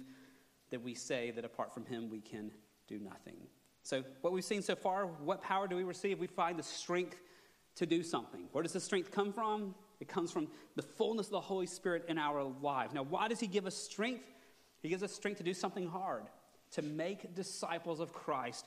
that 0.70 0.82
we 0.82 0.94
say 0.94 1.32
that 1.32 1.46
apart 1.46 1.74
from 1.74 1.86
Him 1.86 2.10
we 2.10 2.20
can 2.20 2.52
do 2.88 3.00
nothing? 3.00 3.38
So, 3.84 4.04
what 4.22 4.34
we've 4.34 4.44
seen 4.44 4.62
so 4.62 4.76
far, 4.76 5.06
what 5.06 5.42
power 5.42 5.68
do 5.68 5.76
we 5.76 5.84
receive? 5.84 6.20
We 6.20 6.28
find 6.28 6.60
the 6.60 6.64
strength 6.64 7.20
to 7.76 7.86
do 7.86 8.04
something. 8.04 8.48
Where 8.52 8.62
does 8.62 8.74
the 8.74 8.80
strength 8.80 9.12
come 9.12 9.32
from? 9.32 9.74
It 10.00 10.08
comes 10.08 10.32
from 10.32 10.50
the 10.76 10.82
fullness 10.82 11.28
of 11.28 11.32
the 11.32 11.42
Holy 11.42 11.68
Spirit 11.68 12.06
in 12.08 12.18
our 12.18 12.44
lives. 12.44 12.94
Now, 12.94 13.04
why 13.04 13.28
does 13.28 13.40
He 13.40 13.48
give 13.48 13.66
us 13.66 13.76
strength? 13.76 14.26
He 14.82 14.90
gives 14.90 15.04
us 15.04 15.14
strength 15.14 15.38
to 15.38 15.44
do 15.44 15.54
something 15.54 15.88
hard, 15.88 16.24
to 16.72 16.82
make 16.82 17.34
disciples 17.34 18.00
of 18.00 18.14
Christ 18.14 18.66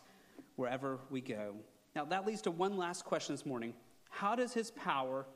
wherever 0.57 0.99
we 1.11 1.21
go. 1.21 1.55
Now, 1.95 2.05
that 2.07 2.27
leads 2.27 2.43
to 2.43 2.51
one 2.51 2.77
last 2.77 3.05
question 3.05 3.35
this 3.35 3.47
morning 3.47 3.75
How 4.09 4.35
does 4.35 4.53
His 4.53 4.71
power 4.73 5.27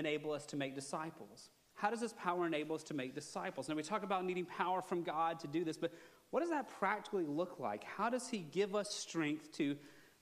enable 0.00 0.32
us 0.32 0.44
to 0.46 0.56
make 0.56 0.74
disciples? 0.74 1.50
How 1.74 1.90
does 1.90 2.00
this 2.00 2.12
power 2.12 2.46
enable 2.46 2.74
us 2.74 2.82
to 2.84 2.94
make 2.94 3.14
disciples? 3.14 3.68
Now, 3.68 3.76
we 3.76 3.82
talk 3.82 4.02
about 4.02 4.24
needing 4.24 4.44
power 4.44 4.82
from 4.82 5.02
God 5.02 5.38
to 5.40 5.46
do 5.46 5.64
this, 5.64 5.76
but 5.76 5.92
what 6.30 6.40
does 6.40 6.50
that 6.50 6.68
practically 6.78 7.24
look 7.24 7.60
like? 7.60 7.84
How 7.84 8.10
does 8.10 8.28
He 8.28 8.38
give 8.38 8.74
us 8.74 8.92
strength 8.92 9.52
to 9.52 9.76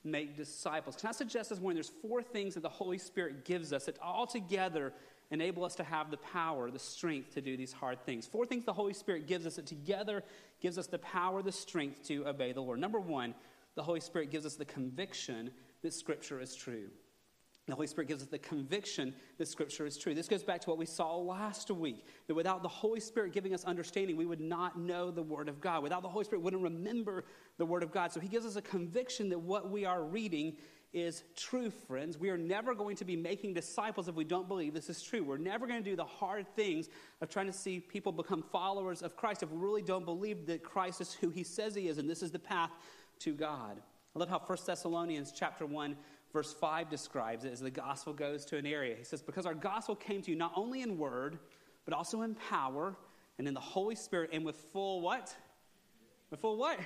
make 0.04 0.36
disciples? 0.36 0.96
Can 0.96 1.08
I 1.08 1.12
suggest 1.12 1.50
this 1.50 1.60
morning 1.60 1.76
there's 1.76 1.92
four 2.02 2.22
things 2.22 2.54
that 2.54 2.62
the 2.62 2.68
Holy 2.68 2.98
Spirit 2.98 3.44
gives 3.44 3.72
us 3.72 3.86
that 3.86 3.98
all 4.00 4.26
together 4.26 4.92
enable 5.30 5.64
us 5.64 5.74
to 5.74 5.84
have 5.84 6.10
the 6.10 6.16
power, 6.16 6.70
the 6.70 6.78
strength 6.78 7.34
to 7.34 7.40
do 7.40 7.56
these 7.56 7.72
hard 7.72 8.04
things. 8.06 8.26
Four 8.26 8.46
things 8.46 8.64
the 8.64 8.72
Holy 8.72 8.94
Spirit 8.94 9.26
gives 9.26 9.46
us 9.46 9.56
that 9.56 9.66
together 9.66 10.22
gives 10.60 10.78
us 10.78 10.86
the 10.86 10.98
power, 10.98 11.42
the 11.42 11.52
strength 11.52 12.02
to 12.04 12.26
obey 12.26 12.52
the 12.52 12.62
Lord. 12.62 12.80
Number 12.80 13.00
one, 13.00 13.34
the 13.74 13.82
Holy 13.82 14.00
Spirit 14.00 14.30
gives 14.30 14.46
us 14.46 14.54
the 14.56 14.64
conviction 14.64 15.50
that 15.82 15.92
Scripture 15.92 16.40
is 16.40 16.54
true. 16.54 16.88
The 17.68 17.74
Holy 17.74 17.86
Spirit 17.86 18.08
gives 18.08 18.22
us 18.22 18.28
the 18.28 18.38
conviction 18.38 19.14
that 19.36 19.46
Scripture 19.46 19.84
is 19.84 19.98
true. 19.98 20.14
This 20.14 20.28
goes 20.28 20.42
back 20.42 20.60
to 20.62 20.70
what 20.70 20.78
we 20.78 20.86
saw 20.86 21.16
last 21.16 21.70
week 21.70 22.06
that 22.26 22.34
without 22.34 22.62
the 22.62 22.68
Holy 22.68 23.00
Spirit 23.00 23.34
giving 23.34 23.52
us 23.52 23.64
understanding, 23.64 24.16
we 24.16 24.24
would 24.24 24.40
not 24.40 24.78
know 24.78 25.10
the 25.10 25.22
Word 25.22 25.48
of 25.48 25.60
God. 25.60 25.82
Without 25.82 26.02
the 26.02 26.08
Holy 26.08 26.24
Spirit, 26.24 26.40
we 26.40 26.44
wouldn't 26.44 26.62
remember 26.62 27.24
the 27.58 27.66
Word 27.66 27.82
of 27.82 27.92
God. 27.92 28.10
So 28.10 28.20
He 28.20 28.28
gives 28.28 28.46
us 28.46 28.56
a 28.56 28.62
conviction 28.62 29.28
that 29.28 29.38
what 29.38 29.70
we 29.70 29.84
are 29.84 30.02
reading 30.02 30.56
is 30.94 31.24
true, 31.36 31.70
friends. 31.70 32.16
We 32.16 32.30
are 32.30 32.38
never 32.38 32.74
going 32.74 32.96
to 32.96 33.04
be 33.04 33.16
making 33.16 33.52
disciples 33.52 34.08
if 34.08 34.14
we 34.14 34.24
don't 34.24 34.48
believe 34.48 34.72
this 34.72 34.88
is 34.88 35.02
true. 35.02 35.22
We're 35.22 35.36
never 35.36 35.66
going 35.66 35.82
to 35.82 35.90
do 35.90 35.96
the 35.96 36.04
hard 36.04 36.46
things 36.56 36.88
of 37.20 37.28
trying 37.28 37.46
to 37.46 37.52
see 37.52 37.80
people 37.80 38.12
become 38.12 38.42
followers 38.50 39.02
of 39.02 39.14
Christ 39.14 39.42
if 39.42 39.50
we 39.50 39.58
really 39.58 39.82
don't 39.82 40.06
believe 40.06 40.46
that 40.46 40.62
Christ 40.62 41.02
is 41.02 41.12
who 41.12 41.28
He 41.28 41.44
says 41.44 41.74
He 41.74 41.88
is 41.88 41.98
and 41.98 42.08
this 42.08 42.22
is 42.22 42.30
the 42.30 42.38
path 42.38 42.70
to 43.20 43.34
God. 43.34 43.82
I 44.16 44.18
love 44.18 44.30
how 44.30 44.38
1 44.38 44.58
Thessalonians 44.66 45.32
chapter 45.32 45.66
1 45.66 45.96
verse 46.32 46.52
5 46.60 46.88
describes 46.88 47.44
it 47.44 47.52
as 47.52 47.60
the 47.60 47.70
gospel 47.70 48.12
goes 48.12 48.44
to 48.46 48.56
an 48.56 48.66
area. 48.66 48.94
He 48.96 49.04
says, 49.04 49.22
Because 49.22 49.46
our 49.46 49.54
gospel 49.54 49.94
came 49.94 50.22
to 50.22 50.30
you 50.30 50.36
not 50.36 50.52
only 50.56 50.82
in 50.82 50.98
word, 50.98 51.38
but 51.84 51.94
also 51.94 52.22
in 52.22 52.34
power 52.34 52.96
and 53.38 53.48
in 53.48 53.54
the 53.54 53.60
Holy 53.60 53.94
Spirit 53.94 54.30
and 54.32 54.44
with 54.44 54.56
full 54.72 55.00
what? 55.00 55.34
With 56.30 56.40
full 56.40 56.58
what? 56.58 56.78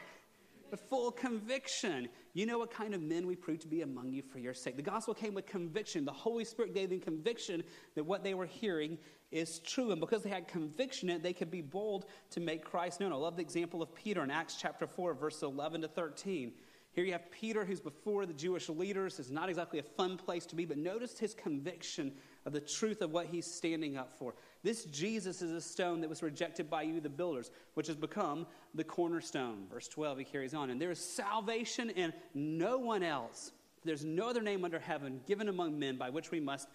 With 0.71 0.81
full 0.89 1.11
conviction. 1.11 2.09
You 2.35 2.47
know 2.47 2.59
what 2.59 2.71
kind 2.71 2.95
of 2.95 3.03
men 3.03 3.27
we 3.27 3.37
proved 3.37 3.63
to 3.63 3.69
be 3.69 3.83
among 3.83 4.13
you 4.13 4.23
for 4.23 4.39
your 4.39 4.55
sake. 4.55 4.77
The 4.77 4.83
gospel 4.83 5.13
came 5.13 5.35
with 5.35 5.45
conviction. 5.45 6.05
The 6.05 6.13
Holy 6.13 6.45
Spirit 6.45 6.73
gave 6.73 6.91
them 6.91 7.01
conviction 7.01 7.63
that 7.95 8.05
what 8.05 8.23
they 8.23 8.35
were 8.35 8.47
hearing 8.47 8.97
is 9.31 9.61
true. 9.67 9.91
And 9.91 10.01
because 10.01 10.23
they 10.23 10.31
had 10.31 10.49
conviction 10.49 11.11
in 11.11 11.17
it, 11.17 11.23
they 11.23 11.33
could 11.33 11.51
be 11.51 11.63
bold 11.63 12.07
to 12.31 12.41
make 12.41 12.65
Christ 12.65 13.01
known. 13.01 13.13
I 13.13 13.17
love 13.17 13.37
the 13.37 13.43
example 13.43 13.83
of 13.83 13.95
Peter 13.95 14.23
in 14.23 14.31
Acts 14.31 14.57
chapter 14.61 14.87
4, 14.87 15.15
verse 15.15 15.43
11 15.43 15.83
to 15.83 15.89
13. 15.89 16.53
Here 16.93 17.05
you 17.05 17.13
have 17.13 17.31
Peter, 17.31 17.65
who's 17.65 17.81
before 17.81 18.27
the 18.27 18.35
Jewish 18.35 18.69
leaders. 18.69 19.19
It's 19.19 19.31
not 19.31 19.49
exactly 19.49 19.79
a 19.79 19.83
fun 19.83 20.19
place 20.19 20.45
to 20.47 20.55
be, 20.55 20.67
but 20.67 20.77
notice 20.77 21.19
his 21.19 21.33
conviction 21.33 22.13
of 22.45 22.53
the 22.53 22.61
truth 22.61 23.01
of 23.01 23.13
what 23.13 23.27
he's 23.27 23.47
standing 23.47 23.97
up 23.97 24.13
for. 24.19 24.35
This 24.63 24.85
Jesus 24.85 25.41
is 25.41 25.53
a 25.53 25.61
stone 25.61 26.03
that 26.03 26.11
was 26.11 26.23
rejected 26.23 26.69
by 26.69 26.83
you, 26.83 27.01
the 27.01 27.09
builders, 27.09 27.51
which 27.75 27.87
has 27.87 27.97
become 27.97 28.47
the 28.75 28.85
cornerstone. 28.85 29.67
Verse 29.71 29.89
12, 29.89 30.19
he 30.19 30.25
carries 30.25 30.53
on. 30.53 30.69
And 30.69 30.81
there 30.81 30.91
is 30.91 30.99
salvation 30.99 31.89
in 31.89 32.13
no 32.35 32.79
one 32.79 33.03
else. 33.03 33.53
There's 33.85 34.05
no 34.05 34.29
other 34.29 34.43
name 34.43 34.63
under 34.65 34.79
heaven 34.79 35.23
given 35.27 35.49
among 35.49 35.79
men 35.79 35.97
by 35.97 36.11
which 36.11 36.31
we 36.31 36.41
must 36.41 36.69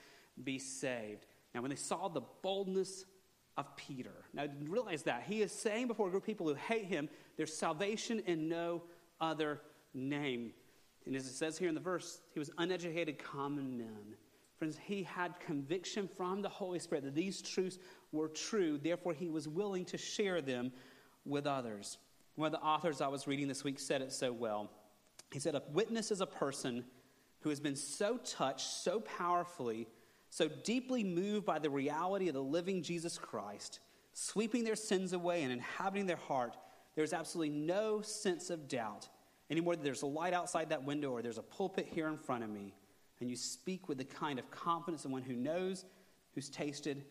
be 0.43 0.57
saved. 0.57 1.27
Now, 1.53 1.61
when 1.61 1.69
they 1.69 1.75
saw 1.75 2.07
the 2.07 2.21
boldness 2.41 3.05
of 3.55 3.75
Peter, 3.75 4.25
now 4.33 4.47
realize 4.65 5.03
that. 5.03 5.23
He 5.27 5.41
is 5.41 5.51
saying 5.51 5.87
before 5.87 6.07
a 6.07 6.09
group 6.09 6.23
of 6.23 6.27
people 6.27 6.47
who 6.47 6.55
hate 6.55 6.85
him, 6.85 7.07
there's 7.37 7.55
salvation 7.55 8.21
in 8.25 8.49
no 8.49 8.81
other 9.21 9.61
name. 9.93 10.51
And 11.05 11.15
as 11.15 11.25
it 11.25 11.33
says 11.33 11.57
here 11.57 11.69
in 11.69 11.75
the 11.75 11.81
verse, 11.81 12.21
he 12.33 12.39
was 12.39 12.51
uneducated 12.57 13.17
common 13.17 13.77
men. 13.77 14.15
Friends, 14.57 14.77
he 14.83 15.03
had 15.03 15.39
conviction 15.39 16.09
from 16.17 16.41
the 16.41 16.49
Holy 16.49 16.79
Spirit 16.79 17.03
that 17.03 17.15
these 17.15 17.41
truths 17.41 17.77
were 18.11 18.27
true. 18.27 18.77
Therefore, 18.77 19.13
he 19.13 19.29
was 19.29 19.47
willing 19.47 19.85
to 19.85 19.97
share 19.97 20.41
them 20.41 20.71
with 21.25 21.45
others. 21.45 21.97
One 22.35 22.47
of 22.47 22.59
the 22.59 22.65
authors 22.65 23.01
I 23.01 23.07
was 23.07 23.27
reading 23.27 23.47
this 23.47 23.63
week 23.63 23.79
said 23.79 24.01
it 24.01 24.11
so 24.11 24.33
well. 24.33 24.69
He 25.31 25.39
said, 25.39 25.55
A 25.55 25.61
witness 25.71 26.11
is 26.11 26.21
a 26.21 26.25
person 26.25 26.83
who 27.41 27.49
has 27.49 27.59
been 27.59 27.75
so 27.75 28.17
touched 28.17 28.67
so 28.67 28.99
powerfully, 29.01 29.87
so 30.29 30.49
deeply 30.63 31.03
moved 31.03 31.45
by 31.45 31.59
the 31.59 31.69
reality 31.69 32.27
of 32.27 32.33
the 32.33 32.41
living 32.41 32.81
Jesus 32.81 33.17
Christ, 33.17 33.79
sweeping 34.13 34.63
their 34.63 34.75
sins 34.75 35.13
away 35.13 35.43
and 35.43 35.51
inhabiting 35.51 36.07
their 36.07 36.15
heart, 36.15 36.57
there's 36.95 37.13
absolutely 37.13 37.55
no 37.55 38.01
sense 38.01 38.49
of 38.49 38.67
doubt 38.67 39.07
anymore 39.49 39.75
that 39.75 39.83
there's 39.83 40.01
a 40.01 40.07
light 40.07 40.33
outside 40.33 40.69
that 40.69 40.83
window 40.83 41.11
or 41.11 41.21
there's 41.21 41.37
a 41.37 41.43
pulpit 41.43 41.87
here 41.89 42.07
in 42.07 42.17
front 42.17 42.43
of 42.43 42.49
me. 42.49 42.73
And 43.19 43.29
you 43.29 43.35
speak 43.35 43.89
with 43.89 43.97
the 43.97 44.05
kind 44.05 44.39
of 44.39 44.49
confidence 44.51 45.05
of 45.05 45.11
one 45.11 45.23
who 45.23 45.35
knows, 45.35 45.85
who's 46.35 46.49
tasted, 46.49 47.03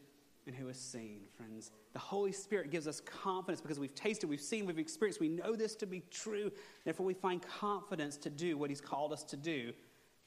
and 0.46 0.54
who 0.54 0.68
has 0.68 0.78
seen, 0.78 1.22
friends. 1.36 1.72
The 1.92 1.98
Holy 1.98 2.30
Spirit 2.30 2.70
gives 2.70 2.86
us 2.86 3.00
confidence 3.00 3.60
because 3.60 3.80
we've 3.80 3.94
tasted, 3.94 4.28
we've 4.28 4.40
seen, 4.40 4.64
we've 4.64 4.78
experienced, 4.78 5.20
we 5.20 5.28
know 5.28 5.56
this 5.56 5.74
to 5.76 5.86
be 5.86 6.04
true. 6.10 6.52
Therefore, 6.84 7.04
we 7.04 7.14
find 7.14 7.42
confidence 7.42 8.16
to 8.18 8.30
do 8.30 8.56
what 8.56 8.70
He's 8.70 8.80
called 8.80 9.12
us 9.12 9.24
to 9.24 9.36
do, 9.36 9.72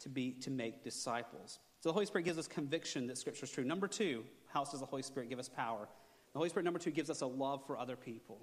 to 0.02 0.10
be 0.10 0.32
to 0.42 0.52
make 0.52 0.84
disciples. 0.84 1.60
So 1.80 1.90
the 1.90 1.94
Holy 1.94 2.06
Spirit 2.06 2.26
gives 2.26 2.38
us 2.38 2.48
conviction 2.48 3.08
that 3.08 3.18
Scripture 3.18 3.46
is 3.46 3.52
true. 3.52 3.64
Number 3.64 3.88
two, 3.88 4.26
how 4.48 4.66
does 4.66 4.82
the 4.82 4.86
Holy 4.86 5.04
Spirit 5.04 5.30
give 5.30 5.40
us 5.40 5.48
power? 5.48 5.88
The 6.34 6.40
Holy 6.40 6.50
Spirit, 6.50 6.66
number 6.66 6.80
two, 6.80 6.92
gives 6.92 7.10
us 7.10 7.22
a 7.22 7.26
love 7.26 7.66
for 7.66 7.78
other 7.78 7.96
people. 7.96 8.42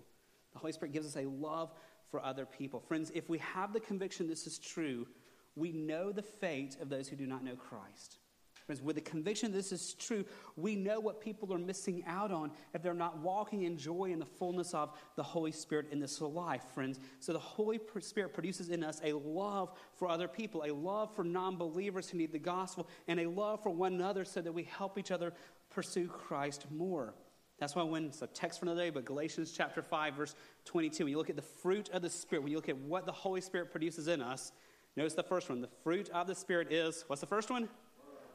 The 0.54 0.58
Holy 0.58 0.72
Spirit 0.72 0.92
gives 0.92 1.06
us 1.06 1.16
a 1.16 1.28
love 1.28 1.74
for 2.10 2.24
other 2.24 2.46
people. 2.46 2.80
Friends, 2.80 3.10
if 3.14 3.28
we 3.28 3.38
have 3.38 3.72
the 3.72 3.80
conviction 3.80 4.28
this 4.28 4.46
is 4.46 4.58
true, 4.58 5.06
we 5.54 5.72
know 5.72 6.12
the 6.12 6.22
fate 6.22 6.76
of 6.80 6.88
those 6.88 7.08
who 7.08 7.16
do 7.16 7.26
not 7.26 7.42
know 7.42 7.56
Christ. 7.56 8.18
Friends, 8.66 8.82
with 8.82 8.96
the 8.96 9.02
conviction 9.02 9.52
this 9.52 9.70
is 9.70 9.94
true, 9.94 10.24
we 10.56 10.74
know 10.74 10.98
what 10.98 11.20
people 11.20 11.54
are 11.54 11.58
missing 11.58 12.02
out 12.04 12.32
on 12.32 12.50
if 12.74 12.82
they're 12.82 12.94
not 12.94 13.18
walking 13.18 13.62
in 13.62 13.78
joy 13.78 14.06
in 14.06 14.18
the 14.18 14.26
fullness 14.26 14.74
of 14.74 14.90
the 15.14 15.22
Holy 15.22 15.52
Spirit 15.52 15.86
in 15.92 16.00
this 16.00 16.20
life, 16.20 16.64
friends. 16.74 16.98
So 17.20 17.32
the 17.32 17.38
Holy 17.38 17.78
Spirit 18.00 18.34
produces 18.34 18.70
in 18.70 18.82
us 18.82 19.00
a 19.04 19.12
love 19.12 19.72
for 19.94 20.08
other 20.08 20.26
people, 20.26 20.64
a 20.66 20.74
love 20.74 21.14
for 21.14 21.22
non 21.22 21.56
believers 21.56 22.10
who 22.10 22.18
need 22.18 22.32
the 22.32 22.40
gospel, 22.40 22.88
and 23.06 23.20
a 23.20 23.30
love 23.30 23.62
for 23.62 23.70
one 23.70 23.94
another 23.94 24.24
so 24.24 24.40
that 24.40 24.52
we 24.52 24.64
help 24.64 24.98
each 24.98 25.12
other 25.12 25.32
pursue 25.70 26.08
Christ 26.08 26.66
more. 26.68 27.14
That's 27.58 27.74
why 27.74 27.82
when 27.84 28.06
it's 28.06 28.20
a 28.20 28.26
text 28.26 28.60
for 28.60 28.66
another 28.66 28.82
day, 28.82 28.90
but 28.90 29.04
Galatians 29.04 29.52
chapter 29.56 29.82
5, 29.82 30.14
verse 30.14 30.34
22, 30.66 31.04
when 31.04 31.10
you 31.10 31.16
look 31.16 31.30
at 31.30 31.36
the 31.36 31.42
fruit 31.42 31.88
of 31.90 32.02
the 32.02 32.10
Spirit, 32.10 32.42
when 32.42 32.50
you 32.50 32.58
look 32.58 32.68
at 32.68 32.76
what 32.76 33.06
the 33.06 33.12
Holy 33.12 33.40
Spirit 33.40 33.70
produces 33.70 34.08
in 34.08 34.20
us, 34.20 34.52
notice 34.94 35.14
the 35.14 35.22
first 35.22 35.48
one. 35.48 35.62
The 35.62 35.68
fruit 35.82 36.10
of 36.10 36.26
the 36.26 36.34
Spirit 36.34 36.70
is, 36.70 37.04
what's 37.06 37.20
the 37.20 37.26
first 37.26 37.50
one? 37.50 37.68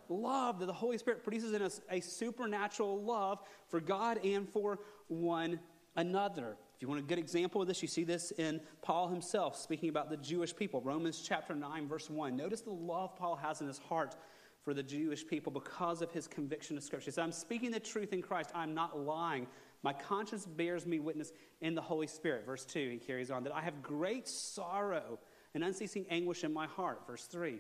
Love. 0.10 0.60
That 0.60 0.66
the 0.66 0.74
Holy 0.74 0.98
Spirit 0.98 1.24
produces 1.24 1.54
in 1.54 1.62
us 1.62 1.82
a 1.90 2.00
supernatural 2.00 3.02
love 3.02 3.40
for 3.70 3.80
God 3.80 4.26
and 4.26 4.50
for 4.50 4.80
one 5.08 5.60
another. 5.96 6.58
If 6.76 6.82
you 6.82 6.88
want 6.88 7.00
a 7.00 7.04
good 7.04 7.20
example 7.20 7.62
of 7.62 7.68
this, 7.68 7.84
you 7.84 7.88
see 7.88 8.04
this 8.04 8.32
in 8.32 8.60
Paul 8.82 9.08
himself 9.08 9.56
speaking 9.56 9.90
about 9.90 10.10
the 10.10 10.18
Jewish 10.18 10.56
people. 10.56 10.82
Romans 10.82 11.24
chapter 11.24 11.54
9, 11.54 11.88
verse 11.88 12.10
1. 12.10 12.36
Notice 12.36 12.62
the 12.62 12.72
love 12.72 13.16
Paul 13.16 13.36
has 13.36 13.62
in 13.62 13.68
his 13.68 13.78
heart 13.78 14.16
for 14.64 14.74
the 14.74 14.84
Jewish 14.84 15.26
people 15.26 15.52
because 15.52 16.02
of 16.02 16.12
his 16.12 16.28
conviction 16.28 16.78
of 16.78 16.84
Scripture. 16.84 17.12
Said, 17.12 17.24
I'm 17.24 17.32
speaking 17.32 17.72
the 17.72 17.80
truth 17.80 18.14
in 18.14 18.22
Christ. 18.22 18.52
I'm 18.54 18.74
not 18.74 19.00
lying. 19.00 19.48
My 19.84 19.94
conscience 19.94 20.46
bears 20.46 20.86
me 20.86 21.00
witness 21.00 21.32
in 21.62 21.74
the 21.74 21.82
Holy 21.82 22.08
Spirit. 22.08 22.46
Verse 22.46 22.66
2, 22.66 22.90
he 22.92 22.98
carries 22.98 23.32
on, 23.32 23.44
that 23.44 23.56
I 23.56 23.62
have 23.62 23.82
great 23.82 24.28
sorrow 24.28 25.20
and 25.56 25.64
unceasing 25.64 26.06
anguish 26.10 26.44
in 26.44 26.54
my 26.54 26.68
heart. 26.68 27.02
Verse 27.08 27.26
3, 27.26 27.60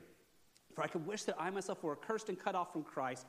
for 0.75 0.83
I 0.83 0.87
could 0.87 1.05
wish 1.05 1.23
that 1.23 1.35
I 1.39 1.49
myself 1.49 1.83
were 1.83 1.93
accursed 1.93 2.29
and 2.29 2.39
cut 2.39 2.55
off 2.55 2.71
from 2.71 2.83
Christ 2.83 3.25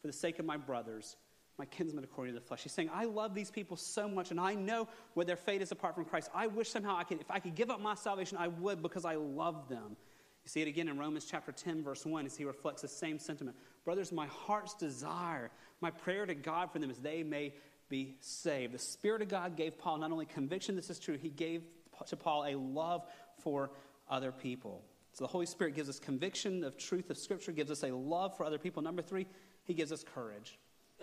for 0.00 0.06
the 0.06 0.12
sake 0.12 0.38
of 0.38 0.44
my 0.44 0.56
brothers, 0.56 1.16
my 1.58 1.64
kinsmen 1.64 2.04
according 2.04 2.34
to 2.34 2.40
the 2.40 2.46
flesh. 2.46 2.62
He's 2.62 2.72
saying, 2.72 2.90
I 2.94 3.04
love 3.04 3.34
these 3.34 3.50
people 3.50 3.76
so 3.76 4.08
much, 4.08 4.30
and 4.30 4.38
I 4.38 4.54
know 4.54 4.86
what 5.14 5.26
their 5.26 5.36
fate 5.36 5.60
is 5.60 5.72
apart 5.72 5.96
from 5.96 6.04
Christ. 6.04 6.30
I 6.32 6.46
wish 6.46 6.70
somehow 6.70 6.96
I 6.96 7.02
could, 7.02 7.20
if 7.20 7.30
I 7.30 7.40
could 7.40 7.56
give 7.56 7.70
up 7.70 7.80
my 7.80 7.96
salvation, 7.96 8.38
I 8.38 8.46
would 8.46 8.80
because 8.80 9.04
I 9.04 9.16
love 9.16 9.68
them. 9.68 9.96
You 10.48 10.50
see 10.50 10.62
it 10.62 10.68
again 10.68 10.88
in 10.88 10.96
Romans 10.96 11.26
chapter 11.30 11.52
10, 11.52 11.82
verse 11.82 12.06
1, 12.06 12.24
as 12.24 12.34
he 12.34 12.46
reflects 12.46 12.80
the 12.80 12.88
same 12.88 13.18
sentiment. 13.18 13.54
Brothers, 13.84 14.10
my 14.10 14.28
heart's 14.28 14.72
desire, 14.72 15.50
my 15.82 15.90
prayer 15.90 16.24
to 16.24 16.34
God 16.34 16.72
for 16.72 16.78
them 16.78 16.88
is 16.90 16.96
they 16.96 17.22
may 17.22 17.52
be 17.90 18.16
saved. 18.20 18.72
The 18.72 18.78
Spirit 18.78 19.20
of 19.20 19.28
God 19.28 19.58
gave 19.58 19.76
Paul 19.76 19.98
not 19.98 20.10
only 20.10 20.24
conviction, 20.24 20.74
this 20.74 20.88
is 20.88 20.98
true, 20.98 21.18
he 21.18 21.28
gave 21.28 21.64
to 22.06 22.16
Paul 22.16 22.46
a 22.46 22.54
love 22.54 23.04
for 23.42 23.72
other 24.08 24.32
people. 24.32 24.82
So 25.12 25.24
the 25.24 25.28
Holy 25.28 25.44
Spirit 25.44 25.74
gives 25.74 25.90
us 25.90 25.98
conviction 25.98 26.64
of 26.64 26.78
truth 26.78 27.10
of 27.10 27.18
Scripture, 27.18 27.52
gives 27.52 27.70
us 27.70 27.82
a 27.82 27.94
love 27.94 28.34
for 28.34 28.46
other 28.46 28.58
people. 28.58 28.82
Number 28.82 29.02
three, 29.02 29.26
he 29.64 29.74
gives 29.74 29.92
us 29.92 30.02
courage. 30.02 30.58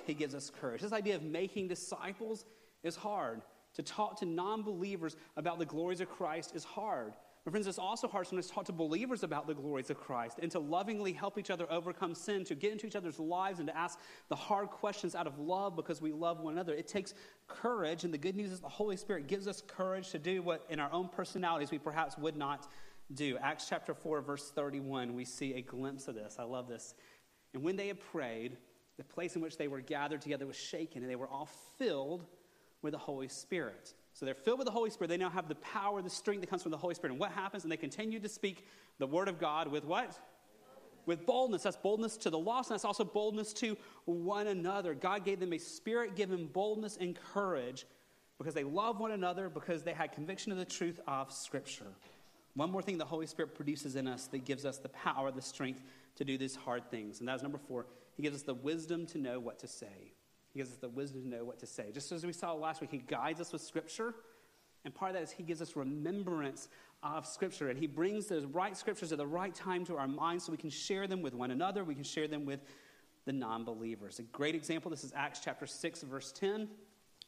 He 0.07 0.15
gives 0.15 0.33
us 0.33 0.51
courage. 0.59 0.81
This 0.81 0.91
idea 0.91 1.17
of 1.17 1.21
making 1.21 1.67
disciples 1.67 2.45
is 2.81 2.95
hard. 2.95 3.43
To 3.75 3.83
talk 3.83 4.21
to 4.21 4.25
non 4.25 4.63
believers 4.63 5.15
about 5.37 5.59
the 5.59 5.65
glories 5.65 6.01
of 6.01 6.09
Christ 6.09 6.55
is 6.55 6.63
hard. 6.63 7.13
My 7.45 7.51
friends, 7.51 7.67
it's 7.67 7.77
also 7.77 8.07
hard 8.07 8.25
sometimes 8.25 8.47
to 8.47 8.53
talk 8.53 8.65
to 8.65 8.73
believers 8.73 9.21
about 9.21 9.45
the 9.45 9.53
glories 9.53 9.91
of 9.91 9.99
Christ 9.99 10.39
and 10.41 10.49
to 10.51 10.57
lovingly 10.57 11.13
help 11.13 11.37
each 11.37 11.51
other 11.51 11.71
overcome 11.71 12.15
sin, 12.15 12.43
to 12.45 12.55
get 12.55 12.71
into 12.71 12.87
each 12.87 12.95
other's 12.95 13.19
lives 13.19 13.59
and 13.59 13.67
to 13.67 13.77
ask 13.77 13.99
the 14.29 14.35
hard 14.35 14.69
questions 14.69 15.13
out 15.13 15.27
of 15.27 15.37
love 15.37 15.75
because 15.75 16.01
we 16.01 16.11
love 16.11 16.39
one 16.39 16.53
another. 16.53 16.73
It 16.73 16.87
takes 16.87 17.13
courage, 17.47 18.03
and 18.03 18.11
the 18.11 18.17
good 18.17 18.35
news 18.35 18.51
is 18.51 18.61
the 18.61 18.67
Holy 18.67 18.97
Spirit 18.97 19.27
gives 19.27 19.47
us 19.47 19.61
courage 19.61 20.09
to 20.09 20.17
do 20.17 20.41
what 20.41 20.65
in 20.69 20.79
our 20.79 20.91
own 20.91 21.07
personalities 21.07 21.69
we 21.69 21.77
perhaps 21.77 22.17
would 22.17 22.35
not 22.35 22.67
do. 23.13 23.37
Acts 23.37 23.67
chapter 23.69 23.93
4, 23.93 24.21
verse 24.21 24.49
31, 24.49 25.13
we 25.13 25.23
see 25.23 25.53
a 25.53 25.61
glimpse 25.61 26.07
of 26.07 26.15
this. 26.15 26.37
I 26.39 26.43
love 26.43 26.67
this. 26.67 26.95
And 27.53 27.61
when 27.61 27.75
they 27.75 27.89
had 27.89 27.99
prayed, 27.99 28.57
the 28.97 29.03
place 29.03 29.35
in 29.35 29.43
which 29.43 29.57
they 29.57 29.67
were 29.67 29.81
gathered 29.81 30.21
together 30.21 30.47
was 30.47 30.55
shaken, 30.55 31.03
and 31.03 31.11
they 31.11 31.15
were 31.15 31.27
all 31.27 31.49
filled 31.77 32.25
with 32.81 32.93
the 32.93 32.97
Holy 32.97 33.27
Spirit. 33.27 33.93
So 34.15 34.25
they're 34.25 34.33
filled 34.33 34.59
with 34.59 34.65
the 34.65 34.71
Holy 34.71 34.89
Spirit. 34.89 35.09
They 35.09 35.17
now 35.17 35.29
have 35.29 35.49
the 35.49 35.55
power, 35.55 36.01
the 36.01 36.09
strength 36.09 36.39
that 36.39 36.49
comes 36.49 36.63
from 36.63 36.71
the 36.71 36.77
Holy 36.77 36.95
Spirit. 36.95 37.11
And 37.11 37.19
what 37.19 37.31
happens? 37.31 37.63
And 37.63 37.71
they 37.71 37.77
continue 37.77 38.17
to 38.21 38.29
speak 38.29 38.65
the 38.97 39.05
word 39.05 39.27
of 39.27 39.41
God 39.41 39.67
with 39.67 39.83
what? 39.83 40.17
With 41.05 41.25
boldness. 41.25 41.63
That's 41.63 41.75
boldness 41.75 42.15
to 42.17 42.29
the 42.29 42.39
lost, 42.39 42.69
and 42.69 42.75
that's 42.75 42.85
also 42.85 43.03
boldness 43.03 43.51
to 43.55 43.75
one 44.05 44.47
another. 44.47 44.93
God 44.93 45.25
gave 45.25 45.41
them 45.41 45.51
a 45.51 45.57
spirit 45.57 46.15
given 46.15 46.47
boldness 46.47 46.97
and 46.97 47.13
courage 47.33 47.85
because 48.37 48.53
they 48.53 48.63
love 48.63 49.01
one 49.01 49.11
another, 49.11 49.49
because 49.49 49.83
they 49.83 49.93
had 49.93 50.13
conviction 50.13 50.53
of 50.53 50.57
the 50.57 50.65
truth 50.65 51.01
of 51.07 51.33
Scripture. 51.33 51.91
One 52.53 52.71
more 52.71 52.81
thing 52.81 52.97
the 52.97 53.03
Holy 53.03 53.27
Spirit 53.27 53.53
produces 53.53 53.97
in 53.97 54.07
us 54.07 54.27
that 54.27 54.45
gives 54.45 54.65
us 54.65 54.77
the 54.77 54.89
power, 54.89 55.29
the 55.29 55.41
strength 55.41 55.83
to 56.15 56.23
do 56.23 56.37
these 56.37 56.55
hard 56.55 56.89
things. 56.89 57.19
And 57.19 57.27
that's 57.27 57.43
number 57.43 57.57
four. 57.57 57.85
He 58.15 58.23
gives 58.23 58.37
us 58.37 58.43
the 58.43 58.53
wisdom 58.53 59.05
to 59.07 59.17
know 59.17 59.41
what 59.41 59.59
to 59.59 59.67
say. 59.67 60.13
He 60.55 60.59
gives 60.59 60.71
us 60.71 60.77
the 60.77 60.87
wisdom 60.87 61.23
to 61.23 61.27
know 61.27 61.43
what 61.43 61.59
to 61.59 61.65
say. 61.65 61.91
Just 61.93 62.13
as 62.13 62.25
we 62.25 62.31
saw 62.31 62.53
last 62.53 62.79
week, 62.79 62.89
He 62.89 62.99
guides 62.99 63.41
us 63.41 63.51
with 63.51 63.61
Scripture. 63.61 64.15
And 64.85 64.95
part 64.95 65.11
of 65.11 65.15
that 65.15 65.23
is 65.23 65.31
He 65.31 65.43
gives 65.43 65.61
us 65.61 65.75
remembrance 65.75 66.69
of 67.03 67.25
Scripture. 67.25 67.69
And 67.69 67.77
He 67.77 67.87
brings 67.87 68.27
those 68.27 68.45
right 68.45 68.75
Scriptures 68.77 69.11
at 69.11 69.17
the 69.17 69.27
right 69.27 69.53
time 69.53 69.83
to 69.87 69.97
our 69.97 70.07
minds 70.07 70.45
so 70.45 70.53
we 70.53 70.57
can 70.57 70.69
share 70.69 71.07
them 71.07 71.21
with 71.21 71.33
one 71.33 71.51
another. 71.51 71.83
We 71.83 71.93
can 71.93 72.05
share 72.05 72.29
them 72.29 72.45
with 72.45 72.61
the 73.25 73.33
non 73.33 73.65
believers. 73.65 74.19
A 74.19 74.23
great 74.23 74.55
example 74.55 74.89
this 74.89 75.03
is 75.03 75.11
Acts 75.13 75.41
chapter 75.43 75.67
6, 75.67 76.03
verse 76.03 76.31
10. 76.31 76.69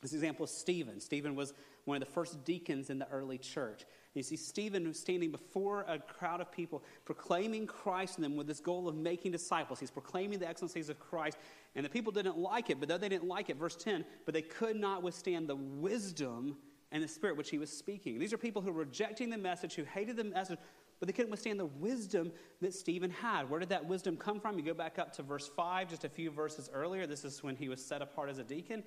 This 0.02 0.14
example 0.14 0.46
is 0.46 0.52
Stephen. 0.52 1.02
Stephen 1.02 1.36
was 1.36 1.54
one 1.84 2.02
of 2.02 2.08
the 2.08 2.14
first 2.14 2.46
deacons 2.46 2.90
in 2.90 2.98
the 2.98 3.10
early 3.10 3.38
church. 3.38 3.84
You 4.18 4.24
see 4.24 4.36
Stephen 4.36 4.94
standing 4.94 5.32
before 5.32 5.86
a 5.88 6.00
crowd 6.00 6.42
of 6.42 6.52
people, 6.52 6.84
proclaiming 7.06 7.68
Christ 7.68 8.18
in 8.18 8.24
them 8.24 8.36
with 8.36 8.48
this 8.48 8.60
goal 8.60 8.88
of 8.88 8.96
making 8.96 9.32
disciples. 9.32 9.80
He's 9.80 9.92
proclaiming 9.92 10.40
the 10.40 10.48
excellencies 10.48 10.90
of 10.90 11.00
Christ. 11.00 11.38
And 11.76 11.86
the 11.86 11.90
people 11.90 12.12
didn't 12.12 12.38
like 12.38 12.70
it, 12.70 12.80
but 12.80 12.90
though 12.90 12.98
they 12.98 13.10
didn't 13.10 13.28
like 13.28 13.50
it, 13.50 13.58
verse 13.58 13.76
10, 13.76 14.04
but 14.26 14.34
they 14.34 14.42
could 14.42 14.76
not 14.76 15.04
withstand 15.04 15.48
the 15.48 15.56
wisdom 15.56 16.58
and 16.92 17.04
the 17.04 17.08
spirit 17.08 17.38
which 17.38 17.50
he 17.50 17.58
was 17.58 17.70
speaking. 17.70 18.18
These 18.18 18.34
are 18.34 18.38
people 18.38 18.62
who 18.62 18.72
were 18.72 18.80
rejecting 18.80 19.30
the 19.30 19.38
message, 19.38 19.76
who 19.76 19.84
hated 19.84 20.16
the 20.16 20.24
message, 20.24 20.58
but 21.00 21.08
they 21.08 21.14
couldn't 21.14 21.32
withstand 21.32 21.60
the 21.60 21.66
wisdom 21.66 22.32
that 22.62 22.74
Stephen 22.74 23.12
had. 23.12 23.50
Where 23.50 23.60
did 23.60 23.70
that 23.70 23.86
wisdom 23.86 24.18
come 24.18 24.40
from? 24.40 24.58
You 24.58 24.66
go 24.66 24.74
back 24.74 24.98
up 24.98 25.14
to 25.14 25.24
verse 25.24 25.50
5, 25.56 25.90
just 25.90 26.06
a 26.06 26.10
few 26.10 26.32
verses 26.32 26.70
earlier. 26.74 27.06
This 27.06 27.24
is 27.24 27.44
when 27.44 27.56
he 27.56 27.70
was 27.70 27.84
set 27.84 28.02
apart 28.02 28.30
as 28.30 28.40
a 28.40 28.44
deacon. 28.44 28.84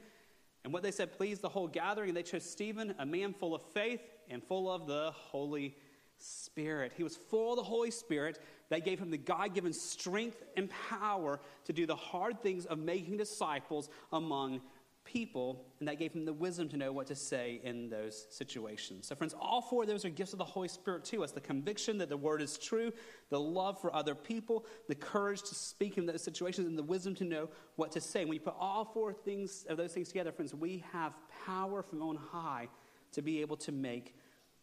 And 0.64 0.72
what 0.72 0.82
they 0.82 0.90
said 0.90 1.12
pleased 1.12 1.42
the 1.42 1.48
whole 1.48 1.68
gathering, 1.68 2.10
and 2.10 2.16
they 2.16 2.22
chose 2.22 2.44
Stephen, 2.44 2.94
a 2.98 3.06
man 3.06 3.32
full 3.32 3.54
of 3.54 3.62
faith 3.62 4.00
and 4.28 4.42
full 4.42 4.70
of 4.70 4.86
the 4.86 5.10
Holy 5.12 5.74
Spirit. 6.18 6.92
He 6.96 7.02
was 7.02 7.16
full 7.16 7.52
of 7.52 7.56
the 7.56 7.62
Holy 7.62 7.90
Spirit. 7.90 8.38
That 8.68 8.84
gave 8.84 9.00
him 9.00 9.10
the 9.10 9.18
God 9.18 9.52
given 9.54 9.72
strength 9.72 10.42
and 10.56 10.70
power 10.88 11.40
to 11.64 11.72
do 11.72 11.86
the 11.86 11.96
hard 11.96 12.40
things 12.40 12.66
of 12.66 12.78
making 12.78 13.16
disciples 13.16 13.88
among 14.12 14.60
people, 15.12 15.64
and 15.78 15.88
that 15.88 15.98
gave 15.98 16.12
him 16.12 16.24
the 16.24 16.32
wisdom 16.32 16.68
to 16.68 16.76
know 16.76 16.92
what 16.92 17.06
to 17.06 17.14
say 17.14 17.60
in 17.64 17.88
those 17.88 18.26
situations. 18.30 19.06
So, 19.06 19.14
friends, 19.14 19.34
all 19.40 19.60
four 19.60 19.82
of 19.82 19.88
those 19.88 20.04
are 20.04 20.10
gifts 20.10 20.32
of 20.32 20.38
the 20.38 20.44
Holy 20.44 20.68
Spirit 20.68 21.04
to 21.06 21.24
us 21.24 21.32
the 21.32 21.40
conviction 21.40 21.98
that 21.98 22.08
the 22.08 22.16
word 22.16 22.42
is 22.42 22.58
true, 22.58 22.92
the 23.28 23.40
love 23.40 23.80
for 23.80 23.94
other 23.94 24.14
people, 24.14 24.66
the 24.88 24.94
courage 24.94 25.42
to 25.42 25.54
speak 25.54 25.98
in 25.98 26.06
those 26.06 26.22
situations, 26.22 26.66
and 26.66 26.78
the 26.78 26.82
wisdom 26.82 27.14
to 27.16 27.24
know 27.24 27.48
what 27.76 27.92
to 27.92 28.00
say. 28.00 28.24
When 28.24 28.34
you 28.34 28.40
put 28.40 28.56
all 28.58 28.84
four 28.84 29.12
things 29.12 29.66
of 29.68 29.76
those 29.76 29.92
things 29.92 30.08
together, 30.08 30.32
friends, 30.32 30.54
we 30.54 30.84
have 30.92 31.12
power 31.46 31.82
from 31.82 32.02
on 32.02 32.16
high 32.16 32.68
to 33.12 33.22
be 33.22 33.40
able 33.40 33.56
to 33.56 33.72
make 33.72 34.14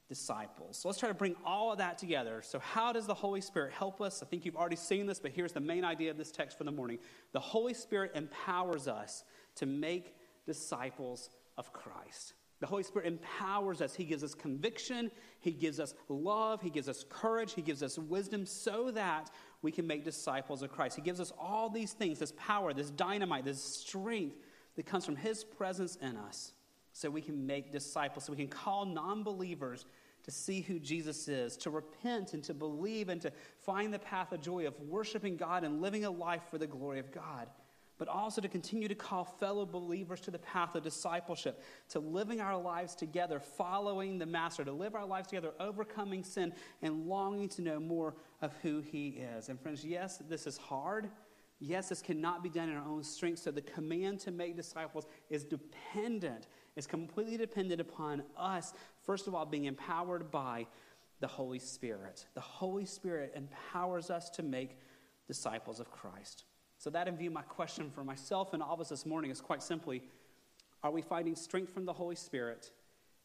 disciples. 0.07 0.77
So 0.77 0.87
let's 0.87 0.99
try 0.99 1.09
to 1.09 1.15
bring 1.15 1.35
all 1.45 1.71
of 1.71 1.79
that 1.79 1.97
together. 1.97 2.41
So, 2.41 2.59
how 2.59 2.93
does 2.93 3.05
the 3.05 3.13
Holy 3.13 3.41
Spirit 3.41 3.73
help 3.73 4.01
us? 4.01 4.23
I 4.23 4.25
think 4.25 4.45
you've 4.45 4.55
already 4.55 4.77
seen 4.77 5.05
this, 5.05 5.19
but 5.19 5.31
here's 5.31 5.51
the 5.51 5.59
main 5.59 5.83
idea 5.83 6.11
of 6.11 6.17
this 6.17 6.31
text 6.31 6.57
for 6.57 6.63
the 6.63 6.71
morning. 6.71 6.99
The 7.33 7.39
Holy 7.39 7.73
Spirit 7.73 8.11
empowers 8.15 8.87
us 8.87 9.23
to 9.55 9.65
make 9.65 10.13
disciples 10.47 11.29
of 11.57 11.71
Christ. 11.71 12.33
The 12.59 12.65
Holy 12.65 12.81
Spirit 12.81 13.07
empowers 13.07 13.81
us. 13.81 13.93
He 13.93 14.03
gives 14.03 14.23
us 14.23 14.33
conviction, 14.33 15.11
He 15.39 15.51
gives 15.51 15.79
us 15.79 15.93
love, 16.09 16.61
He 16.61 16.71
gives 16.71 16.89
us 16.89 17.05
courage, 17.07 17.53
He 17.53 17.61
gives 17.61 17.83
us 17.83 17.99
wisdom 17.99 18.47
so 18.47 18.89
that 18.91 19.29
we 19.61 19.71
can 19.71 19.85
make 19.85 20.03
disciples 20.03 20.63
of 20.63 20.71
Christ. 20.71 20.95
He 20.95 21.03
gives 21.03 21.19
us 21.19 21.31
all 21.39 21.69
these 21.69 21.93
things 21.93 22.17
this 22.17 22.33
power, 22.35 22.73
this 22.73 22.89
dynamite, 22.89 23.45
this 23.45 23.63
strength 23.63 24.37
that 24.75 24.87
comes 24.87 25.05
from 25.05 25.15
His 25.15 25.43
presence 25.43 25.97
in 25.97 26.17
us 26.17 26.53
so 26.93 27.11
we 27.11 27.21
can 27.21 27.45
make 27.45 27.71
disciples, 27.71 28.25
so 28.25 28.31
we 28.31 28.37
can 28.37 28.47
call 28.47 28.85
non 28.85 29.21
believers 29.21 29.85
to 30.23 30.31
see 30.31 30.61
who 30.61 30.79
Jesus 30.79 31.27
is, 31.27 31.55
to 31.57 31.69
repent 31.69 32.33
and 32.33 32.43
to 32.43 32.53
believe 32.53 33.07
and 33.09 33.21
to 33.21 33.31
find 33.59 33.93
the 33.93 33.99
path 33.99 34.31
of 34.31 34.41
joy 34.41 34.65
of 34.65 34.73
worshiping 34.81 35.37
God 35.37 35.63
and 35.63 35.79
living 35.79 36.05
a 36.05 36.11
life 36.11 36.41
for 36.49 36.57
the 36.57 36.67
glory 36.67 36.99
of 36.99 37.11
God. 37.11 37.47
But 37.97 38.07
also 38.07 38.41
to 38.41 38.47
continue 38.47 38.87
to 38.87 38.95
call 38.95 39.23
fellow 39.23 39.65
believers 39.65 40.21
to 40.21 40.31
the 40.31 40.39
path 40.39 40.75
of 40.75 40.83
discipleship, 40.83 41.63
to 41.89 41.99
living 41.99 42.39
our 42.39 42.55
lives 42.55 42.93
together, 42.93 43.39
following 43.39 44.17
the 44.17 44.25
Master, 44.25 44.63
to 44.63 44.71
live 44.71 44.93
our 44.93 45.05
lives 45.05 45.29
together, 45.29 45.53
overcoming 45.59 46.23
sin, 46.23 46.53
and 46.81 47.07
longing 47.07 47.49
to 47.49 47.61
know 47.61 47.79
more 47.79 48.15
of 48.41 48.53
who 48.61 48.81
He 48.81 49.09
is. 49.09 49.49
And 49.49 49.59
friends, 49.59 49.83
yes, 49.83 50.21
this 50.29 50.45
is 50.45 50.57
hard. 50.57 51.09
Yes, 51.59 51.89
this 51.89 52.03
cannot 52.03 52.43
be 52.43 52.49
done 52.49 52.69
in 52.69 52.75
our 52.75 52.87
own 52.87 53.03
strength. 53.03 53.39
So 53.39 53.49
the 53.49 53.61
command 53.61 54.19
to 54.21 54.31
make 54.31 54.55
disciples 54.55 55.07
is 55.29 55.43
dependent 55.43 56.47
is 56.77 56.87
completely 56.87 57.37
dependent 57.37 57.81
upon 57.81 58.23
us, 58.37 58.73
first 59.03 59.27
of 59.27 59.35
all, 59.35 59.45
being 59.45 59.65
empowered 59.65 60.31
by 60.31 60.67
the 61.19 61.27
Holy 61.27 61.59
Spirit. 61.59 62.27
The 62.35 62.41
Holy 62.41 62.85
Spirit 62.85 63.33
empowers 63.35 64.09
us 64.11 64.29
to 64.31 64.43
make 64.43 64.77
disciples 65.27 65.79
of 65.79 65.91
Christ. 65.91 66.45
So, 66.77 66.89
that 66.91 67.07
in 67.07 67.17
view, 67.17 67.31
my 67.31 67.41
question 67.41 67.89
for 67.89 68.03
myself 68.03 68.53
and 68.53 68.61
all 68.61 68.73
of 68.73 68.81
us 68.81 68.89
this 68.89 69.05
morning 69.05 69.31
is 69.31 69.41
quite 69.41 69.63
simply 69.63 70.03
Are 70.83 70.91
we 70.91 71.01
finding 71.01 71.35
strength 71.35 71.73
from 71.73 71.85
the 71.85 71.93
Holy 71.93 72.15
Spirit 72.15 72.71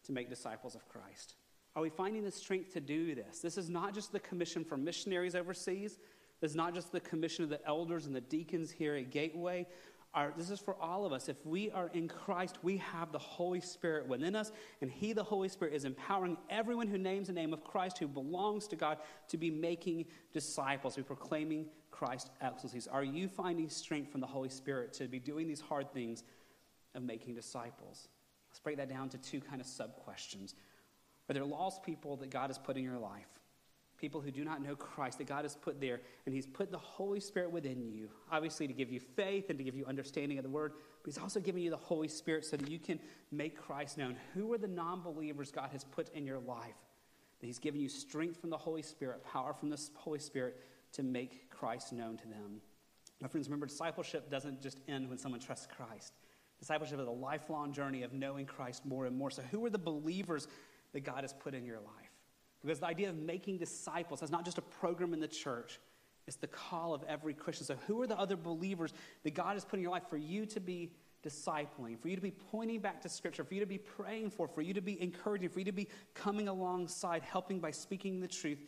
to 0.04 0.12
make 0.12 0.28
disciples 0.28 0.74
of 0.74 0.88
Christ? 0.88 1.34
Are 1.74 1.82
we 1.82 1.90
finding 1.90 2.24
the 2.24 2.30
strength 2.30 2.72
to 2.74 2.80
do 2.80 3.14
this? 3.14 3.40
This 3.40 3.56
is 3.56 3.70
not 3.70 3.94
just 3.94 4.12
the 4.12 4.20
commission 4.20 4.64
for 4.64 4.76
missionaries 4.76 5.34
overseas. 5.34 5.98
This 6.40 6.50
is 6.50 6.56
not 6.56 6.74
just 6.74 6.92
the 6.92 7.00
commission 7.00 7.44
of 7.44 7.50
the 7.50 7.64
elders 7.66 8.06
and 8.06 8.14
the 8.14 8.20
deacons 8.20 8.70
here 8.70 8.96
at 8.96 9.10
Gateway 9.10 9.66
are, 10.14 10.32
this 10.36 10.50
is 10.50 10.60
for 10.60 10.76
all 10.80 11.06
of 11.06 11.12
us. 11.12 11.28
If 11.28 11.44
we 11.46 11.70
are 11.70 11.90
in 11.94 12.06
Christ, 12.06 12.58
we 12.62 12.76
have 12.78 13.12
the 13.12 13.18
Holy 13.18 13.60
Spirit 13.60 14.06
within 14.06 14.36
us, 14.36 14.52
and 14.80 14.90
He, 14.90 15.12
the 15.12 15.22
Holy 15.22 15.48
Spirit, 15.48 15.74
is 15.74 15.84
empowering 15.84 16.36
everyone 16.50 16.86
who 16.86 16.98
names 16.98 17.28
the 17.28 17.32
name 17.32 17.52
of 17.52 17.64
Christ, 17.64 17.98
who 17.98 18.06
belongs 18.06 18.68
to 18.68 18.76
God, 18.76 18.98
to 19.28 19.36
be 19.38 19.50
making 19.50 20.04
disciples, 20.32 20.94
to 20.94 21.00
be 21.00 21.06
proclaiming 21.06 21.66
Christ's 21.93 22.31
excellencies. 22.40 22.89
Are 22.89 23.05
you 23.05 23.28
finding 23.28 23.69
strength 23.69 24.10
from 24.10 24.20
the 24.20 24.27
Holy 24.27 24.48
Spirit 24.48 24.93
to 24.94 25.06
be 25.06 25.20
doing 25.20 25.47
these 25.47 25.60
hard 25.60 25.93
things 25.93 26.24
of 26.97 27.05
making 27.05 27.36
disciples? 27.36 28.09
Let's 28.51 28.59
break 28.59 28.77
that 28.78 28.89
down 28.89 29.09
to 29.10 29.19
two 29.19 29.40
kind 29.40 29.60
of 29.60 29.66
sub 29.69 29.94
questions. 29.97 30.56
Are 31.31 31.35
there 31.35 31.44
lost 31.44 31.85
people 31.85 32.16
that 32.16 32.31
God 32.31 32.51
has 32.51 32.59
put 32.59 32.77
in 32.77 32.82
your 32.82 32.98
life? 32.98 33.28
people 34.02 34.20
who 34.20 34.32
do 34.32 34.44
not 34.44 34.60
know 34.60 34.74
Christ 34.74 35.19
that 35.19 35.28
God 35.28 35.44
has 35.44 35.55
put 35.55 35.81
there, 35.81 36.01
and 36.27 36.35
He's 36.35 36.44
put 36.44 36.73
the 36.73 36.77
Holy 36.77 37.20
Spirit 37.20 37.52
within 37.52 37.81
you, 37.81 38.10
obviously 38.32 38.66
to 38.66 38.73
give 38.73 38.90
you 38.90 38.98
faith 38.98 39.48
and 39.48 39.56
to 39.59 39.64
give 39.64 39.77
you 39.77 39.86
understanding 39.86 40.39
of 40.39 40.44
the 40.44 40.51
Word, 40.51 40.73
but 41.02 41.14
He's 41.14 41.23
also 41.23 41.39
giving 41.39 41.62
you 41.62 41.70
the 41.70 41.77
Holy 41.77 42.09
Spirit 42.09 42.44
so 42.44 42.56
that 42.56 42.69
you 42.69 42.81
can 42.81 42.98
make 43.31 43.56
Christ 43.56 43.97
known. 43.97 44.16
Who 44.35 44.52
are 44.52 44.59
the 44.59 44.66
non 44.66 45.02
believers 45.02 45.52
God 45.52 45.70
has 45.70 45.85
put 45.85 46.12
in 46.14 46.27
your 46.27 46.40
life? 46.40 46.74
That 47.40 47.47
He's 47.47 47.60
given 47.60 47.81
you 47.81 47.89
strength 47.89 48.40
from 48.40 48.51
the 48.51 48.59
Holy 48.59 48.82
Spirit, 48.82 49.24
power 49.24 49.55
from 49.55 49.70
the 49.70 49.81
Holy 49.94 50.19
Spirit 50.19 50.60
to 50.93 51.02
make 51.02 51.51
Christ 51.51 51.93
known 51.93 52.16
to 52.19 52.27
them. 52.27 52.60
My 53.20 53.28
friends, 53.28 53.48
remember, 53.48 53.66
discipleship 53.66 54.31
doesn't 54.31 54.60
just 54.60 54.78
end 54.89 55.09
when 55.09 55.19
someone 55.19 55.40
trusts 55.40 55.69
Christ. 55.77 56.12
Discipleship 56.59 57.01
is 57.01 57.06
a 57.06 57.10
lifelong 57.10 57.73
journey 57.73 58.02
of 58.02 58.12
knowing 58.12 58.47
Christ 58.47 58.85
more 58.85 59.06
and 59.06 59.16
more. 59.16 59.31
So, 59.31 59.43
who 59.51 59.64
are 59.64 59.70
the 59.70 59.78
believers 59.78 60.48
that 60.93 61.01
God 61.01 61.23
has 61.23 61.32
put 61.32 61.55
in 61.55 61.64
your 61.64 61.78
life? 61.78 62.12
Because 62.60 62.81
the 62.81 62.86
idea 62.86 63.09
of 63.09 63.16
making 63.16 63.59
disciples 63.59 64.23
is 64.23 64.31
not 64.31 64.44
just 64.44 64.59
a 64.59 64.62
program 64.62 65.12
in 65.14 65.20
the 65.20 65.28
church, 65.28 65.81
it's 66.28 66.36
the 66.36 66.47
call 66.47 66.94
of 66.94 67.02
every 67.09 67.35
Christian. 67.35 67.66
So, 67.66 67.77
who 67.86 68.01
are 68.02 68.06
the 68.06 68.19
other 68.19 68.36
believers 68.36 68.93
that 69.24 69.35
God 69.35 69.55
has 69.55 69.64
put 69.64 69.78
in 69.78 69.82
your 69.82 69.90
life 69.90 70.05
for 70.09 70.16
you 70.16 70.47
to 70.47 70.60
be 70.60 70.93
discipling, 71.24 71.98
for 71.98 72.09
you 72.09 72.16
to 72.16 72.23
be 72.23 72.31
pointing 72.31 72.81
back 72.81 73.01
to 73.02 73.09
Scripture, 73.09 73.44
for 73.44 73.55
you 73.55 73.60
to 73.60 73.66
be 73.66 73.78
praying 73.78 74.31
for, 74.31 74.48
for 74.48 74.62
you 74.62 74.74
to 74.74 74.81
be 74.81 75.01
encouraging, 75.01 75.48
for 75.48 75.60
you 75.60 75.64
to 75.64 75.73
be 75.73 75.89
coming 76.14 76.48
alongside, 76.48 77.23
helping 77.23 77.60
by 77.60 77.70
speaking 77.70 78.20
the 78.20 78.28
truth 78.28 78.64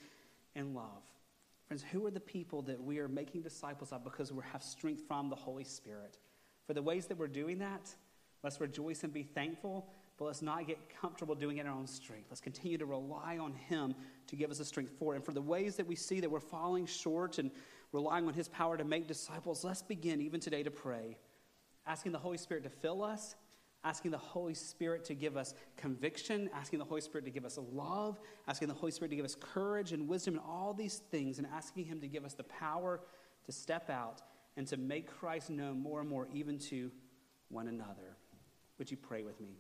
in 0.55 0.75
love? 0.75 1.03
Friends, 1.67 1.83
who 1.91 2.05
are 2.07 2.11
the 2.11 2.21
people 2.21 2.63
that 2.63 2.83
we 2.83 2.99
are 2.99 3.09
making 3.09 3.43
disciples 3.43 3.93
of 3.93 4.05
because 4.05 4.33
we 4.33 4.43
have 4.53 4.63
strength 4.63 5.03
from 5.09 5.31
the 5.31 5.37
Holy 5.37 5.65
Spirit? 5.65 6.19
For 6.67 6.75
the 6.75 6.83
ways 6.83 7.07
that 7.07 7.19
we're 7.19 7.27
doing 7.27 7.59
that, 7.59 7.95
let's 8.43 8.61
rejoice 8.61 9.03
and 9.03 9.13
be 9.13 9.23
thankful, 9.23 9.89
but 10.19 10.27
let's 10.27 10.43
not 10.43 10.67
get 10.67 10.79
comfortable 11.01 11.35
doing 11.35 11.57
it 11.57 11.63
in 11.63 11.67
our 11.67 11.75
own 11.75 11.87
strength. 11.87 12.27
Let's 12.31 12.41
continue 12.41 12.79
to 12.79 12.87
rely 12.87 13.39
on 13.39 13.55
Him 13.55 13.95
to 14.27 14.37
give 14.37 14.51
us 14.51 14.59
the 14.59 14.65
strength 14.65 14.93
for 14.99 15.15
it. 15.15 15.17
And 15.17 15.25
for 15.25 15.33
the 15.33 15.43
ways 15.43 15.77
that 15.77 15.87
we 15.87 15.97
see 15.97 16.21
that 16.21 16.31
we're 16.31 16.41
falling 16.41 16.87
short 16.87 17.39
and 17.39 17.51
relying 17.93 18.27
on 18.27 18.35
His 18.35 18.49
power 18.49 18.77
to 18.77 18.85
make 18.85 19.09
disciples, 19.09 19.65
let's 19.65 19.83
begin 19.83 20.21
even 20.21 20.41
today 20.41 20.63
to 20.63 20.71
pray, 20.71 21.17
asking 21.87 22.13
the 22.13 22.19
Holy 22.19 22.39
Spirit 22.39 22.65
to 22.65 22.71
fill 22.71 23.03
us, 23.03 23.37
asking 23.85 24.11
the 24.11 24.19
Holy 24.19 24.55
Spirit 24.55 25.05
to 25.05 25.15
give 25.15 25.37
us 25.37 25.55
conviction, 25.77 26.49
asking 26.55 26.79
the 26.79 26.85
Holy 26.85 27.03
Spirit 27.03 27.25
to 27.27 27.31
give 27.31 27.45
us 27.45 27.59
love, 27.73 28.19
asking 28.49 28.69
the 28.69 28.75
Holy 28.75 28.91
Spirit 28.91 29.11
to 29.11 29.17
give 29.17 29.25
us 29.25 29.37
courage 29.39 29.93
and 29.93 30.09
wisdom 30.09 30.35
and 30.35 30.43
all 30.49 30.73
these 30.73 31.03
things, 31.11 31.39
and 31.39 31.47
asking 31.55 31.85
Him 31.85 32.01
to 32.01 32.09
give 32.09 32.25
us 32.25 32.35
the 32.35 32.45
power 32.45 33.01
to 33.45 33.53
step 33.53 33.91
out 33.91 34.23
and 34.57 34.67
to 34.69 34.77
make 34.77 35.07
Christ 35.07 35.51
known 35.51 35.81
more 35.81 36.01
and 36.01 36.09
more, 36.09 36.29
even 36.33 36.59
to 36.61 36.91
one 37.51 37.69
another. 37.69 38.17
Would 38.79 38.91
you 38.91 38.97
pray 38.97 39.23
with 39.23 39.41
me? 39.41 39.59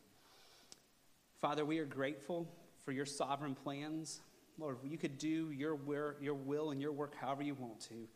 Father, 1.40 1.64
we 1.64 1.78
are 1.78 1.84
grateful 1.84 2.48
for 2.84 2.92
your 2.92 3.06
sovereign 3.06 3.54
plans. 3.54 4.20
Lord, 4.58 4.78
you 4.84 4.96
could 4.96 5.18
do 5.18 5.50
your, 5.50 5.74
will- 5.74 6.14
your 6.20 6.34
will 6.34 6.70
and 6.70 6.80
your 6.80 6.92
work 6.92 7.14
however 7.20 7.42
you 7.42 7.54
want 7.54 7.80
to. 7.80 8.08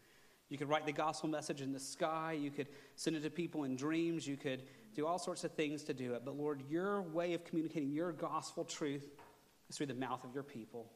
You 0.48 0.56
could 0.56 0.68
write 0.68 0.86
the 0.86 0.92
gospel 0.92 1.28
message 1.28 1.60
in 1.60 1.72
the 1.72 1.80
sky. 1.80 2.32
You 2.32 2.50
could 2.50 2.68
send 2.96 3.16
it 3.16 3.22
to 3.22 3.30
people 3.30 3.64
in 3.64 3.76
dreams. 3.76 4.26
You 4.26 4.36
could 4.36 4.62
do 4.98 5.06
all 5.06 5.18
sorts 5.18 5.44
of 5.44 5.52
things 5.52 5.84
to 5.84 5.94
do 5.94 6.14
it. 6.14 6.22
But 6.24 6.36
Lord, 6.36 6.60
your 6.68 7.02
way 7.02 7.32
of 7.32 7.44
communicating 7.44 7.92
your 7.92 8.10
gospel 8.10 8.64
truth 8.64 9.06
is 9.70 9.76
through 9.76 9.86
the 9.86 9.94
mouth 9.94 10.24
of 10.24 10.34
your 10.34 10.42
people. 10.42 10.90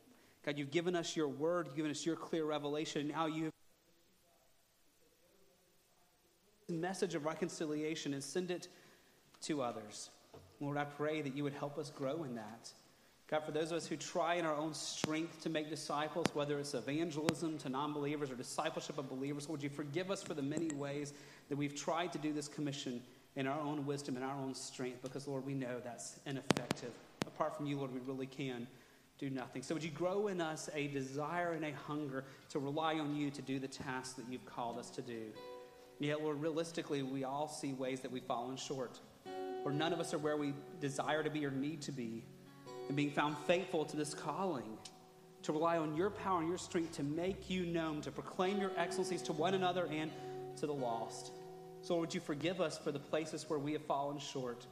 God, 0.45 0.59
you've 0.59 0.73
given 0.73 0.97
us 0.97 1.15
your 1.15 1.29
word, 1.29 1.69
you've 1.69 1.77
given 1.77 1.93
us 1.93 2.05
your 2.05 2.17
clear 2.17 2.45
revelation. 2.45 3.07
Now 3.07 3.27
you've 3.27 3.53
message 6.69 7.15
of 7.15 7.27
reconciliation 7.27 8.15
and 8.15 8.25
send 8.25 8.51
it 8.51 8.67
to 9.43 9.63
others. 9.63 10.11
Lord, 10.59 10.79
I 10.79 10.85
pray 10.85 11.21
that 11.21 11.37
you 11.37 11.45
would 11.45 11.53
help 11.53 11.79
us 11.79 11.91
grow 11.91 12.25
in 12.25 12.35
that. 12.35 12.73
God, 13.29 13.45
for 13.45 13.53
those 13.53 13.71
of 13.71 13.77
us 13.77 13.87
who 13.87 13.97
try 13.97 14.35
in 14.35 14.47
our 14.47 14.57
own 14.57 14.75
strength 14.75 15.43
to 15.43 15.51
make 15.51 15.69
disciples, 15.71 16.27
whether 16.35 16.59
it's 16.59 16.75
evangelism 16.75 17.57
to 17.59 17.69
non 17.69 17.93
believers 17.93 18.31
or 18.31 18.35
discipleship 18.35 18.99
of 18.99 19.09
believers, 19.09 19.49
would 19.49 19.63
you 19.63 19.69
forgive 19.69 20.11
us 20.11 20.23
for 20.23 20.35
the 20.35 20.43
many 20.43 20.75
ways 20.75 21.13
that 21.51 21.57
we've 21.57 21.77
tried 21.77 22.13
to 22.13 22.19
do 22.19 22.33
this 22.33 22.49
commission 22.49 23.01
in 23.37 23.47
our 23.47 23.61
own 23.61 23.87
wisdom 23.87 24.17
and 24.17 24.25
our 24.25 24.37
own 24.37 24.55
strength? 24.55 25.03
Because, 25.03 25.27
Lord, 25.27 25.47
we 25.47 25.55
know 25.55 25.81
that's 25.83 26.19
ineffective. 26.27 26.93
Apart 27.27 27.57
from 27.57 27.67
you, 27.67 27.79
Lord, 27.79 27.93
we 27.93 28.01
really 28.01 28.27
can 28.27 28.67
do 29.19 29.31
nothing. 29.31 29.63
So, 29.63 29.75
would 29.75 29.85
you 29.85 29.91
grow 29.91 30.27
in 30.27 30.41
us 30.41 30.69
a 30.75 30.89
desire 30.89 31.53
and 31.53 31.65
a 31.65 31.73
hunger 31.73 32.25
to 32.51 32.59
rely 32.59 32.99
on 32.99 33.15
you 33.15 33.31
to 33.31 33.43
do 33.43 33.59
the 33.59 33.69
tasks 33.69 34.15
that 34.15 34.25
you've 34.29 34.47
called 34.47 34.79
us 34.79 34.91
to 34.91 35.03
do? 35.03 35.23
Yet, 36.01 36.21
Lord, 36.21 36.41
realistically, 36.41 37.03
we 37.03 37.23
all 37.23 37.49
see 37.49 37.75
ways 37.75 38.01
that 38.01 38.11
we've 38.11 38.25
fallen 38.25 38.57
short, 38.57 38.99
or 39.65 39.71
none 39.71 39.93
of 39.93 40.01
us 40.01 40.13
are 40.13 40.19
where 40.19 40.37
we 40.37 40.53
desire 40.81 41.23
to 41.23 41.31
be 41.31 41.47
or 41.47 41.53
need 41.53 41.81
to 41.83 41.93
be. 41.93 42.25
And 42.89 42.97
being 42.97 43.13
found 43.13 43.37
faithful 43.47 43.85
to 43.85 43.97
this 43.97 44.13
calling, 44.13 44.77
to 45.45 45.53
rely 45.53 45.79
on 45.79 45.97
your 45.97 46.11
power 46.11 46.41
and 46.41 46.49
your 46.49 46.59
strength 46.59 46.97
to 46.97 47.05
make 47.05 47.49
you 47.49 47.67
known, 47.67 48.01
to 48.01 48.11
proclaim 48.11 48.59
your 48.59 48.73
excellencies 48.77 49.23
to 49.23 49.33
one 49.33 49.55
another 49.55 49.87
and 49.93 50.11
to 50.57 50.67
the 50.67 50.75
lost. 50.75 51.33
So, 51.83 51.97
would 51.97 52.15
you 52.15 52.21
forgive 52.21 52.61
us 52.61 52.79
for 52.79 52.93
the 52.93 53.01
places 53.01 53.51
where 53.51 53.59
we 53.59 53.73
have 53.73 53.85
fallen 53.87 54.19
short, 54.19 54.67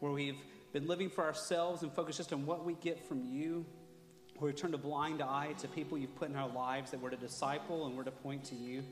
where 0.00 0.10
we've 0.10 0.38
been 0.72 0.88
living 0.88 1.08
for 1.08 1.22
ourselves 1.22 1.82
and 1.82 1.92
focused 1.92 2.18
just 2.18 2.32
on 2.32 2.44
what 2.46 2.64
we 2.64 2.74
get 2.74 3.06
from 3.06 3.24
you, 3.24 3.64
where 4.38 4.50
we've 4.50 4.56
turned 4.56 4.74
a 4.74 4.78
blind 4.78 5.22
eye 5.22 5.52
to 5.58 5.68
people 5.68 5.96
you've 5.96 6.16
put 6.16 6.28
in 6.28 6.34
our 6.34 6.48
lives 6.48 6.90
that 6.90 7.00
we're 7.00 7.10
to 7.10 7.16
disciple 7.16 7.86
and 7.86 7.96
we're 7.96 8.02
to 8.02 8.10
point 8.10 8.42
to 8.46 8.56
you. 8.56 8.82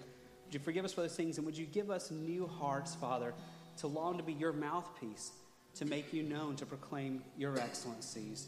Would 0.45 0.55
you 0.55 0.61
forgive 0.61 0.85
us 0.85 0.93
for 0.93 1.01
those 1.01 1.17
things? 1.17 1.39
And 1.39 1.47
would 1.47 1.59
you 1.59 1.67
give 1.67 1.91
us 1.91 2.13
new 2.13 2.47
hearts, 2.47 2.95
Father, 2.95 3.35
to 3.79 3.89
long 3.89 4.17
to 4.19 4.23
be 4.23 4.33
your 4.33 4.53
mouthpiece, 4.53 5.33
to 5.75 5.85
make 5.85 6.13
you 6.13 6.23
known, 6.23 6.55
to 6.55 6.67
proclaim 6.67 7.25
your 7.37 7.59
excellencies? 7.59 8.47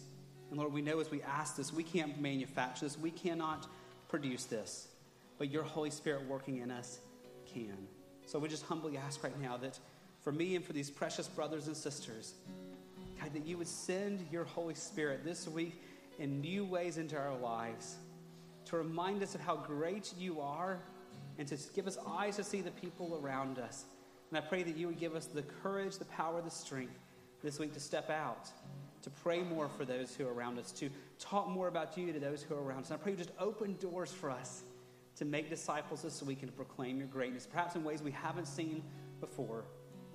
And 0.51 0.61
Lord, 0.61 0.73
we 0.73 0.81
know 0.81 1.01
as 1.01 1.11
we 1.11 1.23
ask 1.23 1.57
this, 1.57 1.73
we 1.73 1.83
can't 1.83 2.21
manufacture 2.21 2.85
this, 2.85 2.97
we 2.97 3.11
cannot 3.11 3.67
produce 4.09 4.45
this, 4.45 4.87
but 5.39 5.51
your 5.51 5.65
Holy 5.65 5.91
Spirit 5.91 6.29
working 6.29 6.59
in 6.59 6.71
us 6.71 7.01
can. 7.53 7.89
So 8.33 8.39
we 8.39 8.49
just 8.49 8.65
humbly 8.65 8.97
ask 8.97 9.23
right 9.23 9.39
now 9.43 9.59
that 9.59 9.79
for 10.23 10.33
me 10.33 10.57
and 10.57 10.65
for 10.65 10.73
these 10.73 10.91
precious 10.91 11.29
brothers 11.29 11.67
and 11.67 11.77
sisters, 11.77 12.33
God, 13.21 13.35
that 13.35 13.45
you 13.45 13.59
would 13.59 13.69
send 13.69 14.27
your 14.33 14.45
Holy 14.45 14.73
Spirit 14.73 15.23
this 15.23 15.47
week 15.47 15.83
in 16.19 16.41
new 16.41 16.65
ways 16.65 16.97
into 16.97 17.15
our 17.15 17.37
lives 17.37 17.97
to 18.65 18.79
remind 18.79 19.23
us 19.23 19.35
of 19.35 19.43
how 19.43 19.57
great 19.57 20.15
you 20.17 20.41
are 20.41 20.79
and 21.37 21.47
to 21.47 21.59
give 21.75 21.87
us 21.87 21.99
eyes 22.09 22.37
to 22.37 22.45
see 22.45 22.63
the 22.63 22.71
people 22.71 23.21
around 23.23 23.59
us. 23.59 23.85
And 24.31 24.39
I 24.39 24.41
pray 24.41 24.63
that 24.63 24.79
you 24.79 24.87
would 24.87 24.99
give 24.99 25.15
us 25.15 25.27
the 25.27 25.43
courage, 25.43 25.99
the 25.99 26.07
power, 26.07 26.41
the 26.41 26.51
strength 26.51 26.99
this 27.45 27.59
week 27.59 27.75
to 27.75 27.81
step 27.81 28.09
out, 28.09 28.49
to 29.03 29.11
pray 29.11 29.43
more 29.43 29.69
for 29.69 29.85
those 29.85 30.17
who 30.17 30.27
are 30.27 30.33
around 30.33 30.59
us, 30.59 30.73
to 30.73 30.89
talk 31.19 31.51
more 31.51 31.69
about 31.69 31.99
you 31.99 32.11
to 32.15 32.19
those 32.19 32.43
who 32.43 32.55
are 32.55 32.63
around 32.63 32.85
us. 32.85 32.91
And 32.93 32.99
I 32.99 33.03
pray 33.03 33.13
you 33.13 33.19
just 33.19 33.33
open 33.39 33.77
doors 33.79 34.11
for 34.11 34.31
us 34.31 34.63
to 35.17 35.25
make 35.25 35.51
disciples 35.51 36.03
this 36.03 36.23
week 36.23 36.43
and 36.43 36.51
to 36.51 36.57
proclaim 36.57 36.99
your 36.99 37.09
greatness, 37.09 37.47
perhaps 37.47 37.77
in 37.77 37.85
ways 37.85 38.03
we 38.03 38.11
haven't 38.11 38.47
seen 38.47 38.83
before. 39.21 39.65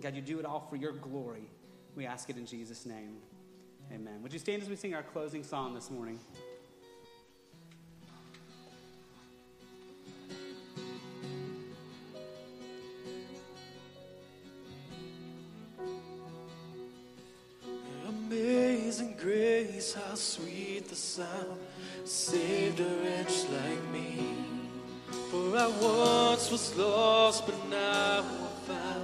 God, 0.02 0.16
you 0.16 0.22
do 0.22 0.40
it 0.40 0.46
all 0.46 0.66
for 0.70 0.76
your 0.76 0.92
glory. 0.92 1.50
We 1.96 2.06
ask 2.06 2.30
it 2.30 2.38
in 2.38 2.46
Jesus' 2.46 2.86
name. 2.86 3.18
Amen. 3.92 4.22
Would 4.22 4.34
you 4.34 4.40
stand 4.40 4.62
as 4.62 4.70
we 4.70 4.76
sing 4.76 4.94
our 4.94 5.04
closing 5.04 5.44
song 5.44 5.74
this 5.74 5.90
morning? 5.90 6.20
Amazing 18.08 19.16
grace, 19.20 19.94
how 19.94 20.16
sweet 20.16 20.90
the 20.90 20.96
sound 20.96 21.60
saved 22.04 22.80
a 22.80 22.84
wretch 23.04 23.44
like 23.50 23.84
me. 23.92 24.57
For 25.30 25.58
I 25.58 25.68
once 25.68 26.50
was 26.50 26.78
lost, 26.78 27.46
but 27.46 27.70
now 27.70 28.20
I'm 28.20 28.48
found. 28.66 28.97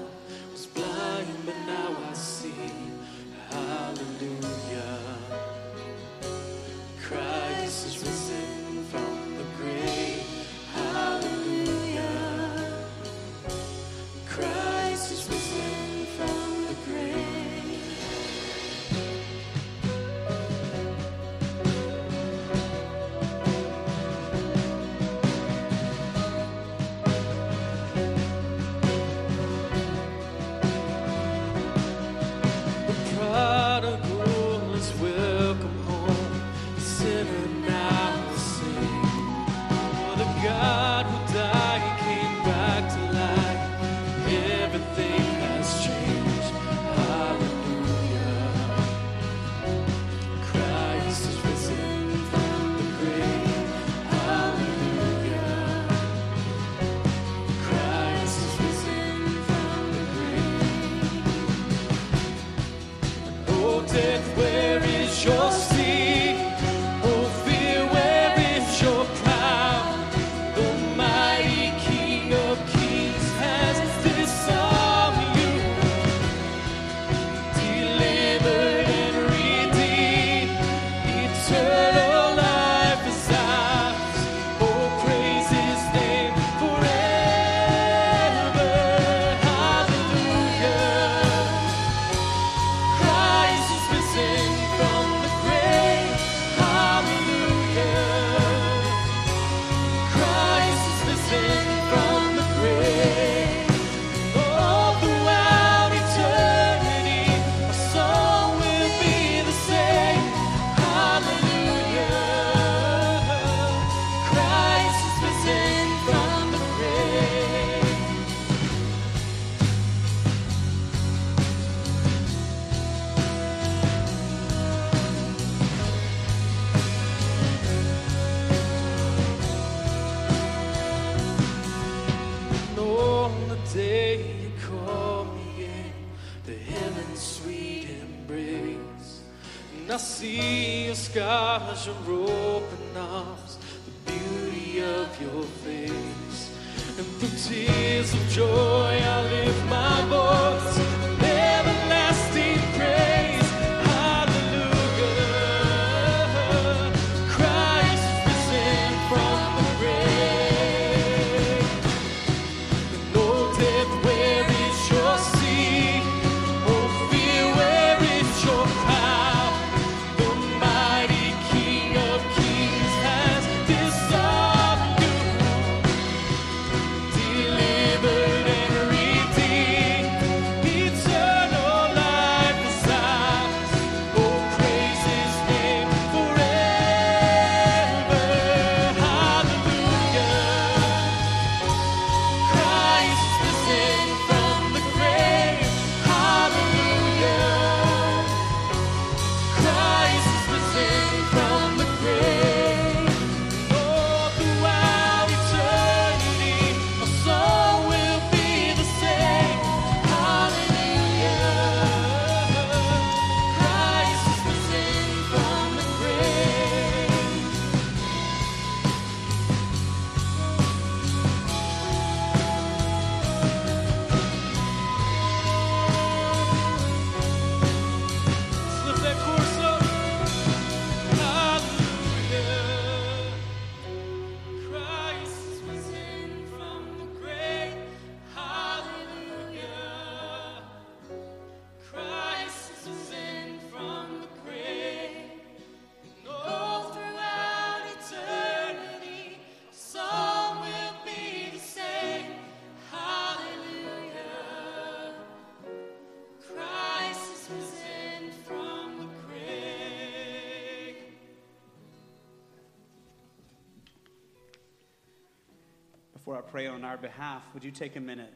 Pray 266.54 266.68
on 266.68 266.84
our 266.86 266.98
behalf, 266.98 267.42
would 267.56 267.64
you 267.64 267.72
take 267.72 267.96
a 267.96 268.00
minute, 268.00 268.32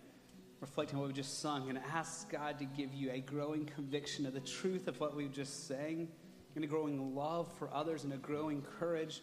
reflect 0.59 0.91
on 0.91 0.99
what 0.99 1.07
we 1.07 1.13
just 1.13 1.39
sung, 1.39 1.69
and 1.69 1.77
ask 1.93 2.31
God 2.31 2.57
to 2.57 2.65
give 2.65 2.91
you 2.91 3.11
a 3.11 3.19
growing 3.19 3.63
conviction 3.63 4.25
of 4.25 4.33
the 4.33 4.39
truth 4.39 4.87
of 4.87 4.99
what 4.99 5.15
we've 5.15 5.31
just 5.31 5.67
sang, 5.67 6.07
and 6.55 6.63
a 6.63 6.67
growing 6.67 7.13
love 7.13 7.47
for 7.59 7.71
others, 7.71 8.05
and 8.05 8.11
a 8.11 8.17
growing 8.17 8.63
courage 8.79 9.21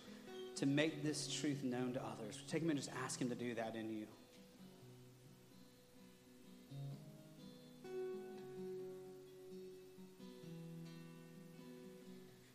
to 0.54 0.64
make 0.64 1.02
this 1.02 1.26
truth 1.26 1.64
known 1.64 1.92
to 1.94 2.00
others? 2.04 2.40
Take 2.46 2.62
a 2.62 2.66
minute, 2.66 2.84
and 2.84 2.94
just 2.94 3.04
ask 3.04 3.20
Him 3.20 3.30
to 3.30 3.34
do 3.34 3.52
that 3.56 3.74
in 3.74 3.90
you. 3.90 4.06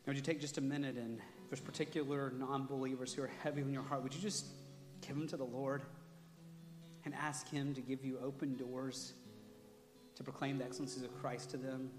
Now, 0.07 0.11
would 0.11 0.15
you 0.15 0.23
take 0.23 0.39
just 0.39 0.57
a 0.57 0.61
minute 0.61 0.95
and 0.95 1.19
if 1.19 1.49
there's 1.49 1.59
particular 1.59 2.31
non 2.37 2.65
believers 2.65 3.13
who 3.13 3.23
are 3.23 3.31
heavy 3.43 3.61
on 3.61 3.73
your 3.73 3.83
heart, 3.83 4.03
would 4.03 4.15
you 4.15 4.21
just 4.21 4.45
give 5.05 5.17
them 5.17 5.27
to 5.27 5.35
the 5.35 5.43
Lord 5.43 5.81
and 7.05 7.13
ask 7.13 7.49
Him 7.49 7.73
to 7.73 7.81
give 7.81 8.03
you 8.03 8.19
open 8.23 8.55
doors 8.55 9.13
to 10.15 10.23
proclaim 10.23 10.57
the 10.57 10.65
excellencies 10.65 11.03
of 11.03 11.17
Christ 11.21 11.51
to 11.51 11.57
them? 11.57 11.89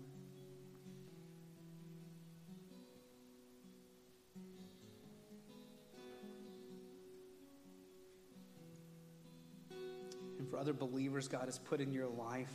And 10.38 10.48
for 10.48 10.58
other 10.58 10.72
believers 10.72 11.28
God 11.28 11.46
has 11.46 11.58
put 11.58 11.80
in 11.80 11.92
your 11.92 12.08
life, 12.08 12.52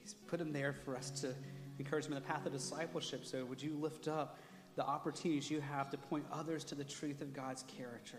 He's 0.00 0.14
put 0.14 0.38
them 0.38 0.52
there 0.52 0.72
for 0.72 0.96
us 0.96 1.10
to 1.22 1.34
encourage 1.78 2.04
them 2.04 2.14
in 2.14 2.22
the 2.22 2.26
path 2.26 2.46
of 2.46 2.52
discipleship. 2.52 3.24
So 3.24 3.44
would 3.44 3.62
you 3.62 3.76
lift 3.76 4.08
up 4.08 4.38
the 4.76 4.84
opportunities 4.84 5.50
you 5.50 5.60
have 5.60 5.90
to 5.90 5.96
point 5.96 6.24
others 6.32 6.64
to 6.64 6.74
the 6.74 6.84
truth 6.84 7.20
of 7.20 7.32
God's 7.32 7.64
character? 7.64 8.18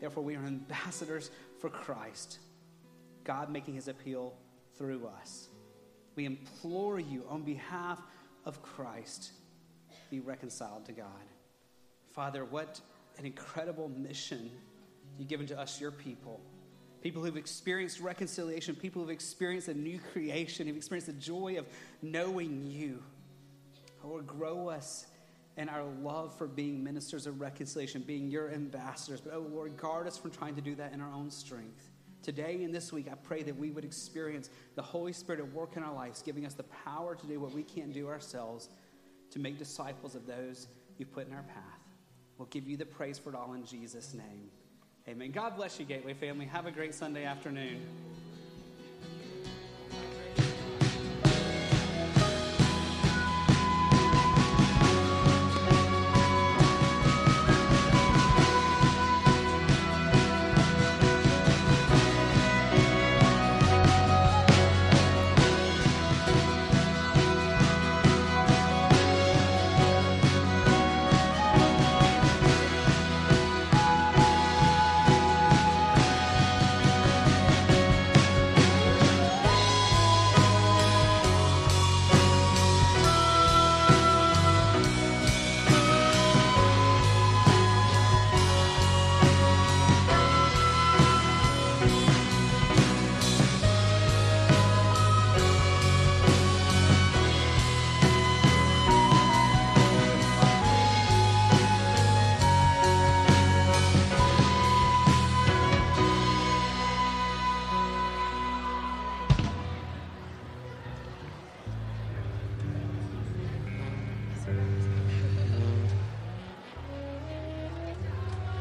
Therefore, 0.00 0.24
we 0.24 0.34
are 0.34 0.44
ambassadors 0.44 1.30
for 1.60 1.68
Christ, 1.68 2.38
God 3.24 3.50
making 3.50 3.74
his 3.74 3.88
appeal 3.88 4.34
through 4.76 5.06
us. 5.20 5.48
We 6.16 6.24
implore 6.24 6.98
you 6.98 7.24
on 7.28 7.42
behalf 7.42 8.00
of 8.44 8.62
Christ, 8.62 9.32
be 10.10 10.20
reconciled 10.20 10.86
to 10.86 10.92
God. 10.92 11.06
Father, 12.12 12.44
what 12.44 12.80
an 13.18 13.26
incredible 13.26 13.88
mission 13.90 14.50
you've 15.18 15.28
given 15.28 15.46
to 15.48 15.58
us, 15.58 15.80
your 15.80 15.90
people. 15.90 16.40
People 17.02 17.22
who've 17.22 17.36
experienced 17.36 18.00
reconciliation, 18.00 18.74
people 18.74 19.02
who've 19.02 19.10
experienced 19.10 19.68
a 19.68 19.74
new 19.74 19.98
creation, 20.12 20.66
who've 20.66 20.76
experienced 20.76 21.06
the 21.06 21.12
joy 21.14 21.56
of 21.58 21.66
knowing 22.02 22.66
you. 22.66 23.02
Lord, 24.02 24.26
grow 24.26 24.68
us 24.68 25.06
in 25.60 25.68
our 25.68 25.84
love 26.02 26.36
for 26.36 26.46
being 26.46 26.82
ministers 26.82 27.26
of 27.26 27.40
reconciliation, 27.40 28.00
being 28.00 28.30
your 28.30 28.50
ambassadors. 28.50 29.20
But, 29.20 29.34
oh 29.34 29.46
Lord, 29.50 29.76
guard 29.76 30.06
us 30.06 30.16
from 30.16 30.30
trying 30.30 30.54
to 30.54 30.62
do 30.62 30.74
that 30.76 30.94
in 30.94 31.02
our 31.02 31.12
own 31.12 31.30
strength. 31.30 31.90
Today 32.22 32.64
and 32.64 32.74
this 32.74 32.92
week, 32.92 33.08
I 33.12 33.14
pray 33.14 33.42
that 33.42 33.56
we 33.56 33.70
would 33.70 33.84
experience 33.84 34.48
the 34.74 34.82
Holy 34.82 35.12
Spirit 35.12 35.40
at 35.40 35.52
work 35.52 35.76
in 35.76 35.82
our 35.82 35.94
lives, 35.94 36.22
giving 36.22 36.46
us 36.46 36.54
the 36.54 36.64
power 36.64 37.14
to 37.14 37.26
do 37.26 37.38
what 37.38 37.52
we 37.52 37.62
can't 37.62 37.92
do 37.92 38.08
ourselves 38.08 38.70
to 39.30 39.38
make 39.38 39.58
disciples 39.58 40.14
of 40.14 40.26
those 40.26 40.68
you've 40.98 41.12
put 41.12 41.28
in 41.28 41.34
our 41.34 41.42
path. 41.42 41.80
We'll 42.38 42.48
give 42.48 42.66
you 42.66 42.78
the 42.78 42.86
praise 42.86 43.18
for 43.18 43.28
it 43.28 43.36
all 43.36 43.52
in 43.52 43.66
Jesus' 43.66 44.14
name. 44.14 44.50
Amen. 45.08 45.30
God 45.30 45.56
bless 45.56 45.78
you, 45.78 45.84
Gateway 45.84 46.14
family. 46.14 46.46
Have 46.46 46.64
a 46.64 46.70
great 46.70 46.94
Sunday 46.94 47.24
afternoon. 47.24 47.80